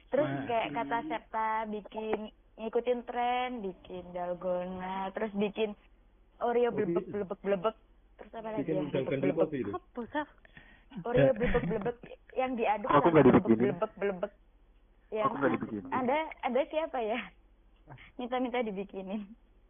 [0.07, 2.19] Terus Ma- kayak kata Septa bikin
[2.57, 5.75] ngikutin tren, bikin dalgona, terus bikin
[6.39, 7.77] Oreo blebek blebek blebek.
[8.23, 8.79] Terus apa lagi ya?
[8.87, 9.71] Bikin dalgona Blebek, kopi itu.
[9.75, 10.29] Apa, Saf?
[11.03, 11.97] Oreo blebek blebek
[12.39, 14.33] yang diaduk Aku sama nggak blebek blebek blebek.
[15.11, 15.91] Yang Aku nggak dibikinin.
[15.93, 17.19] Ada ada siapa ya?
[18.19, 19.23] Minta-minta dibikinin.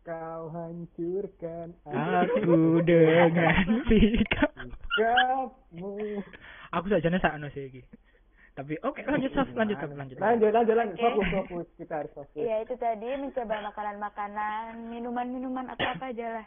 [0.06, 3.58] Kau hancurkan Aku dengan
[3.90, 4.54] sikap.
[4.94, 6.22] kamu.
[6.70, 7.82] Aku saja nih sakno sih iki.
[8.56, 10.16] Tapi oke lanjut Saf, lanjut Saf, lanjut.
[10.16, 10.96] Lanjut, lanjut, lanjut.
[10.96, 11.04] Oke.
[11.04, 11.66] Fokus, fokus.
[11.76, 12.40] Kita harus fokus.
[12.40, 16.46] Ya itu tadi mencoba makanan-makanan, minuman-minuman atau apa aja lah.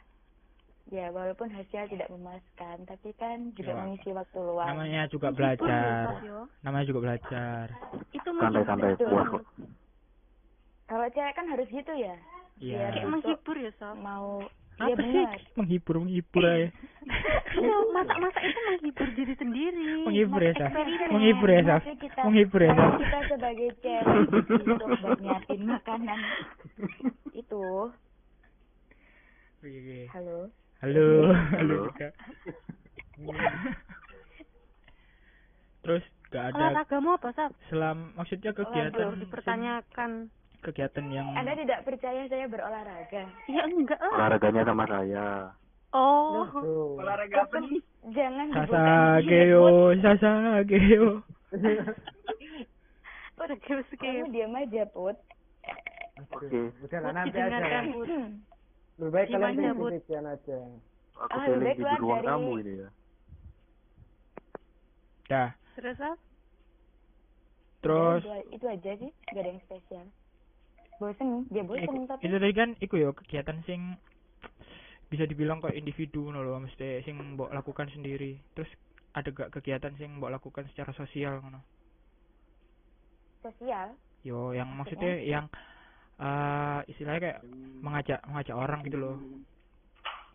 [0.89, 3.79] Ya walaupun hasil tidak memuaskan, tapi kan juga Ya.
[3.79, 4.65] mengisi waktu luang.
[4.67, 6.17] Namanya juga belajar.
[6.59, 7.65] Namanya juga belajar.
[8.09, 9.43] Itu Santai-santai puas kok.
[10.85, 12.17] Kalau cewek kan harus gitu ya.
[12.57, 12.89] Iya.
[12.91, 13.93] Kayak menghibur ya, Saf.
[13.95, 14.41] Mau
[14.79, 15.39] Iya Apa sih benar.
[15.55, 16.67] menghibur menghibur aja.
[17.59, 19.91] Iya, masak-masak itu menghibur diri sendiri.
[20.03, 20.71] Menghibur ya Saf.
[20.71, 21.09] Eksperimen.
[21.11, 21.81] Menghibur ya Saf.
[21.85, 22.77] Kita- Menghibur ya Saf.
[22.79, 24.05] maksudnya Kita sebagai cewek
[24.65, 26.19] untuk buat nyiapin makanan
[27.43, 27.63] itu.
[30.09, 30.37] Halo.
[30.79, 31.91] Halo, halo
[33.19, 33.35] Halo.
[35.83, 37.51] Terus gak ada Olahragamu apa, Saf?
[37.67, 40.31] selam maksudnya kegiatan Waduh, dipertanyakan.
[40.63, 43.27] kegiatan yang Anda tidak percaya saya berolahraga?
[43.51, 44.23] Ya enggak lah.
[44.23, 45.51] Olahraganya sama saya.
[45.91, 46.47] Oh.
[46.47, 46.95] Tuh.
[47.03, 47.83] Olahraga apa nih?
[48.15, 51.09] Jangan Sasageo, Sasageo.
[53.35, 53.57] Udah
[53.99, 55.19] Kamu diam aja, Put.
[56.23, 56.71] Oke.
[56.87, 57.67] Udah lah nanti aja.
[58.99, 60.57] Lebih baik kalian skripsian aja.
[61.19, 62.89] Aku Ah, lebih di ruang dari- tamu ini ya.
[65.29, 65.49] Dah.
[65.75, 66.17] Terus apa?
[67.79, 70.05] Terus Ya, itu, itu aja sih gak ada yang spesial
[70.99, 73.95] bosen dia bosen iku, tapi itu tadi kan iku ya kegiatan sing
[75.07, 78.35] bisa dibilang kok individu ngono lho mesti sing mbok lakukan sendiri.
[78.51, 78.67] Terus
[79.15, 81.63] ada gak kegiatan sing mbok lakukan secara sosial ngono?
[83.39, 83.95] sosial
[84.27, 85.47] Yo yang maksudnya yang
[86.19, 87.39] eh istilahnya kayak
[87.79, 89.15] mengajak mengajak orang gitu loh.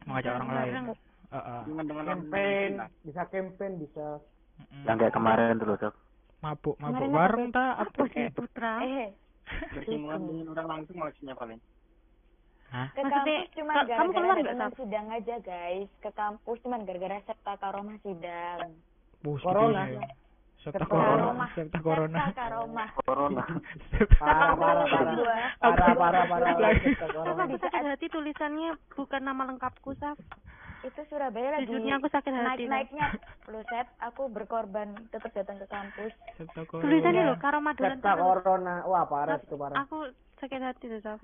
[0.05, 0.73] Mengajak orang lain.
[0.73, 0.86] Bareng.
[1.35, 1.61] Heeh.
[1.66, 2.70] Teman-teman Campaign,
[3.02, 4.06] bisa campaign, bisa
[4.55, 4.86] Mm-mm.
[4.86, 5.94] Yang kayak kemarin tuh loh, Sob.
[6.39, 8.73] mabuk mabuk Kemarin bareng apa ta apa Apa sih, Putra?
[8.81, 9.09] eh
[9.74, 11.59] bersinggungan dengan orang langsung maksudnya Valen.
[12.70, 12.89] Hah?
[12.90, 14.73] ke Maksudnya, kampus cuma kamu gara-gara keluar teman Saf?
[14.77, 18.70] sidang aja guys ke kampus cuma gara-gara septa karomah sidang
[19.20, 19.82] Bus Corona.
[19.85, 20.09] gitu ya.
[20.64, 22.16] Septa Septa corona, septa corona.
[22.16, 23.44] septa karomah Corona.
[24.16, 25.12] parah, parah, parah.
[25.12, 25.36] Dua.
[25.60, 26.52] Parah, parah, parah.
[26.96, 27.44] Corona.
[27.44, 30.16] di sakit hati tulisannya bukan nama lengkapku, Saf.
[30.80, 32.64] itu Surabaya lagi Jujurnya aku sakit hati.
[32.64, 33.06] Naik-naiknya
[33.48, 36.84] lu set aku berkorban tetap datang ke kampus Septa corona.
[36.84, 38.74] Tulisannya loh, Karomadulan Septa corona.
[38.84, 39.76] Wah, parah itu parah.
[39.84, 39.96] Aku
[40.40, 41.20] sakit hati tuh, Saf.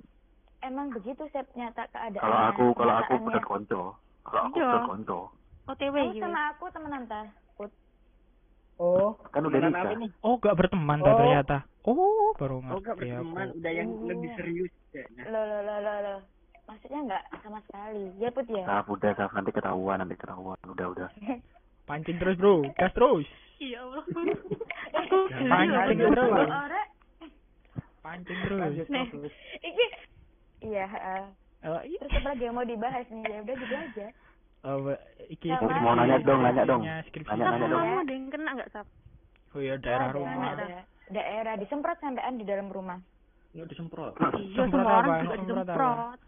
[0.60, 3.82] emang begitu set nyata keadaan Kalau aku kalau aku udah konco.
[4.20, 4.68] Kalau aku Iya.
[4.68, 5.20] udah konco.
[5.64, 6.24] OTW Kamu gitu.
[6.24, 7.39] sama aku temenan Put
[8.80, 9.84] Oh, Kan udah nikah.
[9.84, 10.10] apa nih?
[10.20, 11.12] Oh, gak berteman Oh.
[11.12, 11.56] ternyata.
[11.82, 13.58] Oh, baru Oh, gak ngerti berteman, aku.
[13.58, 14.06] udah yang Oh.
[14.06, 15.22] lebih serius kayaknya.
[15.26, 16.14] lo lo lo lo lo
[16.64, 20.54] maksudnya nggak sama sekali ya Put ya Saf, udah Saf, nanti ketahuan, nanti ketahuan.
[20.64, 21.08] Udah, udah.
[21.84, 22.62] Pancing terus, Bro.
[22.72, 23.26] Gas terus.
[23.58, 24.04] Iya Allah.
[28.00, 28.60] Pancing terus.
[28.60, 29.32] Pancing terus.
[29.60, 29.86] iki
[30.62, 31.24] iya eh,
[31.60, 32.00] Oh, iya.
[32.00, 34.06] terus apa lagi yang mau dibahas nih ya udah gitu aja
[34.60, 34.92] Oh,
[35.26, 35.80] iki Sama.
[35.80, 36.82] Mau nanya dong, nanya dong.
[37.06, 37.32] skripsi.
[37.32, 37.80] Nanya, nanya dong.
[37.80, 38.86] kamu ada yang kena nggak, Saf?
[39.50, 40.52] Oh iya, daerah Ada, rumah.
[40.52, 40.66] ada.
[41.10, 43.00] daerah disemprot sampean di dalam rumah
[43.50, 44.14] Nggak disemprot.
[44.14, 46.18] Iya, Semprot semua orang juga Semprot disemprot.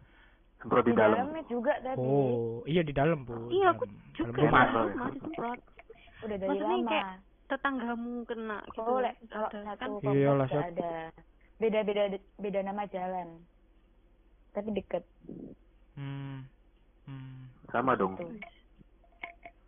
[0.58, 1.16] Semprot di di dalam.
[1.18, 3.34] dalamnya juga tadi Oh, iya di dalam, Bu.
[3.46, 4.64] Iya, aku juga dalam rumah.
[4.90, 5.58] Rumah disemprot.
[6.22, 7.06] udah dari Maksudnya lama kayak
[7.44, 8.80] tetanggamu kena gitu.
[8.80, 10.12] oh le, kalau satu kan?
[10.14, 10.92] Iya lah, ada
[11.58, 12.02] beda beda
[12.38, 13.28] beda nama jalan
[14.50, 15.04] tapi deket
[15.92, 16.42] Hmm.
[17.04, 17.50] Hmm.
[17.68, 18.14] Sama dong.
[18.14, 18.38] kamu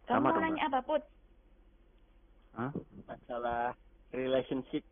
[0.06, 1.02] Sama mau dong, nanya apa put
[2.52, 2.70] Hah?
[3.04, 3.74] Masalah
[4.10, 4.84] relationship.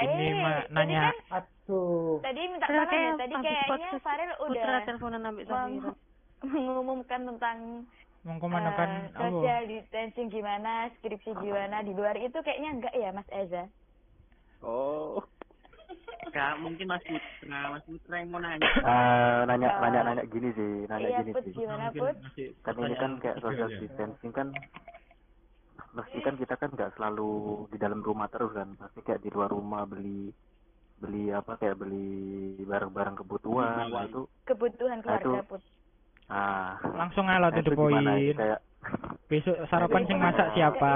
[0.00, 2.24] Ini Eh, mah tadi nanya kan Aduh.
[2.24, 5.68] tadi minta tolong ya kayak tadi kayaknya Farel udah Putra teleponan ambil Safira.
[5.68, 5.98] meng-
[6.56, 7.58] mengumumkan tentang
[8.22, 9.20] mengkomanakan eh, apa?
[9.28, 13.68] social distancing gimana, skripsi gimana di luar itu kayaknya enggak ya Mas Eza?
[14.60, 15.20] Oh.
[16.30, 18.62] Kak, mungkin Mas Putra, Mas Putra yang mau nanya.
[18.62, 21.52] Eh, nanya, Eh, nanya, nanya gini sih, nanya iya gini Put sih.
[21.52, 22.16] gimana Put?
[22.60, 24.48] Kan ini kan kayak social distancing kan
[25.90, 27.30] pasti kan kita kan nggak selalu
[27.66, 30.30] di dalam rumah terus kan pasti kayak di luar rumah beli
[30.96, 32.06] beli apa kayak beli
[32.62, 35.62] barang-barang kebutuhan nah, itu Kebutuhan Nah, keluarga itu- Put.
[36.28, 38.06] ah Langsung aja nah, the itu point.
[38.36, 38.60] kayak
[39.30, 40.90] Besok sarapan sing Itu masak siapa?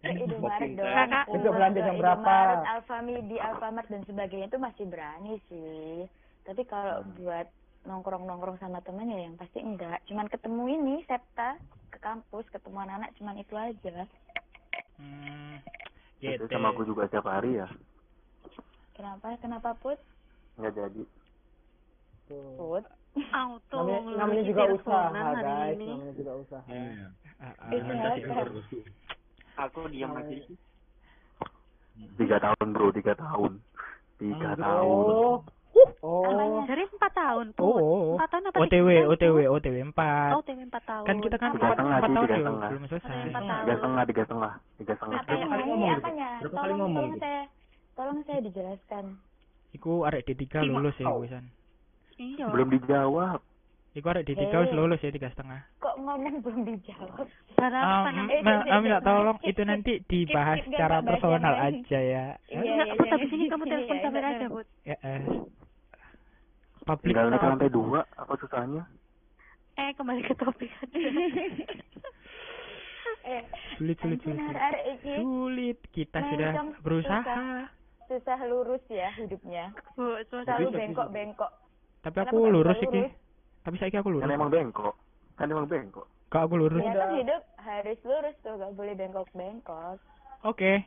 [0.00, 1.24] Kakak.
[1.28, 2.34] Besok belanja jam berapa?
[2.64, 6.08] Alfamidi, di Alfamart dan sebagainya itu masih berani sih.
[6.44, 7.12] Tapi kalau Hmm.
[7.18, 7.46] buat
[7.84, 10.00] nongkrong-nongkrong sama temen ya yang pasti enggak.
[10.08, 11.60] Cuman ketemu ini Septa
[11.92, 13.96] ke kampus, ketemu anak-anak cuman itu aja.
[14.96, 15.58] Hmm.
[16.16, 16.48] itu Gitu.
[16.48, 17.68] sama aku juga setiap hari ya
[18.94, 19.34] Kenapa?
[19.36, 19.98] Kenapa Put?
[20.54, 21.02] nggak jadi
[22.24, 22.54] Tuh.
[22.56, 22.84] Put?
[23.14, 23.78] Auto
[24.12, 25.74] Namanya, juga usaha, guys.
[25.74, 25.86] ini.
[25.86, 26.62] Namanya juga usaha.
[29.56, 30.56] Aku diam aja sih.
[32.18, 33.62] tiga tahun bro tiga tahun
[34.18, 35.36] tiga Oh, tahun Oh.
[36.00, 36.22] Oh.
[36.24, 36.70] Apanya?
[36.70, 37.66] Dari empat tahun, Put.
[37.66, 39.54] Oh, Empat tahun apa OTW, tiga tahun, OTW, Put?
[39.54, 40.30] OTW 4.
[40.30, 41.04] Oh, OTW empat tahun.
[41.04, 42.68] Kan kita kan Tiga empat empat tahun tiga ya, setengah.
[42.68, 43.14] belum selesai.
[43.14, 43.74] Empat tiga tahun.
[43.74, 45.46] setengah tiga setengah tiga setengah Apanya?
[45.46, 45.90] kali ngomong?
[45.90, 46.22] Berapa kali
[46.54, 47.42] Tolong, ngomong tolong saya,
[47.94, 49.04] tolong saya dijelaskan.
[49.72, 51.44] Iku arek D3 lulus ya, wisan.
[52.16, 52.46] Iya.
[52.48, 53.40] belum dijawab
[53.92, 54.58] Iku arek D3 Hei.
[54.58, 55.62] wis lulus ya tiga setengah.
[55.78, 57.30] Kok ngomong belum dijawab?
[57.54, 60.96] Harapan Um, Eh, ma- jangan, ah, minta tolong Skip, itu nanti skip, dibahas skip, secara
[60.96, 62.24] jangan, personal aja ya.
[62.44, 63.10] Iya, Enggak, iya, iya.
[63.14, 64.46] habis ini kamu telepon Iya, Safira iya, aja.
[64.48, 64.66] Put.
[64.82, 65.22] Ya, eh.
[66.84, 68.82] Publik tinggal naik ke lantai dua apa susahnya
[69.76, 70.98] Eh, kembali ke topik aja.
[73.24, 73.40] Eh,
[73.78, 74.42] Sulit, sulit, sulit.
[75.16, 75.78] sulit.
[75.88, 76.50] Kita sudah
[76.82, 77.64] berusaha.
[78.04, 79.72] susah lurus ya hidupnya.
[79.94, 80.60] Bu, susah.
[80.60, 81.48] Selalu bengkok-bengkok.
[82.04, 83.00] Tapi aku lurus iki.
[83.00, 83.12] lurus?
[83.64, 84.28] Tapi saiki aku kan lurus.
[84.28, 84.94] emang bengkok
[85.34, 86.82] kan emang bengkok Kak aku lurus.
[86.82, 90.02] Ya kan hidup harus lurus tuh, gak boleh bengkok-bengkok.
[90.42, 90.82] Oke.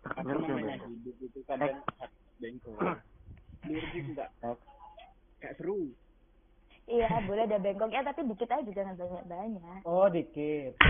[0.00, 1.76] katanya harus bengkok hidup itu kadang
[2.40, 2.74] bengkok.
[3.68, 5.92] Lurus itu enggak enggak seru.
[6.86, 9.80] Iya, boleh ada bengkoknya tapi dikit aja jangan banyak-banyak.
[9.82, 10.72] Oh, dikit.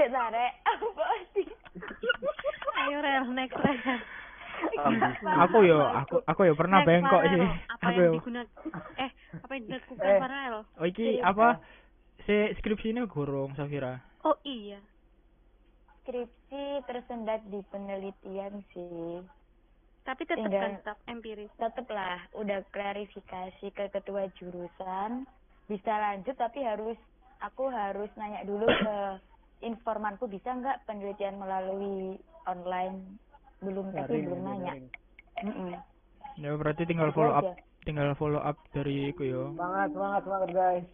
[0.00, 0.52] Rek.
[0.64, 1.06] apa
[1.36, 1.44] sih?
[2.80, 4.00] Ayo, Rel, next, Rel.
[5.38, 8.12] Aku yo aku aku yo pernah Next, bengkok sih Apa aku yang yo.
[8.16, 8.62] digunakan?
[8.96, 10.18] Eh apa yang dilakukan Eh.
[10.18, 10.56] Farel?
[10.74, 11.48] oh iki apa?
[12.20, 13.96] Si skripsi ini gorong Safira.
[14.22, 14.76] Oh iya.
[16.00, 19.20] Skripsi tersendat di penelitian sih.
[20.02, 21.52] Tapi tetap Tinggal- kan tetap empiris.
[21.54, 25.24] Tetaplah udah klarifikasi ke ketua jurusan.
[25.64, 26.98] Bisa lanjut tapi harus
[27.38, 28.96] aku harus nanya dulu ke
[29.62, 33.20] informanku bisa nggak penelitian melalui online
[33.60, 34.72] belum tapi belum nanya.
[34.72, 34.86] daring.
[35.40, 35.72] Mm-mm.
[36.40, 37.44] ya berarti tinggal follow up
[37.84, 39.42] tinggal follow up dari iku yo.
[39.56, 40.86] Semangat, semangat, semangat guys.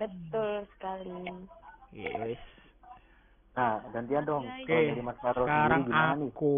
[0.00, 1.12] betul sekali.
[1.92, 2.42] Iya, wis.
[3.52, 4.48] Nah, gantian dong.
[4.48, 6.56] Oke, Farel sekarang aku.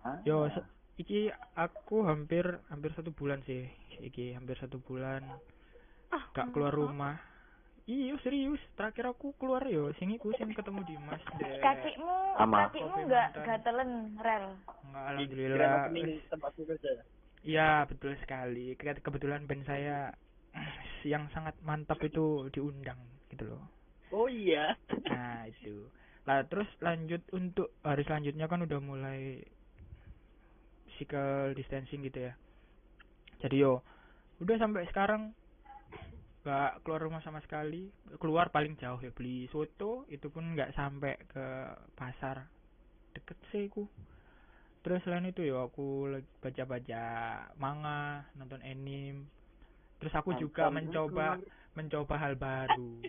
[0.00, 0.16] Hah?
[0.24, 0.64] yo se-
[0.96, 1.28] iki
[1.58, 3.68] aku hampir hampir satu bulan sih
[4.00, 5.20] iki hampir satu bulan.
[6.08, 7.20] Ah, gak keluar rumah
[7.88, 12.68] iya serius terakhir aku keluar yo sing iku sing ketemu Dimas deh kakimu Sama.
[12.68, 13.44] kakimu Kopi nggak mantan.
[13.48, 13.90] gatelen
[14.20, 14.46] rel
[14.84, 15.72] Enggak, alhamdulillah
[16.28, 16.90] tempatku kerja.
[17.38, 18.74] Iya betul sekali.
[18.74, 20.12] Ke- Kebetulan band saya
[21.12, 22.98] yang sangat mantap itu diundang
[23.30, 23.64] gitu loh.
[24.10, 24.74] Oh iya.
[25.06, 25.86] Nah itu.
[26.24, 29.38] Lah terus lanjut untuk hari selanjutnya kan udah mulai
[30.88, 32.32] physical distancing gitu ya.
[33.38, 33.86] Jadi yo
[34.42, 35.30] udah sampai sekarang
[36.48, 37.92] nggak keluar rumah sama sekali.
[38.16, 41.44] Keluar paling jauh ya beli soto itu pun nggak sampai ke
[41.92, 42.48] pasar
[43.12, 43.84] deket sih ku.
[44.80, 47.04] Terus selain itu ya aku lagi baca-baca
[47.60, 49.28] manga, nonton anime.
[50.00, 51.36] Terus aku juga mencoba
[51.76, 53.04] mencoba hal baru.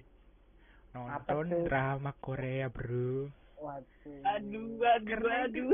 [0.91, 3.31] Nonton drama Korea, Bro.
[3.63, 4.19] Waduh.
[4.35, 5.71] Aduh, aduh, aduh.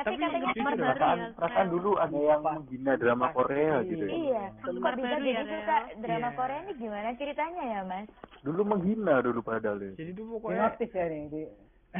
[0.00, 4.04] Tapi Tapi katanya ya, baru Perasaan, ya perasaan dulu ada yang menghina drama Korea gitu
[4.04, 4.12] ya.
[4.12, 6.36] iya kok bisa baru jadi ya, suka drama Iya.
[6.36, 8.08] Korea ini gimana ceritanya ya mas
[8.38, 9.92] Dulu menghina dulu padahal ya.
[9.94, 11.22] Jadi tuh pokoknya Hipnotis ya nih.
[11.26, 11.42] Di,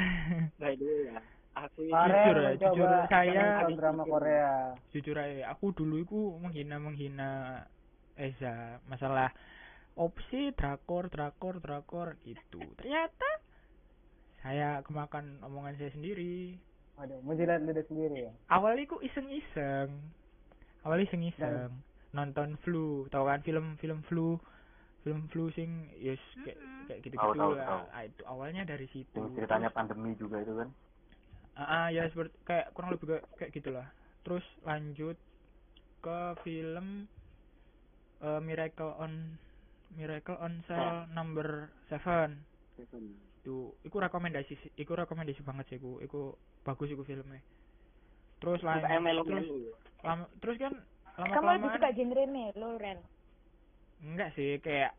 [0.61, 1.19] Baik dulu ya.
[1.59, 4.53] Aku Jujur ya, jujur saya drama Korea.
[4.89, 7.31] jujur aja aku dulu itu menghina menghina
[8.15, 9.35] Eza masalah
[9.95, 13.27] opsi drakor drakor drakor itu ternyata
[14.39, 16.55] saya kemakan omongan saya sendiri
[16.99, 18.33] Waduh, menjilat lidah sendiri ya.
[18.51, 20.03] awalnya aku iseng iseng
[20.83, 21.71] awalnya iseng iseng
[22.11, 24.35] nonton flu tau kan film film flu
[25.07, 26.59] film flu sing yes kayak
[26.91, 27.83] kayak gitu Tahu, gitu tahu, lah tahu.
[27.95, 30.69] Ah, itu awalnya dari situ Yang ceritanya pandemi juga itu kan.
[31.55, 33.87] Ah, ah, ya seperti kayak kurang lebih kayak, kayak gitulah.
[34.27, 35.17] Terus lanjut
[36.03, 37.07] ke film
[38.23, 39.39] eh, Miracle on
[39.95, 42.43] Miracle on Cell Number Seven.
[43.39, 46.35] Itu, iku rekomendasi, iku rekomendasi banget sih, iku, iku
[46.67, 47.39] bagus iku filmnya.
[48.43, 49.75] Terus melo terus, melo.
[50.03, 50.75] lama, terus kan
[51.19, 53.01] lama kamu lebih suka genre melo rel
[53.99, 54.95] enggak sih kayak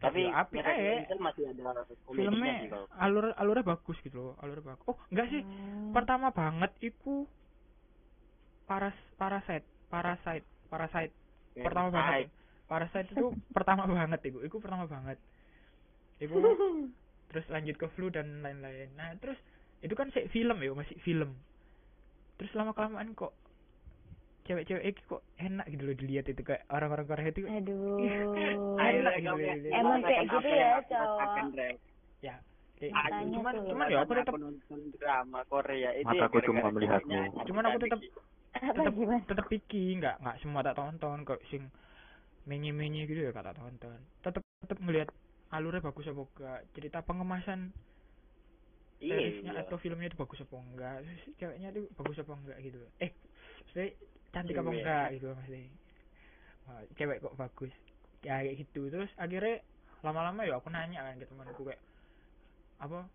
[0.00, 1.04] Tapi ya, api aja.
[1.12, 2.88] Cell masih ada filmnya sih kalau.
[2.96, 4.86] alur alurnya bagus gitu loh, alurnya bagus.
[4.88, 5.44] Oh, enggak sih.
[5.44, 5.92] Hmm.
[5.92, 7.28] pertama banget iku
[8.64, 11.12] paras parasite parasite parasite
[11.52, 12.32] pertama banget
[12.64, 15.18] parasite itu pertama banget iku iku pertama banget
[16.22, 16.38] iku
[17.30, 19.38] terus lanjut ke flu dan lain-lain nah terus
[19.80, 21.38] itu kan sih film ya masih film
[22.36, 23.32] terus lama kelamaan kok
[24.44, 28.02] cewek-cewek kok enak gitu loh dilihat itu kayak orang-orang Korea itu aduh
[28.82, 29.78] enak gitu loh dilihat.
[29.78, 31.20] Emang kayak gitu ya, cowok.
[32.20, 32.34] ya
[32.80, 33.36] kayak gitu.
[33.38, 33.64] cuman tuh.
[33.70, 37.12] cuman ya aku tetap nonton drama Korea itu Mataku ya cuma melihatmu.
[37.12, 38.02] ceweknya Cuman aku tetap-
[38.50, 38.94] tetap
[39.30, 41.70] tetap picky nggak nggak semua tak tonton kok sing
[42.48, 45.08] menye menye gitu ya kata tonton tetap tetap ngelihat
[45.54, 46.58] alurnya bagus apa enggak?
[46.74, 47.60] Cerita pengemasan
[49.00, 49.60] Iya, seriesnya iya.
[49.60, 50.94] atau filmnya itu bagus apa enggak?
[51.38, 53.10] Ceweknya itu bagus apa enggak gitu eh
[53.64, 53.88] maksudnya
[54.34, 54.76] cantik apa Cewek.
[54.76, 55.62] enggak gitu maksudnya.
[56.66, 57.72] Wah, cewek kok bagus.
[58.26, 58.80] Ya kayak gitu.
[58.92, 59.54] Terus akhirnya
[60.04, 61.82] lama-lama ya aku nanya kan ke temanku kayak
[62.80, 63.10] apa?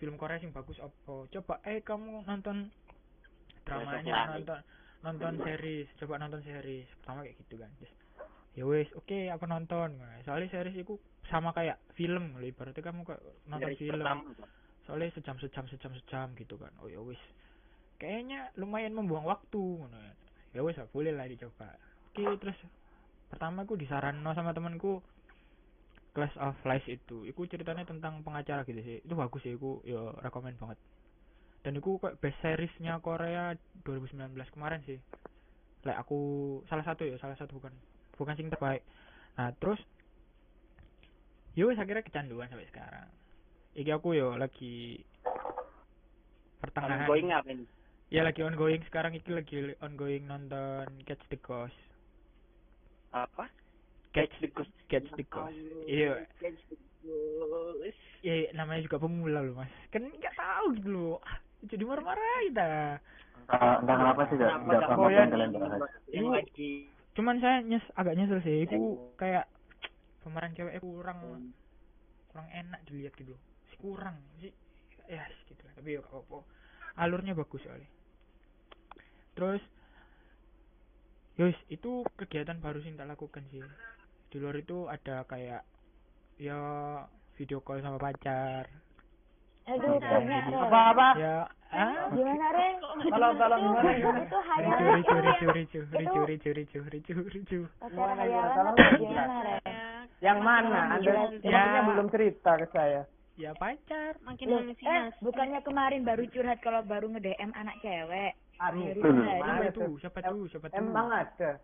[0.00, 1.14] Film Korea sing bagus apa?
[1.34, 2.56] Coba eh kamu nonton
[3.66, 4.60] dramanya nonton
[5.04, 6.88] nonton series coba nonton series.
[7.00, 7.70] Pertama kayak gitu kan.
[7.78, 7.92] Terus,
[8.58, 9.98] ya wes oke aku nonton.
[10.26, 10.98] Soalnya series itu
[11.30, 14.02] sama kayak film loh ibaratnya kamu kayak nonton film.
[14.02, 14.22] pertama,
[14.86, 16.72] soalnya sejam sejam sejam sejam gitu kan.
[16.82, 17.20] Oh ya wis.
[18.00, 20.14] Kayaknya lumayan membuang waktu ngono ya.
[20.56, 21.70] ya lah, boleh lah dicoba.
[22.10, 22.58] Oke terus
[23.30, 24.98] pertama aku disaranno sama temanku
[26.10, 27.22] Class of Lies itu.
[27.22, 28.98] Itu ceritanya tentang pengacara gitu sih.
[29.06, 30.78] Itu bagus sih aku ya rekomend banget.
[31.60, 33.54] Dan itu kayak best seriesnya Korea
[33.86, 34.98] 2019 kemarin sih.
[35.86, 36.18] Like aku
[36.66, 37.72] salah satu ya salah satu bukan
[38.20, 38.84] bukan sing terbaik.
[39.40, 39.80] Nah terus
[41.56, 43.08] yo wis akhirnya kecanduan sampai sekarang.
[43.72, 45.00] Iki aku yo lagi
[46.60, 47.08] pertengahan.
[47.08, 47.64] Ongoing apa ini?
[48.12, 48.84] ya lagi ongoing.
[48.84, 51.80] Sekarang iki lagi ongoing nonton Catch the Ghost.
[53.16, 53.48] Apa?
[54.12, 54.74] Catch the Ghost.
[54.92, 55.56] Catch the Ghost.
[55.88, 56.28] Iya.
[56.36, 57.96] Catch the Ghost.
[58.20, 59.72] ya namanya juga pemula loh mas.
[59.88, 61.16] Kan nggak tahu gitu loh.
[61.24, 62.70] Ah, jadi marah-marah kita
[63.50, 65.80] entah kenapa sih tidak tidak paham apa yang kalian bahas.
[66.10, 66.70] Yang Iku- lagi
[67.20, 68.64] cuman saya nyes agak nyesel sih.
[68.64, 69.44] Aku kayak
[70.24, 71.52] pemeran cewek kurang
[72.32, 73.36] kurang enak dilihat gitu
[73.68, 74.48] si kurang sih
[75.04, 75.76] ya gitu lah.
[75.76, 76.40] Tapi ya apa-apa.
[76.96, 77.84] Alurnya bagus soalnya.
[79.36, 79.60] Terus
[81.36, 83.60] yus itu kegiatan baru sih tak lakukan sih.
[84.32, 85.68] Di luar itu ada kayak
[86.40, 86.56] ya
[87.36, 88.64] video call sama pacar
[89.70, 90.50] Aduh, Ren.
[90.50, 91.08] Apa-apa?
[91.14, 91.36] ya
[91.70, 92.74] ah Gimana Ren?
[93.06, 94.18] Tolong, tolong, Itu- gimana, gimana?
[94.18, 98.18] Itu ricu hayalan ricu itu itu ricu ricu ricu ricu ricu pacar
[98.98, 100.04] Gimana, apa Ren?
[100.18, 100.78] Yang mana?
[100.98, 101.12] Anda
[101.46, 101.80] Ya.
[101.86, 103.02] belum cerita ke saya.
[103.38, 105.16] ya pacar Makin Loh, eh, halusinasi.
[105.24, 108.36] bukannya kemarin baru curhat kalau baru nge-DM anak cewek.
[108.60, 109.96] Aduh, siapa tuh?
[109.96, 111.56] siapa tuh siapa tuh Emang ada.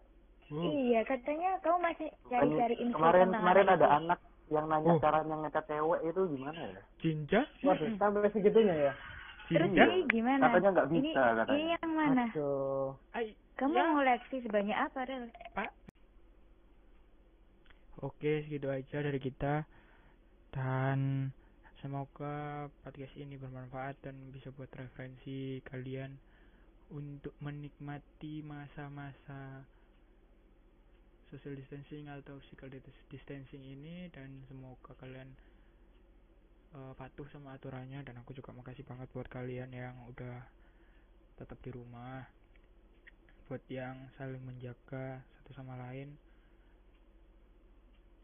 [0.48, 5.02] Iya, katanya kamu masih cari-cari info kemarin tentang kemarin ada anak yang nanya Oh.
[5.02, 8.92] cara ngecat cewek itu gimana ya Cinta Waduh, sampai segitunya ya.
[9.46, 10.42] Terus Cinta ini gimana?
[10.50, 11.54] Katanya nggak ini, bisa, katanya.
[11.54, 12.24] Ini yang mana?
[12.34, 12.88] Aduh.
[13.14, 13.84] Ay, Kamu ya.
[13.94, 15.24] ngoleksi sebanyak apa, Rel?
[15.54, 15.70] Pak.
[18.04, 19.64] Oke, segitu aja dari kita.
[20.52, 21.30] Dan
[21.80, 26.16] semoga podcast ini bermanfaat dan bisa buat referensi kalian
[26.90, 29.64] untuk menikmati masa-masa
[31.30, 35.28] social distancing atau physical dis- distancing ini dan semoga kalian
[36.76, 40.46] eh, patuh sama aturannya dan aku juga makasih banget buat kalian yang udah
[41.36, 42.24] tetap di rumah
[43.46, 46.18] buat yang saling menjaga satu sama lain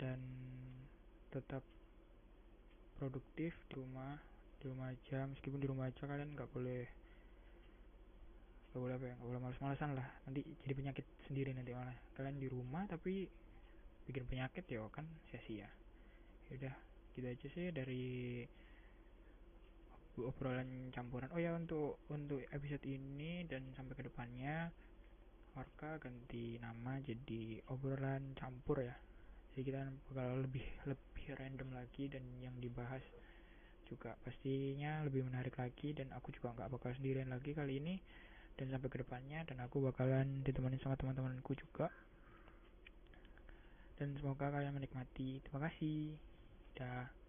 [0.02, 0.18] dan
[1.30, 1.62] tetap
[2.98, 4.18] produktif di rumah
[4.58, 5.26] di rumah aja.
[5.30, 6.86] Meskipun di rumah aja kalian nggak boleh
[8.72, 10.08] nggak boleh apa ya nggak boleh malas-malasan lah.
[10.24, 11.92] Nanti jadi penyakit sendiri nanti malah.
[12.16, 13.28] Kalian di rumah tapi
[14.08, 15.68] bikin penyakit ya kan sia-sia.
[16.48, 16.72] Yaudah
[17.12, 18.40] gitu aja sih dari
[20.16, 21.28] obrolan campuran.
[21.36, 24.72] Oh ya untuk untuk episode ini dan sampai ke depannya
[25.52, 28.96] Orka ganti nama jadi obrolan campur ya.
[29.52, 33.04] Jadi kita bakal lebih lebih random lagi dan yang dibahas
[33.84, 38.00] juga pastinya lebih menarik lagi dan aku juga nggak bakal sendirian lagi kali ini
[38.58, 41.88] dan sampai ke depannya dan aku bakalan ditemani sama teman-temanku juga.
[43.96, 45.40] Dan semoga kalian menikmati.
[45.44, 46.16] Terima kasih.
[46.74, 47.21] Dah